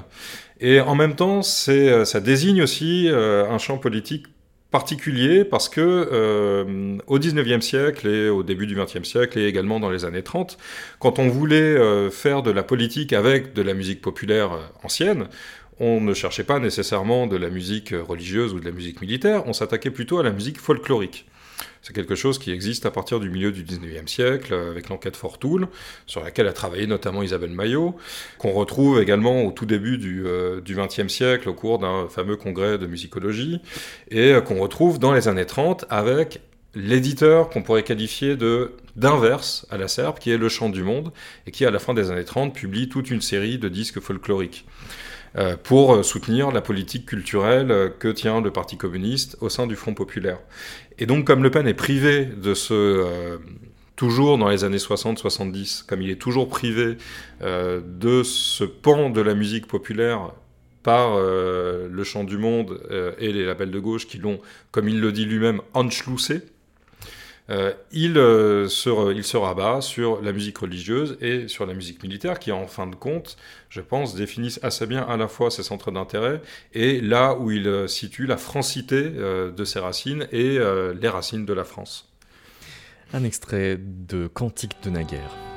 Et 0.61 0.79
en 0.79 0.95
même 0.95 1.15
temps, 1.15 1.41
euh, 1.67 2.05
ça 2.05 2.19
désigne 2.21 2.61
aussi 2.63 3.09
euh, 3.09 3.49
un 3.49 3.57
champ 3.57 3.77
politique 3.77 4.27
particulier 4.71 5.43
parce 5.43 5.67
que 5.67 5.81
euh, 5.81 6.97
au 7.07 7.19
19e 7.19 7.59
siècle 7.59 8.07
et 8.07 8.29
au 8.29 8.41
début 8.41 8.67
du 8.67 8.75
20e 8.77 9.03
siècle 9.03 9.37
et 9.37 9.45
également 9.45 9.81
dans 9.81 9.89
les 9.89 10.05
années 10.05 10.23
30, 10.23 10.57
quand 10.99 11.19
on 11.19 11.27
voulait 11.27 12.09
faire 12.09 12.41
de 12.41 12.49
la 12.49 12.63
politique 12.63 13.11
avec 13.11 13.53
de 13.53 13.61
la 13.61 13.73
musique 13.73 14.01
populaire 14.01 14.71
ancienne, 14.81 15.27
on 15.79 15.99
ne 15.99 16.13
cherchait 16.13 16.45
pas 16.45 16.59
nécessairement 16.59 17.27
de 17.27 17.35
la 17.35 17.49
musique 17.49 17.93
religieuse 17.93 18.53
ou 18.53 18.61
de 18.61 18.65
la 18.65 18.71
musique 18.71 19.01
militaire, 19.01 19.43
on 19.45 19.53
s'attaquait 19.53 19.91
plutôt 19.91 20.19
à 20.19 20.23
la 20.23 20.31
musique 20.31 20.57
folklorique. 20.57 21.27
C'est 21.83 21.91
quelque 21.91 22.15
chose 22.15 22.39
qui 22.39 22.51
existe 22.51 22.85
à 22.85 22.91
partir 22.91 23.19
du 23.19 23.29
milieu 23.29 23.51
du 23.51 23.65
19e 23.65 24.07
siècle, 24.07 24.53
euh, 24.53 24.71
avec 24.71 24.87
l'enquête 24.87 25.17
Fortoul, 25.17 25.67
sur 26.07 26.23
laquelle 26.23 26.47
a 26.47 26.53
travaillé 26.53 26.87
notamment 26.87 27.21
Isabelle 27.23 27.51
Maillot, 27.51 27.97
qu'on 28.37 28.53
retrouve 28.53 29.01
également 29.01 29.43
au 29.43 29.51
tout 29.51 29.65
début 29.65 29.97
du, 29.97 30.25
euh, 30.25 30.61
du 30.61 30.75
20e 30.75 31.09
siècle, 31.09 31.49
au 31.49 31.53
cours 31.53 31.79
d'un 31.79 32.07
fameux 32.07 32.37
congrès 32.37 32.77
de 32.77 32.87
musicologie, 32.87 33.59
et 34.09 34.31
euh, 34.31 34.39
qu'on 34.39 34.61
retrouve 34.61 34.97
dans 34.97 35.11
les 35.11 35.27
années 35.27 35.45
30 35.45 35.83
avec 35.89 36.39
l'éditeur 36.73 37.49
qu'on 37.49 37.61
pourrait 37.61 37.83
qualifier 37.83 38.35
de 38.37 38.71
d'inverse 38.95 39.65
à 39.69 39.77
la 39.77 39.87
serpe, 39.89 40.19
qui 40.19 40.31
est 40.31 40.37
Le 40.37 40.47
Chant 40.49 40.69
du 40.69 40.83
Monde, 40.83 41.11
et 41.47 41.51
qui 41.51 41.65
à 41.65 41.71
la 41.71 41.79
fin 41.79 41.93
des 41.93 42.11
années 42.11 42.23
30 42.23 42.55
publie 42.55 42.87
toute 42.87 43.11
une 43.11 43.21
série 43.21 43.57
de 43.57 43.67
disques 43.67 43.99
folkloriques. 43.99 44.65
Euh, 45.35 45.57
pour 45.57 46.05
soutenir 46.05 46.51
la 46.51 46.61
politique 46.61 47.07
culturelle 47.07 47.93
que 47.97 48.07
tient 48.07 48.39
le 48.39 48.51
Parti 48.51 48.77
communiste 48.77 49.35
au 49.41 49.49
sein 49.49 49.65
du 49.65 49.75
Front 49.75 49.95
populaire. 49.95 50.37
Et 50.99 51.07
donc, 51.07 51.25
comme 51.25 51.41
Le 51.41 51.49
Pen 51.49 51.67
est 51.67 51.73
privé 51.73 52.25
de 52.25 52.53
ce 52.53 52.73
euh, 52.73 53.37
toujours 53.95 54.37
dans 54.37 54.47
les 54.47 54.63
années 54.63 54.77
60-70, 54.77 55.87
comme 55.87 56.03
il 56.03 56.11
est 56.11 56.21
toujours 56.21 56.49
privé 56.49 56.97
euh, 57.41 57.81
de 57.83 58.21
ce 58.21 58.63
pan 58.63 59.09
de 59.09 59.21
la 59.21 59.33
musique 59.33 59.65
populaire 59.65 60.33
par 60.83 61.17
le 61.17 62.03
Chant 62.03 62.25
du 62.25 62.37
Monde 62.37 62.77
et 63.17 63.31
les 63.31 63.45
labels 63.45 63.71
de 63.71 63.79
gauche 63.79 64.05
qui 64.05 64.17
l'ont, 64.17 64.41
comme 64.71 64.89
il 64.89 64.99
le 64.99 65.13
dit 65.13 65.23
lui-même, 65.23 65.61
anschlussé, 65.73 66.41
euh, 67.49 67.73
il, 67.91 68.17
euh, 68.17 68.69
se, 68.69 69.13
il 69.13 69.23
se 69.23 69.35
rabat 69.35 69.81
sur 69.81 70.21
la 70.21 70.31
musique 70.31 70.57
religieuse 70.57 71.17
et 71.21 71.47
sur 71.47 71.65
la 71.65 71.73
musique 71.73 72.01
militaire 72.01 72.39
qui, 72.39 72.51
en 72.51 72.67
fin 72.67 72.87
de 72.87 72.95
compte, 72.95 73.37
je 73.69 73.81
pense, 73.81 74.15
définissent 74.15 74.59
assez 74.63 74.85
bien 74.85 75.01
à 75.01 75.17
la 75.17 75.27
fois 75.27 75.51
ses 75.51 75.63
centres 75.63 75.91
d'intérêt 75.91 76.41
et 76.73 77.01
là 77.01 77.35
où 77.35 77.51
il 77.51 77.67
euh, 77.67 77.87
situe 77.87 78.25
la 78.25 78.37
francité 78.37 79.03
de 79.03 79.65
ses 79.65 79.79
racines 79.79 80.27
et 80.31 80.59
les 80.99 81.09
racines 81.09 81.45
de 81.45 81.53
la 81.53 81.63
France. 81.63 82.09
Un 83.13 83.23
extrait 83.23 83.77
de 83.79 84.27
Cantique 84.27 84.75
de 84.83 84.89
Naguère. 84.89 85.52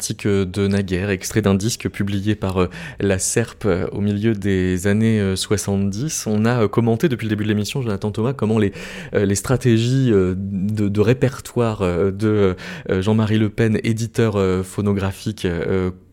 De 0.00 0.66
Naguère, 0.66 1.10
extrait 1.10 1.42
d'un 1.42 1.54
disque 1.54 1.88
publié 1.90 2.34
par 2.34 2.62
euh, 2.62 2.70
la 3.00 3.18
SERP 3.18 3.66
euh, 3.66 3.86
au 3.92 4.00
milieu 4.00 4.32
des 4.32 4.86
années 4.86 5.36
70. 5.36 6.26
On 6.26 6.46
a 6.46 6.68
commenté 6.68 7.08
depuis 7.08 7.26
le 7.26 7.30
début 7.30 7.44
de 7.44 7.50
l'émission, 7.50 7.82
Jonathan 7.82 8.10
Thomas, 8.10 8.32
comment 8.32 8.58
les, 8.58 8.72
les 9.12 9.34
stratégies 9.34 10.10
de, 10.10 10.34
de 10.34 11.00
répertoire 11.00 11.80
de 11.82 12.56
Jean-Marie 12.88 13.38
Le 13.38 13.50
Pen, 13.50 13.78
éditeur 13.84 14.64
phonographique, 14.64 15.46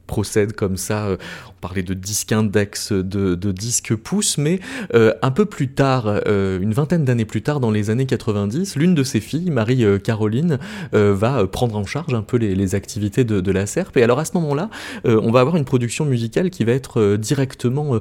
procèdent 0.05 0.53
comme 0.53 0.77
ça 0.77 1.17
parler 1.61 1.83
de 1.83 1.93
disques 1.93 2.31
index, 2.31 2.91
de, 2.91 3.35
de 3.35 3.51
disques 3.51 3.95
pouces, 3.95 4.37
mais 4.37 4.59
euh, 4.93 5.13
un 5.21 5.31
peu 5.31 5.45
plus 5.45 5.69
tard, 5.69 6.05
euh, 6.07 6.59
une 6.59 6.73
vingtaine 6.73 7.03
d'années 7.03 7.25
plus 7.25 7.41
tard, 7.41 7.59
dans 7.59 7.71
les 7.71 7.89
années 7.89 8.05
90, 8.05 8.75
l'une 8.75 8.95
de 8.95 9.03
ses 9.03 9.19
filles, 9.19 9.49
Marie-Caroline, 9.49 10.59
euh, 10.93 11.13
va 11.13 11.45
prendre 11.47 11.75
en 11.75 11.85
charge 11.85 12.13
un 12.13 12.21
peu 12.21 12.37
les, 12.37 12.75
activités 12.75 13.23
de, 13.23 13.51
la 13.51 13.65
SERP. 13.65 13.97
Et 13.97 14.03
alors 14.03 14.19
à 14.19 14.25
ce 14.25 14.33
moment-là, 14.35 14.69
on 15.05 15.31
va 15.31 15.39
avoir 15.39 15.55
une 15.55 15.63
production 15.63 16.03
musicale 16.03 16.49
qui 16.49 16.65
va 16.65 16.73
être 16.73 17.15
directement 17.15 17.99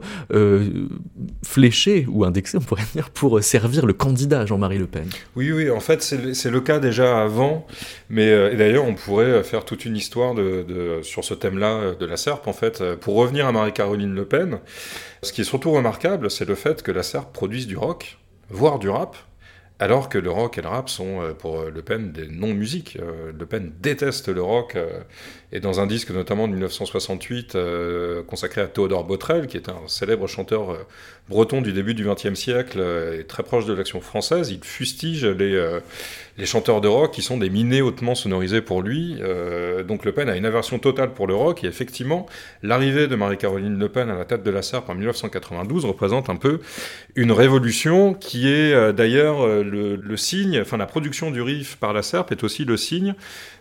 fléchée 1.45 2.07
ou 2.09 2.25
indexée, 2.25 2.59
on 2.59 2.63
pourrait 2.63 2.87
dire, 2.93 3.11
pour 3.11 3.43
servir 3.43 3.87
le 3.87 3.93
candidat 3.93 4.45
Jean-Marie 4.45 4.79
Le 4.79 4.87
Pen. 4.87 5.07
Oui, 5.37 5.53
oui, 5.53 5.71
en 5.71 5.79
fait, 5.79 6.03
c'est 6.03 6.51
le, 6.51 6.61
cas 6.61 6.81
déjà 6.81 7.23
avant, 7.23 7.67
mais 8.11 8.57
d'ailleurs, 8.57 8.85
on 8.85 8.95
pourrait 8.95 9.45
faire 9.45 9.65
toute 9.65 9.85
une 9.85 9.97
histoire 9.97 10.35
de 10.35 11.01
sur 11.03 11.25
ce 11.25 11.35
thème-là 11.35 11.95
de 11.99 12.07
la 12.07 12.17
SERP, 12.17 12.49
en 12.49 12.53
fait, 12.53 12.83
pour 12.97 13.15
revenir 13.15 13.47
à 13.47 13.53
Marie-Caroline 13.57 14.15
Le 14.15 14.27
Pen, 14.27 14.61
ce 15.23 15.33
qui 15.33 15.41
est 15.41 15.45
surtout 15.45 15.73
remarquable, 15.73 16.31
c'est 16.31 16.45
le 16.45 16.55
fait 16.55 16.83
que 16.83 16.93
la 16.93 17.03
SERP 17.03 17.33
produise 17.33 17.67
du 17.67 17.77
rock, 17.77 18.19
voire 18.49 18.79
du 18.79 18.89
rap, 18.89 19.17
alors 19.79 20.09
que 20.09 20.19
le 20.19 20.31
rock 20.31 20.59
et 20.59 20.63
le 20.63 20.69
rap 20.69 20.89
sont 20.89 21.21
euh, 21.21 21.33
pour 21.35 21.65
Le 21.65 21.83
Pen 21.83 22.13
des 22.13 22.29
non-musiques. 22.29 22.99
Euh, 23.01 23.33
le 23.39 23.47
Pen 23.47 23.73
déteste 23.81 24.29
le 24.29 24.43
rock, 24.43 24.77
euh, 24.77 25.01
et 25.53 25.61
dans 25.61 25.81
un 25.81 25.87
disque 25.87 26.11
notamment 26.11 26.49
de 26.49 26.53
1968 26.53 27.57
consacré 28.27 28.61
à 28.61 28.67
Théodore 28.67 29.05
Botrel, 29.05 29.47
qui 29.47 29.57
est 29.57 29.69
un 29.69 29.87
célèbre 29.87 30.27
chanteur 30.27 30.77
breton 31.29 31.63
du 31.63 31.73
début 31.73 31.95
du 31.95 32.05
XXe 32.05 32.35
siècle 32.35 32.81
et 33.19 33.25
très 33.25 33.43
proche 33.43 33.67
de 33.67 33.73
l'action 33.73 34.01
française, 34.01 34.51
il 34.51 34.63
fustige 34.65 35.25
les 35.25 35.81
les 36.39 36.47
chanteurs 36.47 36.81
de 36.81 36.89
rock 36.89 37.13
qui 37.13 37.23
sont 37.23 37.39
des 37.39 37.49
minés 37.49 37.81
hautement 37.81 38.15
sonorisés 38.15 38.61
pour 38.61 38.83
lui. 38.83 39.17
Euh, 39.21 39.83
donc 39.83 40.05
Le 40.05 40.13
Pen 40.13 40.29
a 40.29 40.37
une 40.37 40.45
aversion 40.45 40.79
totale 40.79 41.13
pour 41.13 41.27
le 41.27 41.35
rock 41.35 41.65
et 41.65 41.67
effectivement, 41.67 42.27
l'arrivée 42.63 43.07
de 43.07 43.17
Marie-Caroline 43.17 43.79
Le 43.79 43.89
Pen 43.89 44.11
à 44.11 44.15
la 44.17 44.25
tête 44.25 44.43
de 44.43 44.51
la 44.51 44.63
SERP 44.63 44.89
en 44.91 44.95
1992 44.95 45.85
représente 45.87 46.29
un 46.29 46.37
peu 46.37 46.61
une 47.15 47.33
révolution 47.33 48.15
qui 48.15 48.49
est 48.49 48.73
euh, 48.75 48.93
d'ailleurs 48.93 49.47
euh, 49.47 49.63
le, 49.63 50.17
signe, 50.17 50.61
enfin 50.61 50.77
la 50.77 50.87
production 50.87 51.31
du 51.31 51.41
RIF 51.41 51.77
par 51.77 51.93
la 51.93 52.03
SERP 52.03 52.33
est 52.33 52.45
aussi 52.45 52.65
le 52.65 52.77
signe 52.77 53.15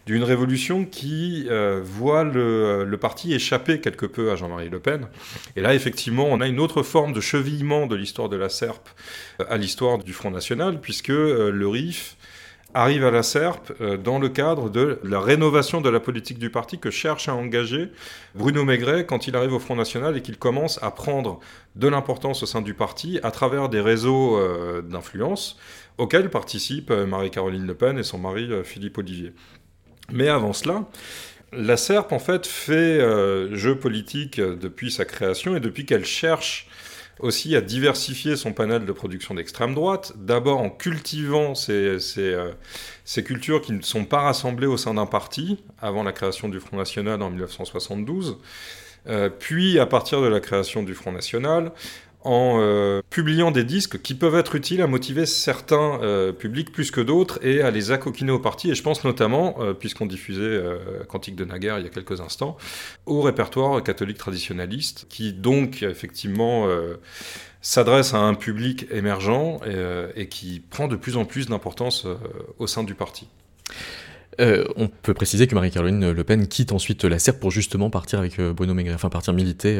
d'une 0.05 0.23
révolution 0.23 0.85
qui 0.85 1.47
voit 1.83 2.23
le, 2.23 2.83
le, 2.83 2.97
parti 2.97 3.33
échapper 3.33 3.79
quelque 3.79 4.05
peu 4.05 4.31
à 4.31 4.35
Jean-Marie 4.35 4.69
Le 4.69 4.79
Pen. 4.79 5.07
Et 5.55 5.61
là, 5.61 5.73
effectivement, 5.73 6.25
on 6.29 6.41
a 6.41 6.47
une 6.47 6.59
autre 6.59 6.83
forme 6.83 7.13
de 7.13 7.21
chevillement 7.21 7.87
de 7.87 7.95
l'histoire 7.95 8.29
de 8.29 8.35
la 8.37 8.49
SERP 8.49 8.87
à 9.49 9.57
l'histoire 9.57 9.97
du 9.97 10.13
Front 10.13 10.31
National, 10.31 10.79
puisque 10.79 11.09
le 11.09 11.67
RIF 11.67 12.17
arrive 12.75 13.05
à 13.05 13.11
la 13.11 13.23
SERP 13.23 13.71
euh, 13.79 13.97
dans 13.97 14.19
le 14.19 14.27
cadre 14.27 14.69
de 14.69 14.99
la 15.03 15.21
rénovation 15.21 15.79
de 15.79 15.89
la 15.89 16.01
politique 16.01 16.37
du 16.37 16.49
parti 16.49 16.77
que 16.77 16.91
cherche 16.91 17.29
à 17.29 17.33
engager 17.33 17.89
Bruno 18.35 18.65
Maigret 18.65 19.05
quand 19.05 19.27
il 19.27 19.35
arrive 19.37 19.53
au 19.53 19.59
Front 19.59 19.77
National 19.77 20.17
et 20.17 20.21
qu'il 20.21 20.37
commence 20.37 20.77
à 20.83 20.91
prendre 20.91 21.39
de 21.75 21.87
l'importance 21.87 22.43
au 22.43 22.45
sein 22.45 22.61
du 22.61 22.73
parti 22.73 23.17
à 23.23 23.31
travers 23.31 23.69
des 23.69 23.79
réseaux 23.79 24.37
euh, 24.37 24.81
d'influence 24.81 25.57
auxquels 25.97 26.29
participent 26.29 26.91
euh, 26.91 27.07
Marie-Caroline 27.07 27.65
Le 27.65 27.75
Pen 27.75 27.97
et 27.97 28.03
son 28.03 28.17
mari 28.17 28.49
Philippe 28.65 28.97
Olivier. 28.97 29.31
Mais 30.11 30.27
avant 30.27 30.53
cela, 30.53 30.85
la 31.51 31.77
SERP 31.77 32.11
en 32.11 32.19
fait 32.19 32.45
fait 32.47 32.99
jeu 33.55 33.77
politique 33.77 34.39
depuis 34.39 34.91
sa 34.91 35.05
création 35.05 35.55
et 35.55 35.59
depuis 35.59 35.85
qu'elle 35.85 36.05
cherche 36.05 36.67
aussi 37.19 37.55
à 37.55 37.61
diversifier 37.61 38.35
son 38.35 38.53
panel 38.53 38.85
de 38.85 38.91
production 38.91 39.35
d'extrême 39.35 39.73
droite, 39.73 40.13
d'abord 40.17 40.59
en 40.59 40.69
cultivant 40.69 41.55
ces, 41.55 41.97
euh, 42.17 42.51
cultures 43.23 43.61
qui 43.61 43.73
ne 43.73 43.81
sont 43.81 44.05
pas 44.05 44.21
rassemblées 44.21 44.67
au 44.67 44.77
sein 44.77 44.93
d'un 44.93 45.05
parti, 45.05 45.63
avant 45.81 46.03
la 46.03 46.11
création 46.11 46.49
du 46.49 46.59
Front 46.59 46.77
National 46.77 47.21
en 47.21 47.29
1972, 47.29 48.37
euh, 49.07 49.29
puis 49.29 49.79
à 49.79 49.85
partir 49.85 50.21
de 50.21 50.27
la 50.27 50.39
création 50.39 50.83
du 50.83 50.93
Front 50.93 51.11
National, 51.11 51.71
en 52.25 52.59
euh, 52.59 53.01
publiant 53.11 53.51
des 53.51 53.63
disques 53.63 54.01
qui 54.01 54.15
peuvent 54.15 54.35
être 54.35 54.55
utiles 54.55 54.81
à 54.81 54.87
motiver 54.87 55.27
certains 55.27 56.01
euh, 56.01 56.31
publics 56.31 56.71
plus 56.71 56.89
que 56.89 56.99
d'autres 56.99 57.39
et 57.45 57.61
à 57.61 57.69
les 57.69 57.91
accoquiner 57.91 58.31
au 58.31 58.39
parti. 58.39 58.71
Et 58.71 58.75
je 58.75 58.81
pense 58.81 59.03
notamment, 59.03 59.57
euh, 59.59 59.73
puisqu'on 59.73 60.07
diffusait 60.07 60.59
Cantique 61.07 61.35
de 61.35 61.45
Naguère 61.45 61.77
il 61.77 61.83
y 61.83 61.87
a 61.87 61.91
quelques 61.91 62.19
instants, 62.21 62.57
au 63.05 63.21
répertoire 63.21 63.81
catholique 63.83 64.17
traditionnaliste, 64.17 65.05
qui 65.07 65.33
donc 65.33 65.83
effectivement 65.83 66.67
s'adresse 67.61 68.13
à 68.13 68.17
un 68.17 68.33
public 68.33 68.87
émergent 68.91 69.59
et, 70.15 70.27
qui 70.27 70.61
prend 70.67 70.87
de 70.87 70.95
plus 70.95 71.17
en 71.17 71.25
plus 71.25 71.47
d'importance 71.47 72.07
au 72.57 72.65
sein 72.65 72.83
du 72.83 72.95
parti. 72.95 73.27
on 74.39 74.87
peut 74.87 75.13
préciser 75.13 75.45
que 75.47 75.53
Marie-Caroline 75.53 76.11
Le 76.11 76.23
Pen 76.23 76.47
quitte 76.47 76.71
ensuite 76.71 77.05
la 77.05 77.19
SERP 77.19 77.39
pour 77.39 77.51
justement 77.51 77.89
partir 77.89 78.19
avec 78.19 78.39
Bruno 78.41 78.73
Maigret, 78.73 78.95
enfin 78.95 79.09
partir 79.09 79.33
militer 79.33 79.77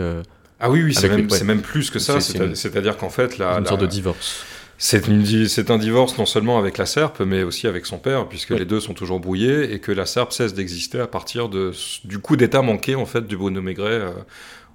ah 0.65 0.69
oui, 0.71 0.81
oui, 0.81 0.95
c'est 0.95 1.43
même, 1.43 1.61
plus 1.61 1.91
que 1.91 1.99
ça. 1.99 2.19
C'est-à-dire 2.19 2.97
qu'en 2.97 3.09
fait, 3.09 3.37
la, 3.37 3.59
une 3.59 3.65
sorte 3.65 3.81
de 3.81 3.85
divorce. 3.85 4.43
C'est 4.77 5.69
un 5.69 5.77
divorce 5.77 6.17
non 6.17 6.25
seulement 6.25 6.57
avec 6.57 6.77
la 6.79 6.85
SERP, 6.85 7.21
mais 7.21 7.43
aussi 7.43 7.67
avec 7.67 7.85
son 7.85 7.99
père, 7.99 8.27
puisque 8.27 8.49
les 8.49 8.65
deux 8.65 8.79
sont 8.79 8.93
toujours 8.93 9.19
brouillés, 9.19 9.73
et 9.73 9.79
que 9.79 9.91
la 9.91 10.05
SERP 10.05 10.33
cesse 10.33 10.53
d'exister 10.53 10.99
à 10.99 11.07
partir 11.07 11.49
de, 11.49 11.71
du 12.03 12.19
coup 12.19 12.35
d'état 12.35 12.63
manqué 12.63 12.95
en 12.95 13.05
fait 13.05 13.27
du 13.27 13.37
Bruno 13.37 13.61
Maigret 13.61 13.89
euh, 13.91 14.11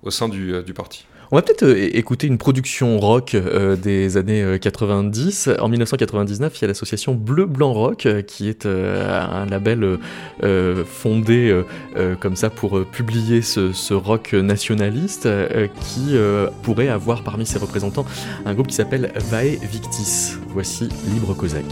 au 0.02 0.10
sein 0.10 0.28
du, 0.28 0.54
euh, 0.54 0.62
du 0.62 0.74
parti. 0.74 1.06
On 1.32 1.36
va 1.36 1.42
peut-être 1.42 1.62
euh, 1.62 1.96
écouter 1.96 2.26
une 2.26 2.38
production 2.38 2.98
rock 2.98 3.34
euh, 3.34 3.76
des 3.76 4.16
années 4.16 4.58
90. 4.60 5.46
Euh, 5.46 5.56
en 5.60 5.68
1999, 5.68 6.58
il 6.58 6.62
y 6.62 6.64
a 6.64 6.68
l'association 6.68 7.14
Bleu 7.14 7.46
Blanc 7.46 7.72
Rock, 7.72 8.08
qui 8.26 8.48
est 8.48 8.66
un 8.66 9.46
label 9.46 9.98
fondé 10.86 11.64
comme 12.20 12.36
ça 12.36 12.50
pour 12.50 12.84
publier 12.86 13.42
ce, 13.42 13.94
rock 13.94 14.32
nationaliste, 14.32 15.28
qui 15.80 16.16
pourrait 16.62 16.88
avoir 16.88 17.22
parmi 17.22 17.46
ses 17.46 17.58
représentants 17.58 18.04
un 18.44 18.54
groupe 18.54 18.68
qui 18.68 18.74
s'appelle 18.74 19.12
Vae 19.30 19.56
Victis. 19.62 20.36
Voici 20.48 20.88
Libre 21.12 21.34
Cosaque. 21.34 21.64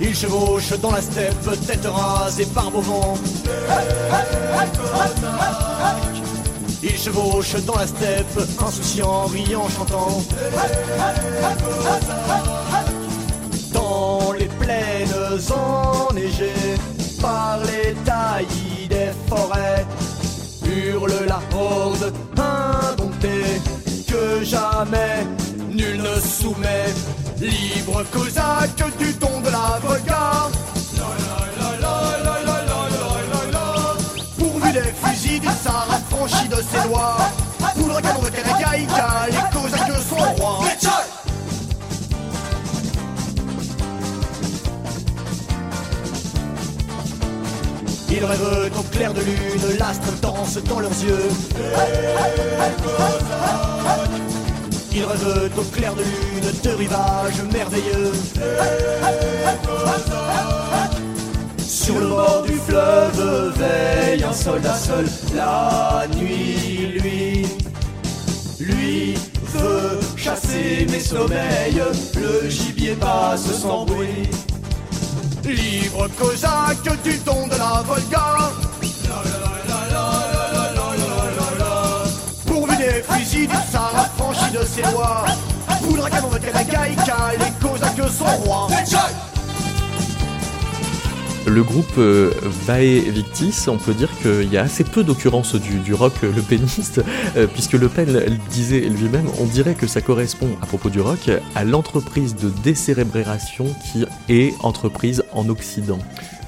Il 0.00 0.14
chevauche 0.14 0.78
dans 0.80 0.90
la 0.90 1.00
steppe, 1.00 1.34
tête 1.66 1.86
rasée 1.86 2.46
par 2.46 2.70
beau 2.70 2.80
vent. 2.80 3.14
Il 6.86 6.98
chevauche 6.98 7.54
dans 7.64 7.76
la 7.76 7.86
steppe, 7.86 8.38
insouciant, 8.60 9.24
riant, 9.24 9.68
chantant. 9.70 10.22
Dans 13.72 14.32
les 14.38 14.48
plaines 14.60 15.08
enneigées, 15.50 16.76
par 17.22 17.58
les 17.60 17.94
taillis 18.04 18.88
des 18.88 19.12
forêts, 19.28 19.86
hurle 20.66 21.24
la 21.26 21.40
horde 21.56 22.12
indomptée 22.36 23.62
que 24.06 24.44
jamais 24.44 25.26
nul 25.70 26.02
ne 26.02 26.20
soumet. 26.20 26.92
Libre 27.40 28.04
cosaque 28.12 28.98
du 28.98 29.14
ton 29.14 29.40
de 29.40 29.48
la 29.50 29.80
affranchi 36.24 36.48
de 36.48 36.56
ses 36.56 36.88
lois. 36.88 37.16
Poudre 37.74 38.00
canon 38.00 38.22
de 38.22 38.28
Terekaïka, 38.28 39.26
les 39.28 39.36
Cosaques 39.52 40.02
sont 40.08 40.42
rois. 40.42 40.64
Ils 48.10 48.24
rêvent 48.24 48.70
au 48.78 48.82
clair 48.84 49.12
de 49.12 49.20
lune, 49.20 49.78
l'astre 49.78 50.12
danse 50.22 50.58
dans 50.68 50.80
leurs 50.80 50.90
yeux. 50.90 51.28
Ils 54.92 55.04
rêvent 55.04 55.50
au 55.58 55.62
clair 55.62 55.94
de 55.94 56.02
lune 56.02 56.52
de 56.62 56.70
rivages 56.70 57.42
merveilleux. 57.52 58.12
Sur 61.84 62.00
le 62.00 62.06
bord 62.06 62.42
du 62.46 62.54
fleuve 62.54 63.52
veille 63.58 64.24
un 64.24 64.32
soldat 64.32 64.74
seul 64.74 65.04
la 65.34 66.06
nuit, 66.16 66.98
lui. 66.98 67.46
Lui 68.58 69.14
veut 69.52 70.00
chasser 70.16 70.86
mes 70.90 70.98
sommeils, 70.98 71.82
le 72.14 72.48
gibier 72.48 72.94
passe 72.94 73.52
sans 73.60 73.84
bruit. 73.84 74.30
Libre 75.44 76.08
cosaque 76.18 77.02
du 77.02 77.18
don 77.18 77.46
de 77.48 77.58
la 77.58 77.82
Volga. 77.86 78.50
Pourvu 82.46 82.76
des 82.78 83.02
fusils 83.06 83.46
du 83.46 83.56
Sahara 83.70 84.04
franchi 84.16 84.50
de 84.52 84.64
ses 84.64 84.90
lois. 84.90 85.26
Poudre 85.82 86.06
à 86.06 86.10
canon 86.10 86.30
de 86.30 86.38
Kalakaïka, 86.38 87.32
les 87.38 87.68
cosaques 87.68 88.10
sont 88.10 88.42
rois. 88.42 88.68
Le 91.46 91.62
groupe 91.62 91.98
euh, 91.98 92.32
Vae 92.42 93.00
Victis, 93.10 93.68
on 93.68 93.76
peut 93.76 93.92
dire 93.92 94.08
qu'il 94.22 94.50
y 94.50 94.56
a 94.56 94.62
assez 94.62 94.82
peu 94.82 95.04
d'occurrences 95.04 95.54
du, 95.56 95.92
rock 95.92 96.14
le 96.22 96.40
péniste, 96.40 97.02
euh, 97.36 97.46
puisque 97.46 97.74
Le 97.74 97.88
Pen 97.88 98.38
disait 98.50 98.80
lui-même, 98.80 99.26
on 99.38 99.44
dirait 99.44 99.74
que 99.74 99.86
ça 99.86 100.00
correspond, 100.00 100.48
à 100.62 100.66
propos 100.66 100.88
du 100.88 101.00
rock, 101.00 101.30
à 101.54 101.64
l'entreprise 101.64 102.34
de 102.34 102.48
décérébration 102.62 103.66
qui 103.84 104.06
est 104.30 104.54
entreprise 104.62 105.24
en 105.32 105.48
Occident. 105.50 105.98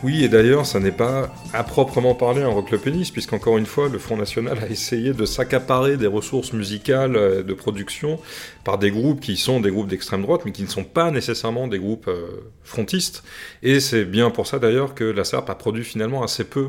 Oui, 0.02 0.24
et 0.24 0.28
d'ailleurs, 0.28 0.66
ça 0.66 0.78
n'est 0.78 0.92
pas 0.92 1.34
à 1.54 1.64
proprement 1.64 2.14
parler 2.14 2.42
un 2.42 2.48
rock 2.48 2.70
le 2.70 2.78
pénis, 2.78 3.10
puisqu'encore 3.10 3.56
une 3.56 3.64
fois, 3.64 3.88
le 3.88 3.98
Front 3.98 4.18
National 4.18 4.58
a 4.62 4.68
essayé 4.68 5.14
de 5.14 5.24
s'accaparer 5.24 5.96
des 5.96 6.06
ressources 6.06 6.52
musicales 6.52 7.16
euh, 7.16 7.42
de 7.42 7.54
production 7.54 8.20
par 8.62 8.76
des 8.76 8.90
groupes 8.90 9.20
qui 9.20 9.38
sont 9.38 9.58
des 9.58 9.70
groupes 9.70 9.88
d'extrême 9.88 10.20
droite, 10.20 10.42
mais 10.44 10.52
qui 10.52 10.62
ne 10.62 10.68
sont 10.68 10.84
pas 10.84 11.10
nécessairement 11.10 11.66
des 11.66 11.78
groupes 11.78 12.08
euh, 12.08 12.26
frontistes. 12.62 13.24
Et 13.62 13.80
c'est 13.80 14.04
bien 14.04 14.30
pour 14.30 14.46
ça 14.46 14.58
d'ailleurs 14.58 14.94
que 14.94 15.04
la 15.04 15.24
SERP 15.24 15.48
a 15.48 15.54
produit 15.54 15.84
finalement 15.84 16.22
assez 16.22 16.44
peu 16.44 16.68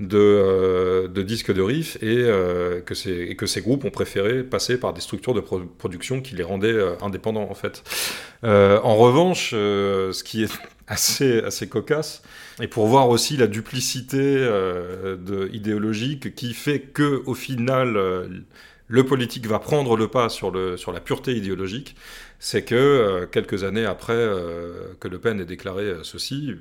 de, 0.00 0.18
euh, 0.18 1.08
disques 1.22 1.54
de 1.54 1.62
riff 1.62 1.96
et, 2.02 2.26
que 2.84 3.08
et, 3.08 3.36
que 3.36 3.46
ces 3.46 3.60
groupes 3.60 3.84
ont 3.84 3.90
préféré 3.90 4.42
passer 4.42 4.78
par 4.78 4.92
des 4.92 5.00
structures 5.00 5.34
de 5.34 5.40
production 5.40 6.20
qui 6.20 6.34
les 6.34 6.42
rendaient 6.42 6.78
indépendants 7.00 7.48
en 7.48 7.54
fait. 7.54 7.82
en 8.42 8.96
revanche, 8.96 9.50
ce 9.52 10.22
qui 10.24 10.42
est 10.42 10.52
assez, 10.88 11.38
assez 11.40 11.68
cocasse, 11.68 12.22
et 12.60 12.68
pour 12.68 12.86
voir 12.86 13.08
aussi 13.08 13.36
la 13.36 13.46
duplicité 13.46 14.20
euh, 14.20 15.48
idéologique 15.52 16.34
qui 16.34 16.54
fait 16.54 16.80
que 16.80 17.22
au 17.26 17.34
final 17.34 17.96
euh, 17.96 18.28
le 18.86 19.04
politique 19.04 19.46
va 19.46 19.58
prendre 19.58 19.96
le 19.96 20.08
pas 20.08 20.28
sur 20.28 20.52
la 20.52 21.00
pureté 21.00 21.34
idéologique, 21.34 21.96
c'est 22.38 22.64
que 22.64 22.74
euh, 22.74 23.26
quelques 23.26 23.64
années 23.64 23.86
après 23.86 24.28
que 25.00 25.08
Le 25.08 25.18
Pen 25.18 25.40
ait 25.40 25.46
déclaré 25.46 25.94
ceci, 26.02 26.54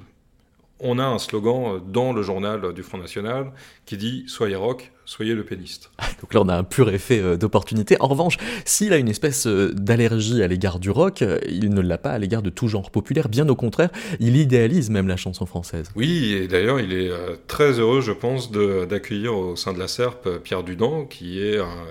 on 0.84 1.00
a 1.00 1.06
un 1.06 1.18
slogan 1.18 1.82
dans 1.88 2.14
le 2.14 2.22
journal 2.22 2.74
du 2.74 2.84
Front 2.84 2.98
National 2.98 3.52
qui 3.86 3.98
dit 3.98 4.26
Soyez 4.28 4.56
rock, 4.56 4.92
soyez 5.06 5.34
le 5.34 5.44
péniste. 5.44 5.92
Donc 6.22 6.34
là, 6.34 6.42
on 6.42 6.50
a 6.50 6.56
un 6.56 6.64
pur 6.64 6.90
effet 6.90 7.20
euh, 7.20 7.38
d'opportunité. 7.38 7.98
En 8.00 8.08
revanche, 8.08 8.38
s'il 8.66 8.94
a 8.94 8.98
une 8.98 9.10
espèce 9.10 9.48
euh, 9.48 9.74
d'allergie 9.74 10.44
à 10.44 10.48
l'égard 10.48 10.80
du 10.80 10.90
rock, 10.90 11.22
euh, 11.22 11.40
il 11.48 11.70
ne 11.70 11.82
l'a 11.82 11.98
pas 11.98 12.12
à 12.12 12.20
l'égard 12.20 12.42
de 12.42 12.50
tout 12.50 12.68
genre 12.68 12.92
populaire. 12.92 13.30
Bien 13.30 13.48
au 13.50 13.56
contraire, 13.56 13.90
il 14.20 14.36
idéalise 14.36 14.90
même 14.90 15.08
la 15.08 15.18
chanson 15.18 15.46
française. 15.46 15.90
Oui, 15.96 16.34
et 16.34 16.48
d'ailleurs, 16.48 16.80
il 16.80 16.94
est 16.94 17.12
très 17.48 17.80
heureux, 17.80 18.02
je 18.02 18.12
pense, 18.12 18.52
d'accueillir 18.52 19.36
au 19.36 19.56
sein 19.56 19.74
de 19.74 19.80
la 19.80 19.88
SERP 19.88 20.30
Pierre 20.44 20.64
Dudan, 20.64 21.06
qui 21.06 21.42
est 21.42 21.58
un 21.58 21.86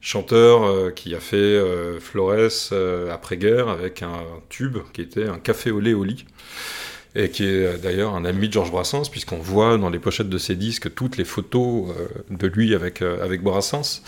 chanteur 0.00 0.94
qui 0.94 1.14
a 1.14 1.20
fait 1.20 1.60
Flores 2.00 2.72
après-guerre 3.10 3.68
avec 3.68 4.02
un 4.02 4.22
tube 4.48 4.78
qui 4.92 5.02
était 5.02 5.26
un 5.26 5.38
café 5.38 5.70
au 5.70 5.80
lait 5.80 5.94
au 5.94 6.04
lit 6.04 6.24
et 7.14 7.30
qui 7.30 7.44
est 7.44 7.78
d'ailleurs 7.82 8.14
un 8.14 8.24
ami 8.24 8.48
de 8.48 8.52
Georges 8.52 8.70
Brassens, 8.70 9.08
puisqu'on 9.10 9.38
voit 9.38 9.78
dans 9.78 9.88
les 9.88 9.98
pochettes 9.98 10.28
de 10.28 10.38
ses 10.38 10.56
disques 10.56 10.94
toutes 10.94 11.16
les 11.16 11.24
photos 11.24 11.90
euh, 11.90 12.06
de 12.30 12.46
lui 12.46 12.74
avec, 12.74 13.00
euh, 13.02 13.24
avec 13.24 13.42
Brassens. 13.42 14.02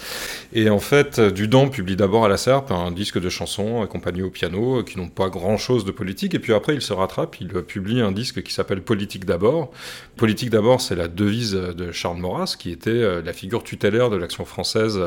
Et 0.52 0.68
en 0.68 0.78
fait, 0.78 1.18
Dudan 1.18 1.68
publie 1.68 1.96
d'abord 1.96 2.24
à 2.24 2.28
la 2.28 2.36
Serpe 2.36 2.70
un 2.70 2.92
disque 2.92 3.18
de 3.18 3.28
chansons 3.28 3.82
accompagné 3.82 4.22
au 4.22 4.30
piano, 4.30 4.84
qui 4.84 4.98
n'ont 4.98 5.08
pas 5.08 5.30
grand-chose 5.30 5.84
de 5.84 5.90
politique, 5.90 6.34
et 6.34 6.38
puis 6.38 6.52
après 6.52 6.74
il 6.74 6.82
se 6.82 6.92
rattrape, 6.92 7.40
il 7.40 7.48
publie 7.48 8.00
un 8.00 8.12
disque 8.12 8.42
qui 8.42 8.52
s'appelle 8.52 8.82
Politique 8.82 9.24
d'abord. 9.24 9.72
Politique 10.16 10.50
d'abord, 10.50 10.80
c'est 10.80 10.96
la 10.96 11.08
devise 11.08 11.52
de 11.52 11.92
Charles 11.92 12.18
Maurras, 12.18 12.56
qui 12.58 12.70
était 12.70 12.90
euh, 12.90 13.22
la 13.22 13.32
figure 13.32 13.64
tutélaire 13.64 14.10
de 14.10 14.16
l'action 14.16 14.44
française 14.44 15.00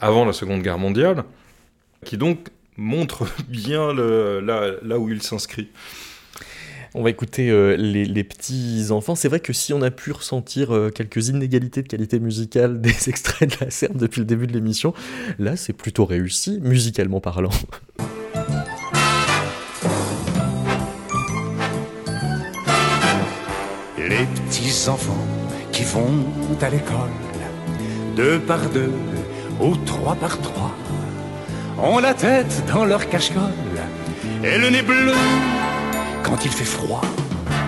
avant 0.00 0.24
la 0.24 0.32
Seconde 0.32 0.62
Guerre 0.62 0.78
mondiale, 0.78 1.24
qui 2.04 2.16
donc 2.16 2.48
montre 2.76 3.26
bien 3.48 3.92
là 3.92 4.98
où 4.98 5.10
il 5.10 5.20
s'inscrit. 5.20 5.68
On 6.94 7.02
va 7.02 7.10
écouter 7.10 7.50
euh, 7.50 7.76
les, 7.76 8.24
petits 8.24 8.86
enfants. 8.90 9.14
C'est 9.14 9.28
vrai 9.28 9.40
que 9.40 9.52
si 9.52 9.72
on 9.72 9.82
a 9.82 9.90
pu 9.90 10.10
ressentir 10.12 10.74
euh, 10.74 10.90
quelques 10.90 11.28
inégalités 11.28 11.82
de 11.82 11.88
qualité 11.88 12.18
musicale 12.18 12.80
des 12.80 13.08
extraits 13.08 13.58
de 13.58 13.64
la 13.64 13.70
serre 13.70 13.94
depuis 13.94 14.20
le 14.20 14.24
début 14.24 14.46
de 14.46 14.52
l'émission, 14.52 14.94
là 15.38 15.56
c'est 15.56 15.72
plutôt 15.72 16.04
réussi, 16.06 16.58
musicalement 16.62 17.20
parlant. 17.20 17.50
Les 23.98 24.24
petits 24.46 24.88
enfants 24.88 25.26
qui 25.70 25.84
vont 25.84 26.24
à 26.62 26.70
l'école, 26.70 27.10
deux 28.16 28.38
par 28.40 28.68
deux 28.70 28.92
ou 29.60 29.76
trois 29.84 30.14
par 30.14 30.40
trois, 30.40 30.74
ont 31.78 31.98
la 31.98 32.14
tête 32.14 32.64
dans 32.72 32.84
leur 32.84 33.08
cache-colle 33.08 33.42
et 34.42 34.58
le 34.58 34.70
nez 34.70 34.82
bleu 34.82 35.12
quand 36.28 36.44
il 36.44 36.50
fait 36.50 36.64
froid. 36.64 37.00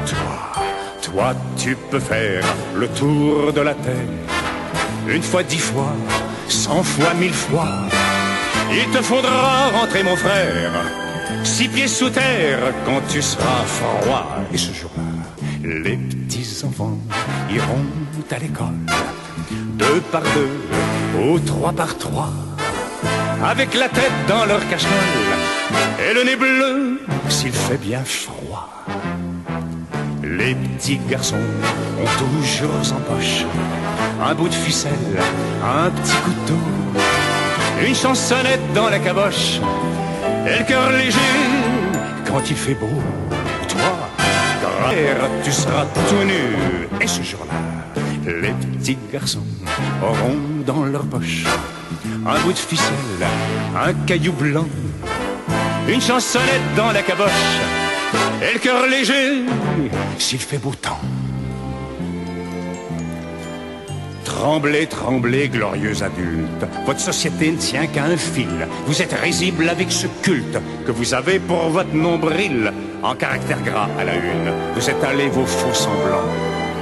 Toi, 0.06 0.62
toi, 1.02 1.34
tu 1.56 1.76
peux 1.90 2.00
faire 2.00 2.44
le 2.74 2.88
tour 2.88 3.52
de 3.52 3.60
la 3.60 3.74
terre. 3.74 4.14
Une 5.08 5.22
fois, 5.22 5.42
dix 5.42 5.58
fois, 5.58 5.92
cent 6.48 6.82
fois, 6.82 7.14
mille 7.14 7.32
fois. 7.32 7.68
Il 8.70 8.88
te 8.90 9.02
faudra 9.02 9.68
rentrer, 9.70 10.02
mon 10.02 10.16
frère, 10.16 10.72
six 11.42 11.68
pieds 11.68 11.88
sous 11.88 12.10
terre 12.10 12.60
quand 12.84 13.00
tu 13.08 13.20
seras 13.22 13.64
froid. 13.64 14.26
Et 14.52 14.58
ce 14.58 14.72
jour-là, 14.72 15.02
les 15.64 15.96
petits 15.96 16.64
enfants 16.64 16.98
iront 17.50 17.86
à 18.30 18.38
l'école, 18.38 18.80
deux 19.74 20.00
par 20.12 20.22
deux 20.22 20.56
ou 21.20 21.38
trois 21.40 21.72
par 21.72 21.98
trois, 21.98 22.30
avec 23.44 23.74
la 23.74 23.88
tête 23.88 24.12
dans 24.28 24.44
leur 24.44 24.60
cache 24.68 24.86
et 26.10 26.14
le 26.14 26.24
nez 26.24 26.36
bleu 26.36 27.00
s'il 27.28 27.52
fait 27.52 27.76
bien 27.76 28.02
froid. 28.04 28.68
Les 30.22 30.54
petits 30.54 31.00
garçons 31.08 31.36
ont 32.00 32.18
toujours 32.18 32.70
en 32.92 33.14
poche 33.14 33.44
un 34.20 34.34
bout 34.34 34.48
de 34.48 34.54
ficelle, 34.54 34.92
un 35.62 35.90
petit 35.90 36.16
couteau, 36.24 36.60
une 37.86 37.94
chansonnette 37.94 38.72
dans 38.74 38.88
la 38.88 38.98
caboche 38.98 39.60
et 40.46 40.58
le 40.58 40.64
cœur 40.64 40.90
léger 40.90 41.18
quand 42.26 42.42
il 42.48 42.56
fait 42.56 42.74
beau. 42.74 43.02
Toi, 43.68 44.08
grand 44.62 45.28
tu 45.44 45.52
seras 45.52 45.86
tout 46.08 46.24
nu. 46.24 47.00
Et 47.00 47.06
ce 47.06 47.22
jour-là, 47.22 47.54
les 48.26 48.52
petits 48.52 48.98
garçons 49.12 49.46
auront 50.02 50.38
dans 50.66 50.84
leur 50.84 51.04
poche 51.04 51.44
un 52.26 52.38
bout 52.40 52.52
de 52.52 52.58
ficelle, 52.58 53.26
un 53.76 53.92
caillou 54.06 54.32
blanc 54.32 54.66
une 55.92 56.00
chansonnette 56.00 56.74
dans 56.76 56.92
la 56.92 57.02
caboche 57.02 57.30
et 58.40 58.54
le 58.54 58.60
cœur 58.60 58.86
léger 58.86 59.42
s'il 60.18 60.38
fait 60.38 60.58
beau 60.58 60.72
temps. 60.72 61.00
Tremblez, 64.24 64.86
tremblez, 64.86 65.48
glorieux 65.48 66.02
adultes, 66.02 66.64
votre 66.86 67.00
société 67.00 67.50
ne 67.50 67.56
tient 67.56 67.86
qu'à 67.88 68.04
un 68.04 68.16
fil. 68.16 68.68
Vous 68.86 69.02
êtes 69.02 69.12
risible 69.12 69.68
avec 69.68 69.90
ce 69.90 70.06
culte 70.22 70.58
que 70.86 70.92
vous 70.92 71.12
avez 71.12 71.40
pour 71.40 71.68
votre 71.70 71.92
nombril, 71.92 72.72
en 73.02 73.14
caractère 73.16 73.60
gras 73.62 73.88
à 73.98 74.04
la 74.04 74.14
une. 74.14 74.52
Vous 74.74 74.88
étalez 74.88 75.28
vos 75.28 75.46
faux 75.46 75.74
semblants. 75.74 76.28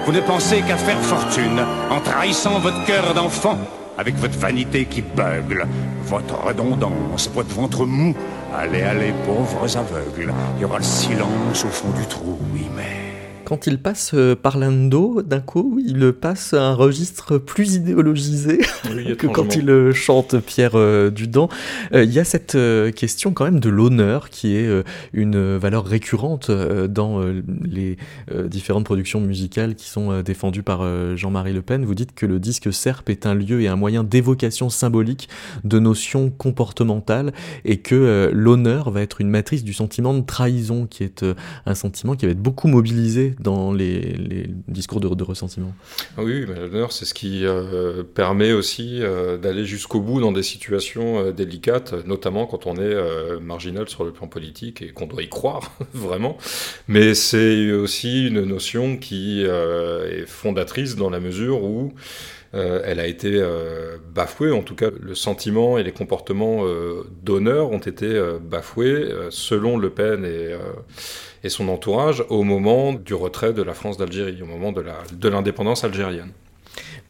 Vous 0.05 0.13
ne 0.13 0.21
pensez 0.21 0.61
qu'à 0.61 0.77
faire 0.77 1.01
fortune 1.01 1.65
en 1.91 2.01
trahissant 2.01 2.59
votre 2.59 2.85
cœur 2.85 3.15
d'enfant 3.15 3.59
avec 3.99 4.15
votre 4.17 4.39
vanité 4.39 4.87
qui 4.87 5.03
bugle, 5.03 5.67
votre 6.05 6.47
redondance, 6.47 7.29
votre 7.35 7.55
ventre 7.55 7.85
mou. 7.85 8.15
Allez, 8.57 8.83
allez, 8.83 9.13
pauvres 9.27 9.77
aveugles, 9.77 10.33
il 10.57 10.63
y 10.63 10.65
aura 10.65 10.79
le 10.79 10.85
silence 10.85 11.65
au 11.65 11.69
fond 11.69 11.91
du 11.91 12.07
trou, 12.07 12.39
oui, 12.55 12.67
mais 12.75 13.08
quand 13.49 13.67
il 13.67 13.79
passe 13.79 14.11
euh, 14.13 14.37
Parlando, 14.37 15.23
d'un 15.23 15.41
coup, 15.41 15.81
il 15.83 16.13
passe 16.13 16.53
à 16.53 16.67
un 16.67 16.75
registre 16.75 17.39
plus 17.39 17.77
idéologisé 17.77 18.59
que 19.19 19.27
quand 19.27 19.57
il 19.57 19.71
euh, 19.71 19.91
chante 19.95 20.39
Pierre 20.41 20.73
euh, 20.75 21.09
Dudan. 21.09 21.49
Il 21.95 22.13
y 22.13 22.19
a 22.19 22.25
cette 22.25 22.59
question 22.95 23.33
quand 23.33 23.45
même 23.45 23.61
de 23.61 23.71
l'honneur 23.71 24.29
qui 24.29 24.55
est 24.55 24.69
une 25.15 25.57
valeur 25.57 25.87
récurrente 25.87 26.51
dans 26.51 27.23
les 27.65 27.97
différentes 28.45 28.85
productions 28.85 29.21
musicales 29.21 29.75
qui 29.75 29.89
sont 29.89 30.21
défendues 30.21 30.63
par 30.63 31.17
Jean-Marie 31.17 31.53
Le 31.53 31.63
Pen. 31.63 31.85
Vous 31.85 31.95
dites 31.95 32.15
que 32.15 32.27
le 32.27 32.39
disque 32.39 32.73
Serpe 32.73 33.09
est 33.09 33.25
un 33.27 33.35
lieu 33.35 33.63
et 33.63 33.69
un 33.69 33.77
moyen 33.77 34.05
d'évocation 34.05 34.69
symbolique 34.69 35.29
de 35.65 35.79
notions 35.79 36.31
comportementales 36.31 37.33
et 37.65 37.79
que 37.79 38.31
l'honneur 38.33 38.91
va 38.91 39.03
être 39.03 39.21
une 39.21 39.31
matrice 39.31 39.65
du 39.65 39.73
sentiment 39.73 40.13
de 40.13 40.21
trahison 40.21 40.87
qui 40.87 41.05
est 41.05 41.25
un 41.65 41.75
sentiment 41.75 42.15
qui 42.15 42.27
va 42.27 42.33
être 42.33 42.43
beaucoup 42.43 42.69
mobilisé 42.69 43.35
dans 43.41 43.72
les, 43.72 44.47
discours 44.66 45.01
de, 45.01 45.24
ressentiment. 45.24 45.74
Ah 46.16 46.22
oui, 46.22 46.47
l'honneur, 46.47 46.93
c'est 46.93 47.05
ce 47.05 47.14
qui 47.14 47.45
euh, 47.45 48.03
permet 48.03 48.53
aussi 48.53 49.03
euh, 49.03 49.36
d'aller 49.36 49.64
jusqu'au 49.64 50.01
bout 50.01 50.20
dans 50.20 50.32
des 50.32 50.43
situations 50.43 51.18
euh, 51.18 51.32
délicates, 51.32 51.95
notamment 52.07 52.47
quand 52.47 52.66
on 52.66 52.76
est 52.76 52.97
marginal 53.41 53.89
sur 53.89 54.05
le 54.05 54.12
plan 54.12 54.26
politique 54.26 54.82
et 54.82 54.89
qu'on 54.89 55.07
doit 55.07 55.22
y 55.22 55.28
croire, 55.28 55.72
vraiment. 55.93 56.36
Mais 56.86 57.14
c'est 57.14 57.72
aussi 57.72 58.26
une 58.26 58.45
notion 58.45 58.97
qui 58.97 59.43
est 59.43 60.26
fondatrice 60.26 60.97
dans 60.97 61.11
la 61.11 61.20
mesure 61.20 61.62
où 61.64 61.93
elle 62.53 63.01
a 63.01 63.07
été 63.07 63.43
bafoué, 64.15 64.51
en 64.53 64.63
tout 64.63 64.75
cas 64.75 64.91
le 64.99 65.15
sentiment 65.15 65.77
et 65.79 65.83
les 65.83 65.93
comportements 65.93 66.65
d'honneur 67.23 67.71
ont 67.71 67.79
été 67.79 68.21
bafoués 68.41 69.07
selon 69.31 69.77
Le 69.77 69.91
Pen 69.91 70.25
et, 70.25 70.57
et 71.45 71.49
son 71.51 71.69
entourage 71.69 72.25
au 72.31 72.45
moment 72.45 72.95
du 72.95 73.15
retrait 73.15 73.53
de 73.53 73.63
la 73.63 73.75
France 73.75 73.99
d'Algérie, 73.99 74.41
au 74.43 74.47
moment 74.47 74.73
de 74.73 75.29
l'indépendance 75.29 75.85
algérienne. 75.85 76.33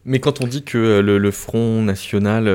Mais 0.05 0.19
quand 0.21 0.41
on 0.41 0.47
dit 0.47 0.65
que 0.65 1.01
le, 1.01 1.31
Front 1.31 1.83
National 1.83 2.49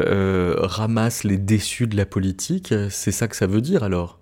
ramasse 0.58 1.24
les 1.24 1.38
déçus 1.38 1.88
de 1.88 1.96
la 1.96 2.06
politique, 2.06 2.74
c'est 2.90 3.12
ça 3.12 3.28
que 3.28 3.36
ça 3.36 3.48
veut 3.48 3.62
dire 3.62 3.84
alors? 3.84 4.20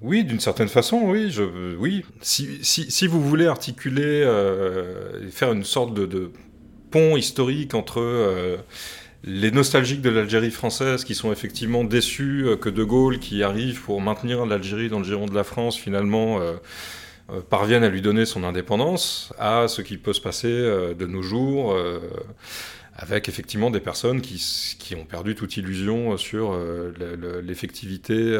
Oui, 0.00 0.24
d'une 0.24 0.38
certaine 0.38 0.68
façon, 0.68 1.02
oui. 1.04 1.30
Je, 1.30 1.76
oui. 1.76 2.04
Si, 2.20 2.58
si, 2.62 2.90
si 2.90 3.06
vous 3.06 3.20
voulez 3.20 3.46
articuler, 3.46 4.22
euh, 4.22 5.28
faire 5.30 5.52
une 5.52 5.64
sorte 5.64 5.92
de, 5.92 6.06
de 6.06 6.30
pont 6.90 7.16
historique 7.16 7.74
entre 7.74 8.00
euh, 8.00 8.56
les 9.24 9.50
nostalgiques 9.50 10.02
de 10.02 10.10
l'Algérie 10.10 10.50
française 10.50 11.04
qui 11.04 11.14
sont 11.14 11.32
effectivement 11.32 11.84
déçus 11.84 12.44
euh, 12.46 12.56
que 12.56 12.68
De 12.68 12.84
Gaulle, 12.84 13.18
qui 13.18 13.42
arrive 13.42 13.82
pour 13.82 14.00
maintenir 14.00 14.46
l'Algérie 14.46 14.88
dans 14.88 14.98
le 14.98 15.04
giron 15.04 15.26
de 15.26 15.34
la 15.34 15.44
France, 15.44 15.76
finalement 15.76 16.40
euh, 16.40 16.54
parvienne 17.50 17.84
à 17.84 17.88
lui 17.88 18.00
donner 18.00 18.24
son 18.24 18.42
indépendance, 18.42 19.32
à 19.38 19.68
ce 19.68 19.82
qui 19.82 19.98
peut 19.98 20.14
se 20.14 20.20
passer 20.20 20.48
de 20.48 21.04
nos 21.04 21.20
jours 21.20 21.76
avec 22.96 23.28
effectivement 23.28 23.70
des 23.70 23.80
personnes 23.80 24.22
qui, 24.22 24.42
qui, 24.78 24.94
ont 24.94 25.04
perdu 25.04 25.34
toute 25.34 25.58
illusion 25.58 26.16
sur 26.16 26.58
l'effectivité 27.42 28.34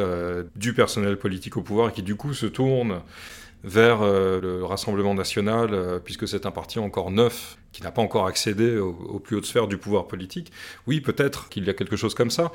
du 0.55 0.73
personnel 0.73 1.17
politique 1.17 1.55
au 1.55 1.61
pouvoir 1.61 1.89
et 1.89 1.91
qui 1.91 2.01
du 2.01 2.15
coup 2.15 2.33
se 2.33 2.47
tournent 2.47 3.01
vers 3.63 4.01
le 4.01 4.63
Rassemblement 4.63 5.13
national, 5.13 6.01
puisque 6.03 6.27
c'est 6.27 6.47
un 6.47 6.51
parti 6.51 6.79
encore 6.79 7.11
neuf, 7.11 7.58
qui 7.71 7.83
n'a 7.83 7.91
pas 7.91 8.01
encore 8.01 8.27
accédé 8.27 8.77
aux, 8.77 9.19
plus 9.19 9.37
hautes 9.37 9.45
sphères 9.45 9.67
du 9.67 9.77
pouvoir 9.77 10.07
politique. 10.07 10.51
Oui, 10.87 11.01
peut-être 11.01 11.49
qu'il 11.49 11.65
y 11.65 11.69
a 11.69 11.73
quelque 11.73 11.95
chose 11.95 12.15
comme 12.15 12.31
ça. 12.31 12.51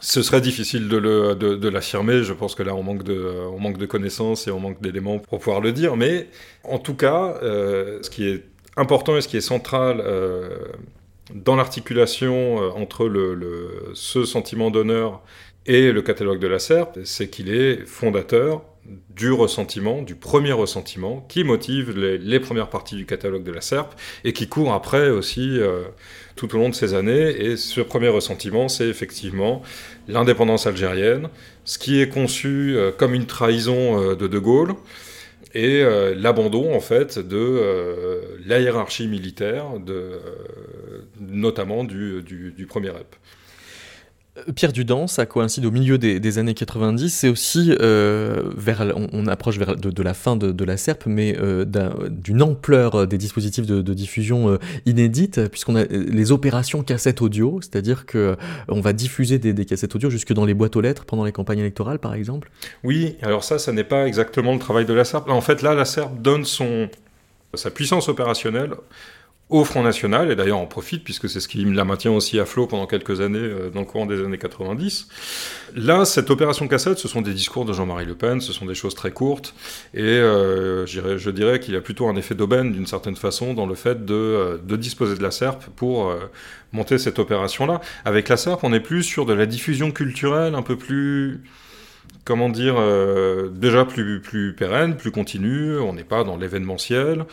Ce 0.00 0.22
serait 0.22 0.40
difficile 0.40 0.88
de, 0.88 1.68
l'affirmer, 1.68 2.22
je 2.22 2.32
pense 2.32 2.54
que 2.54 2.62
là 2.62 2.74
on 2.74 2.82
manque 2.82 3.02
de, 3.02 3.34
on 3.52 3.72
connaissances 3.86 4.46
et 4.46 4.50
on 4.50 4.60
manque 4.60 4.80
d'éléments 4.80 5.18
pour 5.18 5.38
pouvoir 5.40 5.60
le 5.60 5.72
dire, 5.72 5.96
mais 5.96 6.28
en 6.64 6.78
tout 6.78 6.94
cas, 6.94 7.36
ce 7.42 8.08
qui 8.08 8.26
est 8.26 8.44
important 8.76 9.16
et 9.16 9.20
ce 9.20 9.28
qui 9.28 9.36
est 9.36 9.42
central 9.42 10.02
euh, 10.04 10.48
dans 11.34 11.56
l'articulation 11.56 12.62
euh, 12.62 12.70
entre 12.70 13.10
ce 13.94 14.24
sentiment 14.24 14.70
d'honneur 14.70 15.22
et 15.66 15.92
le 15.92 16.02
catalogue 16.02 16.40
de 16.40 16.48
la 16.48 16.58
SERP, 16.58 17.00
c'est 17.04 17.28
qu'il 17.28 17.52
est 17.52 17.86
fondateur 17.86 18.62
du 19.10 19.30
ressentiment, 19.30 20.02
du 20.02 20.14
premier 20.14 20.52
ressentiment, 20.52 21.24
qui 21.28 21.44
motive 21.44 21.96
les, 21.96 22.40
premières 22.40 22.70
parties 22.70 22.96
du 22.96 23.06
catalogue 23.06 23.44
de 23.44 23.52
la 23.52 23.60
SERP 23.60 23.94
et 24.24 24.32
qui 24.32 24.48
court 24.48 24.72
après 24.72 25.10
aussi 25.10 25.58
euh, 25.58 25.84
tout 26.34 26.54
au 26.54 26.58
long 26.58 26.68
de 26.68 26.74
ces 26.74 26.94
années. 26.94 27.28
Et 27.28 27.56
ce 27.56 27.80
premier 27.80 28.08
ressentiment, 28.08 28.68
c'est 28.68 28.88
effectivement 28.88 29.62
l'indépendance 30.08 30.66
algérienne, 30.66 31.28
ce 31.64 31.78
qui 31.78 32.00
est 32.00 32.08
conçu 32.08 32.76
comme 32.96 33.14
une 33.14 33.26
trahison 33.26 34.14
de 34.14 34.26
De 34.26 34.38
Gaulle 34.38 34.74
et 35.54 35.82
euh, 35.82 36.14
l'abandon 36.14 36.74
en 36.74 36.80
fait 36.80 37.18
de 37.18 37.36
euh, 37.36 38.20
la 38.46 38.60
hiérarchie 38.60 39.08
militaire, 39.08 39.66
euh, 39.88 40.18
notamment 41.20 41.84
du, 41.84 42.22
du 42.22 42.66
premier 42.66 42.90
rep. 42.90 43.16
Pierre 44.54 44.72
Dudan, 44.72 45.08
ça 45.08 45.26
coïncide 45.26 45.66
au 45.66 45.72
milieu 45.72 45.98
des, 45.98 46.38
années 46.38 46.54
90, 46.54 47.10
c'est 47.10 47.28
aussi, 47.28 47.74
euh, 47.80 48.42
vers, 48.56 48.92
on, 49.12 49.26
approche 49.26 49.58
vers 49.58 49.76
de, 49.76 50.02
la 50.02 50.14
fin 50.14 50.36
de, 50.36 50.64
la 50.64 50.76
SERP, 50.76 51.06
mais 51.06 51.36
euh, 51.38 51.64
d'une 52.08 52.42
ampleur 52.42 53.08
des 53.08 53.18
dispositifs 53.18 53.66
de, 53.66 53.94
diffusion 53.94 54.50
euh, 54.50 54.58
inédite, 54.86 55.48
puisqu'on 55.48 55.74
a 55.74 55.84
les 55.84 56.32
opérations 56.32 56.82
cassettes 56.84 57.22
audio, 57.22 57.58
c'est-à-dire 57.60 58.06
que 58.06 58.36
on 58.68 58.80
va 58.80 58.92
diffuser 58.92 59.38
des, 59.38 59.64
cassettes 59.64 59.96
audio 59.96 60.10
jusque 60.10 60.32
dans 60.32 60.44
les 60.44 60.54
boîtes 60.54 60.76
aux 60.76 60.80
lettres 60.80 61.04
pendant 61.04 61.24
les 61.24 61.32
campagnes 61.32 61.58
électorales, 61.58 61.98
par 61.98 62.14
exemple 62.14 62.50
Oui, 62.84 63.16
alors 63.22 63.42
ça, 63.42 63.58
ça 63.58 63.72
n'est 63.72 63.84
pas 63.84 64.06
exactement 64.06 64.52
le 64.52 64.60
travail 64.60 64.86
de 64.86 64.94
la 64.94 65.04
SERP. 65.04 65.28
En 65.28 65.40
fait, 65.40 65.60
là, 65.62 65.74
la 65.74 65.84
SERP 65.84 66.22
donne 66.22 66.44
son, 66.44 66.88
sa 67.54 67.70
puissance 67.70 68.08
opérationnelle 68.08 68.74
au 69.50 69.64
Front 69.64 69.82
National, 69.82 70.30
et 70.30 70.36
d'ailleurs 70.36 70.58
en 70.58 70.66
profite 70.66 71.02
puisque 71.02 71.28
c'est 71.28 71.40
ce 71.40 71.48
qui 71.48 71.64
la 71.64 71.84
maintient 71.84 72.12
aussi 72.12 72.38
à 72.38 72.44
flot 72.44 72.66
pendant 72.66 72.86
quelques 72.86 73.20
années 73.20 73.38
euh, 73.38 73.70
dans 73.70 73.80
le 73.80 73.86
courant 73.86 74.06
des 74.06 74.24
années 74.24 74.38
90. 74.38 75.08
Là, 75.74 76.04
cette 76.04 76.30
opération 76.30 76.68
cassette, 76.68 76.98
ce 76.98 77.08
sont 77.08 77.20
des 77.20 77.34
discours 77.34 77.64
de 77.64 77.72
Jean-Marie 77.72 78.06
Le 78.06 78.14
Pen, 78.14 78.40
ce 78.40 78.52
sont 78.52 78.64
des 78.64 78.74
choses 78.74 78.94
très 78.94 79.10
courtes, 79.10 79.54
et 79.92 80.02
euh, 80.02 80.86
je 80.86 81.30
dirais 81.30 81.60
qu'il 81.60 81.74
y 81.74 81.76
a 81.76 81.80
plutôt 81.80 82.08
un 82.08 82.16
effet 82.16 82.34
d'aubaine 82.34 82.72
d'une 82.72 82.86
certaine 82.86 83.16
façon 83.16 83.52
dans 83.54 83.66
le 83.66 83.74
fait 83.74 84.04
de, 84.04 84.14
euh, 84.14 84.58
de 84.62 84.76
disposer 84.76 85.16
de 85.16 85.22
la 85.22 85.30
SERP 85.30 85.64
pour 85.76 86.14
monter 86.72 86.98
cette 86.98 87.18
opération-là. 87.18 87.80
Avec 88.04 88.28
la 88.28 88.36
SERP, 88.36 88.62
on 88.62 88.72
est 88.72 88.80
plus 88.80 89.02
sur 89.02 89.26
de 89.26 89.32
la 89.32 89.46
diffusion 89.46 89.90
culturelle 89.90 90.54
un 90.54 90.62
peu 90.62 90.76
plus 90.76 91.42
comment 92.24 92.48
dire, 92.48 92.76
euh, 92.78 93.48
déjà 93.48 93.84
plus, 93.84 94.54
pérenne, 94.56 94.96
plus 94.96 95.10
continue, 95.10 95.78
on 95.78 95.92
n'est 95.92 96.04
pas 96.04 96.22
dans 96.22 96.36
l'événementiel. 96.36 97.24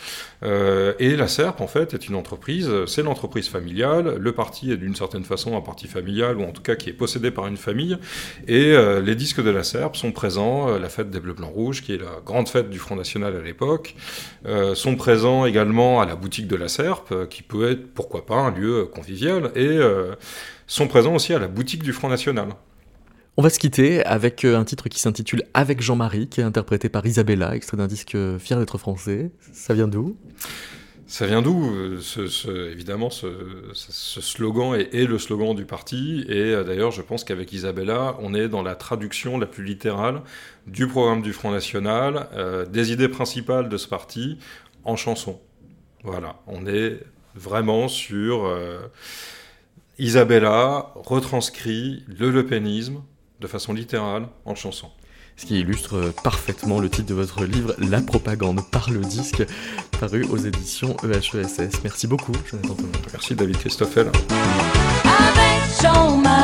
Euh, 0.44 0.94
et 1.00 1.16
la 1.16 1.28
SERP, 1.28 1.62
en 1.62 1.68
fait, 1.68 1.94
est 1.94 2.08
une 2.08 2.16
entreprise, 2.16 2.72
c'est 2.88 3.04
l'entreprise 3.04 3.50
familiale, 3.50 4.18
le 4.20 4.32
parti 4.32 4.72
est 4.72 4.78
d'une 4.78 4.96
certaine 4.96 5.24
façon 5.24 5.56
un 5.56 5.62
parti 5.62 5.88
familial, 5.88 6.38
ou 6.38 6.44
en 6.44 6.52
tout 6.52 6.62
cas 6.62 6.76
qui 6.76 6.90
est 6.90 6.94
possédé 6.94 7.32
par 7.32 7.48
une 7.48 7.58
famille, 7.58 7.98
et 8.48 8.74
euh, 8.74 9.02
les 9.02 9.16
disques 9.16 9.44
de 9.44 9.50
la 9.50 9.64
SERP 9.64 9.96
sont 9.96 10.12
présents, 10.12 10.78
la 10.78 10.90
fête 10.90 11.10
des 11.10 11.20
Bleus 11.20 11.34
Blancs 11.34 11.54
Rouges, 11.54 11.84
qui 11.84 11.94
est 11.94 11.98
la 11.98 12.22
grande 12.26 12.50
fête 12.50 12.70
du 12.70 12.80
Front 12.80 12.96
National 12.96 13.36
à 13.36 13.42
l'époque, 13.42 13.96
sont 14.74 14.96
présents 14.96 15.46
également 15.46 16.02
à 16.02 16.06
la 16.06 16.16
boutique 16.16 16.48
de 16.48 16.56
la 16.56 16.70
SERP, 16.70 17.28
qui 17.30 17.44
peut 17.44 17.70
être, 17.70 17.94
pourquoi 17.94 18.26
pas, 18.26 18.38
un 18.38 18.52
lieu 18.52 18.86
convivial, 18.86 19.52
et 19.56 19.80
sont 20.66 20.88
présents 20.88 21.16
aussi 21.16 21.34
à 21.34 21.40
la 21.40 21.48
boutique 21.48 21.84
du 21.84 21.94
Front 21.94 22.10
National. 22.10 22.50
On 23.40 23.44
va 23.44 23.52
se 23.52 23.60
quitter 23.60 24.04
avec 24.04 24.44
euh, 24.46 24.58
un 24.58 24.66
titre 24.66 24.90
qui 24.90 25.00
s'intitule 25.00 25.44
Avec 25.54 25.80
Jean-Marie, 25.80 26.28
qui 26.28 26.42
est 26.42 26.44
interprété 26.44 26.90
par 26.90 27.06
Isabella, 27.06 27.56
extrait 27.56 27.78
d'un 27.78 27.86
disque 27.86 28.16
euh, 28.16 28.40
Fier 28.40 28.58
d'être 28.58 28.80
français. 28.80 29.30
Ça 29.54 29.76
vient 29.76 29.88
d'où? 29.88 30.18
Ça 31.06 31.28
vient 31.28 31.44
d'où? 31.44 31.72
Évidemment, 32.72 33.12
ce, 33.12 33.22
slogan 33.76 34.74
est, 34.74 35.06
le 35.06 35.20
slogan 35.20 35.56
du 35.56 35.66
parti. 35.66 36.26
Et 36.28 36.34
euh, 36.34 36.64
d'ailleurs, 36.64 36.90
je 36.90 37.04
pense 37.04 37.24
qu'avec 37.24 37.54
Isabella, 37.54 38.18
on 38.22 38.34
est 38.34 38.50
dans 38.50 38.64
la 38.64 38.74
traduction 38.74 39.38
la 39.38 39.46
plus 39.46 39.64
littérale 39.64 40.24
du 40.66 40.88
programme 40.88 41.22
du 41.22 41.32
Front 41.32 41.52
National, 41.52 42.28
des 42.72 42.92
idées 42.92 43.08
principales 43.08 43.70
de 43.70 43.78
ce 43.78 43.88
parti 43.88 44.40
en 44.84 44.96
chanson. 44.96 45.40
Voilà, 46.04 46.40
on 46.48 46.66
est 46.66 47.04
vraiment 47.36 47.88
sur 47.88 48.52
Isabella 50.00 50.92
retranscrit 50.96 52.04
le 52.08 52.32
lepénisme 52.32 53.04
de 53.40 53.48
façon 53.48 53.74
littérale 53.74 54.28
en 54.46 54.56
chanson. 54.56 54.90
Ce 55.36 55.46
qui 55.46 55.60
illustre 55.60 56.12
parfaitement 56.24 56.80
le 56.80 56.90
titre 56.90 57.08
de 57.10 57.14
votre 57.14 57.46
livre 57.46 57.76
La 57.78 58.02
propagande 58.02 58.62
par 58.72 58.90
le 58.90 59.02
disque, 59.02 59.46
paru 60.00 60.26
aux 60.32 60.38
éditions 60.38 60.98
EHESS. 61.04 61.84
Merci 61.84 62.08
beaucoup, 62.08 62.34
Jonathan 62.50 62.74
Thomas. 62.74 62.98
Merci, 63.14 63.36
David 63.36 63.58
Christoffel. 63.58 64.08
Avec 65.04 66.37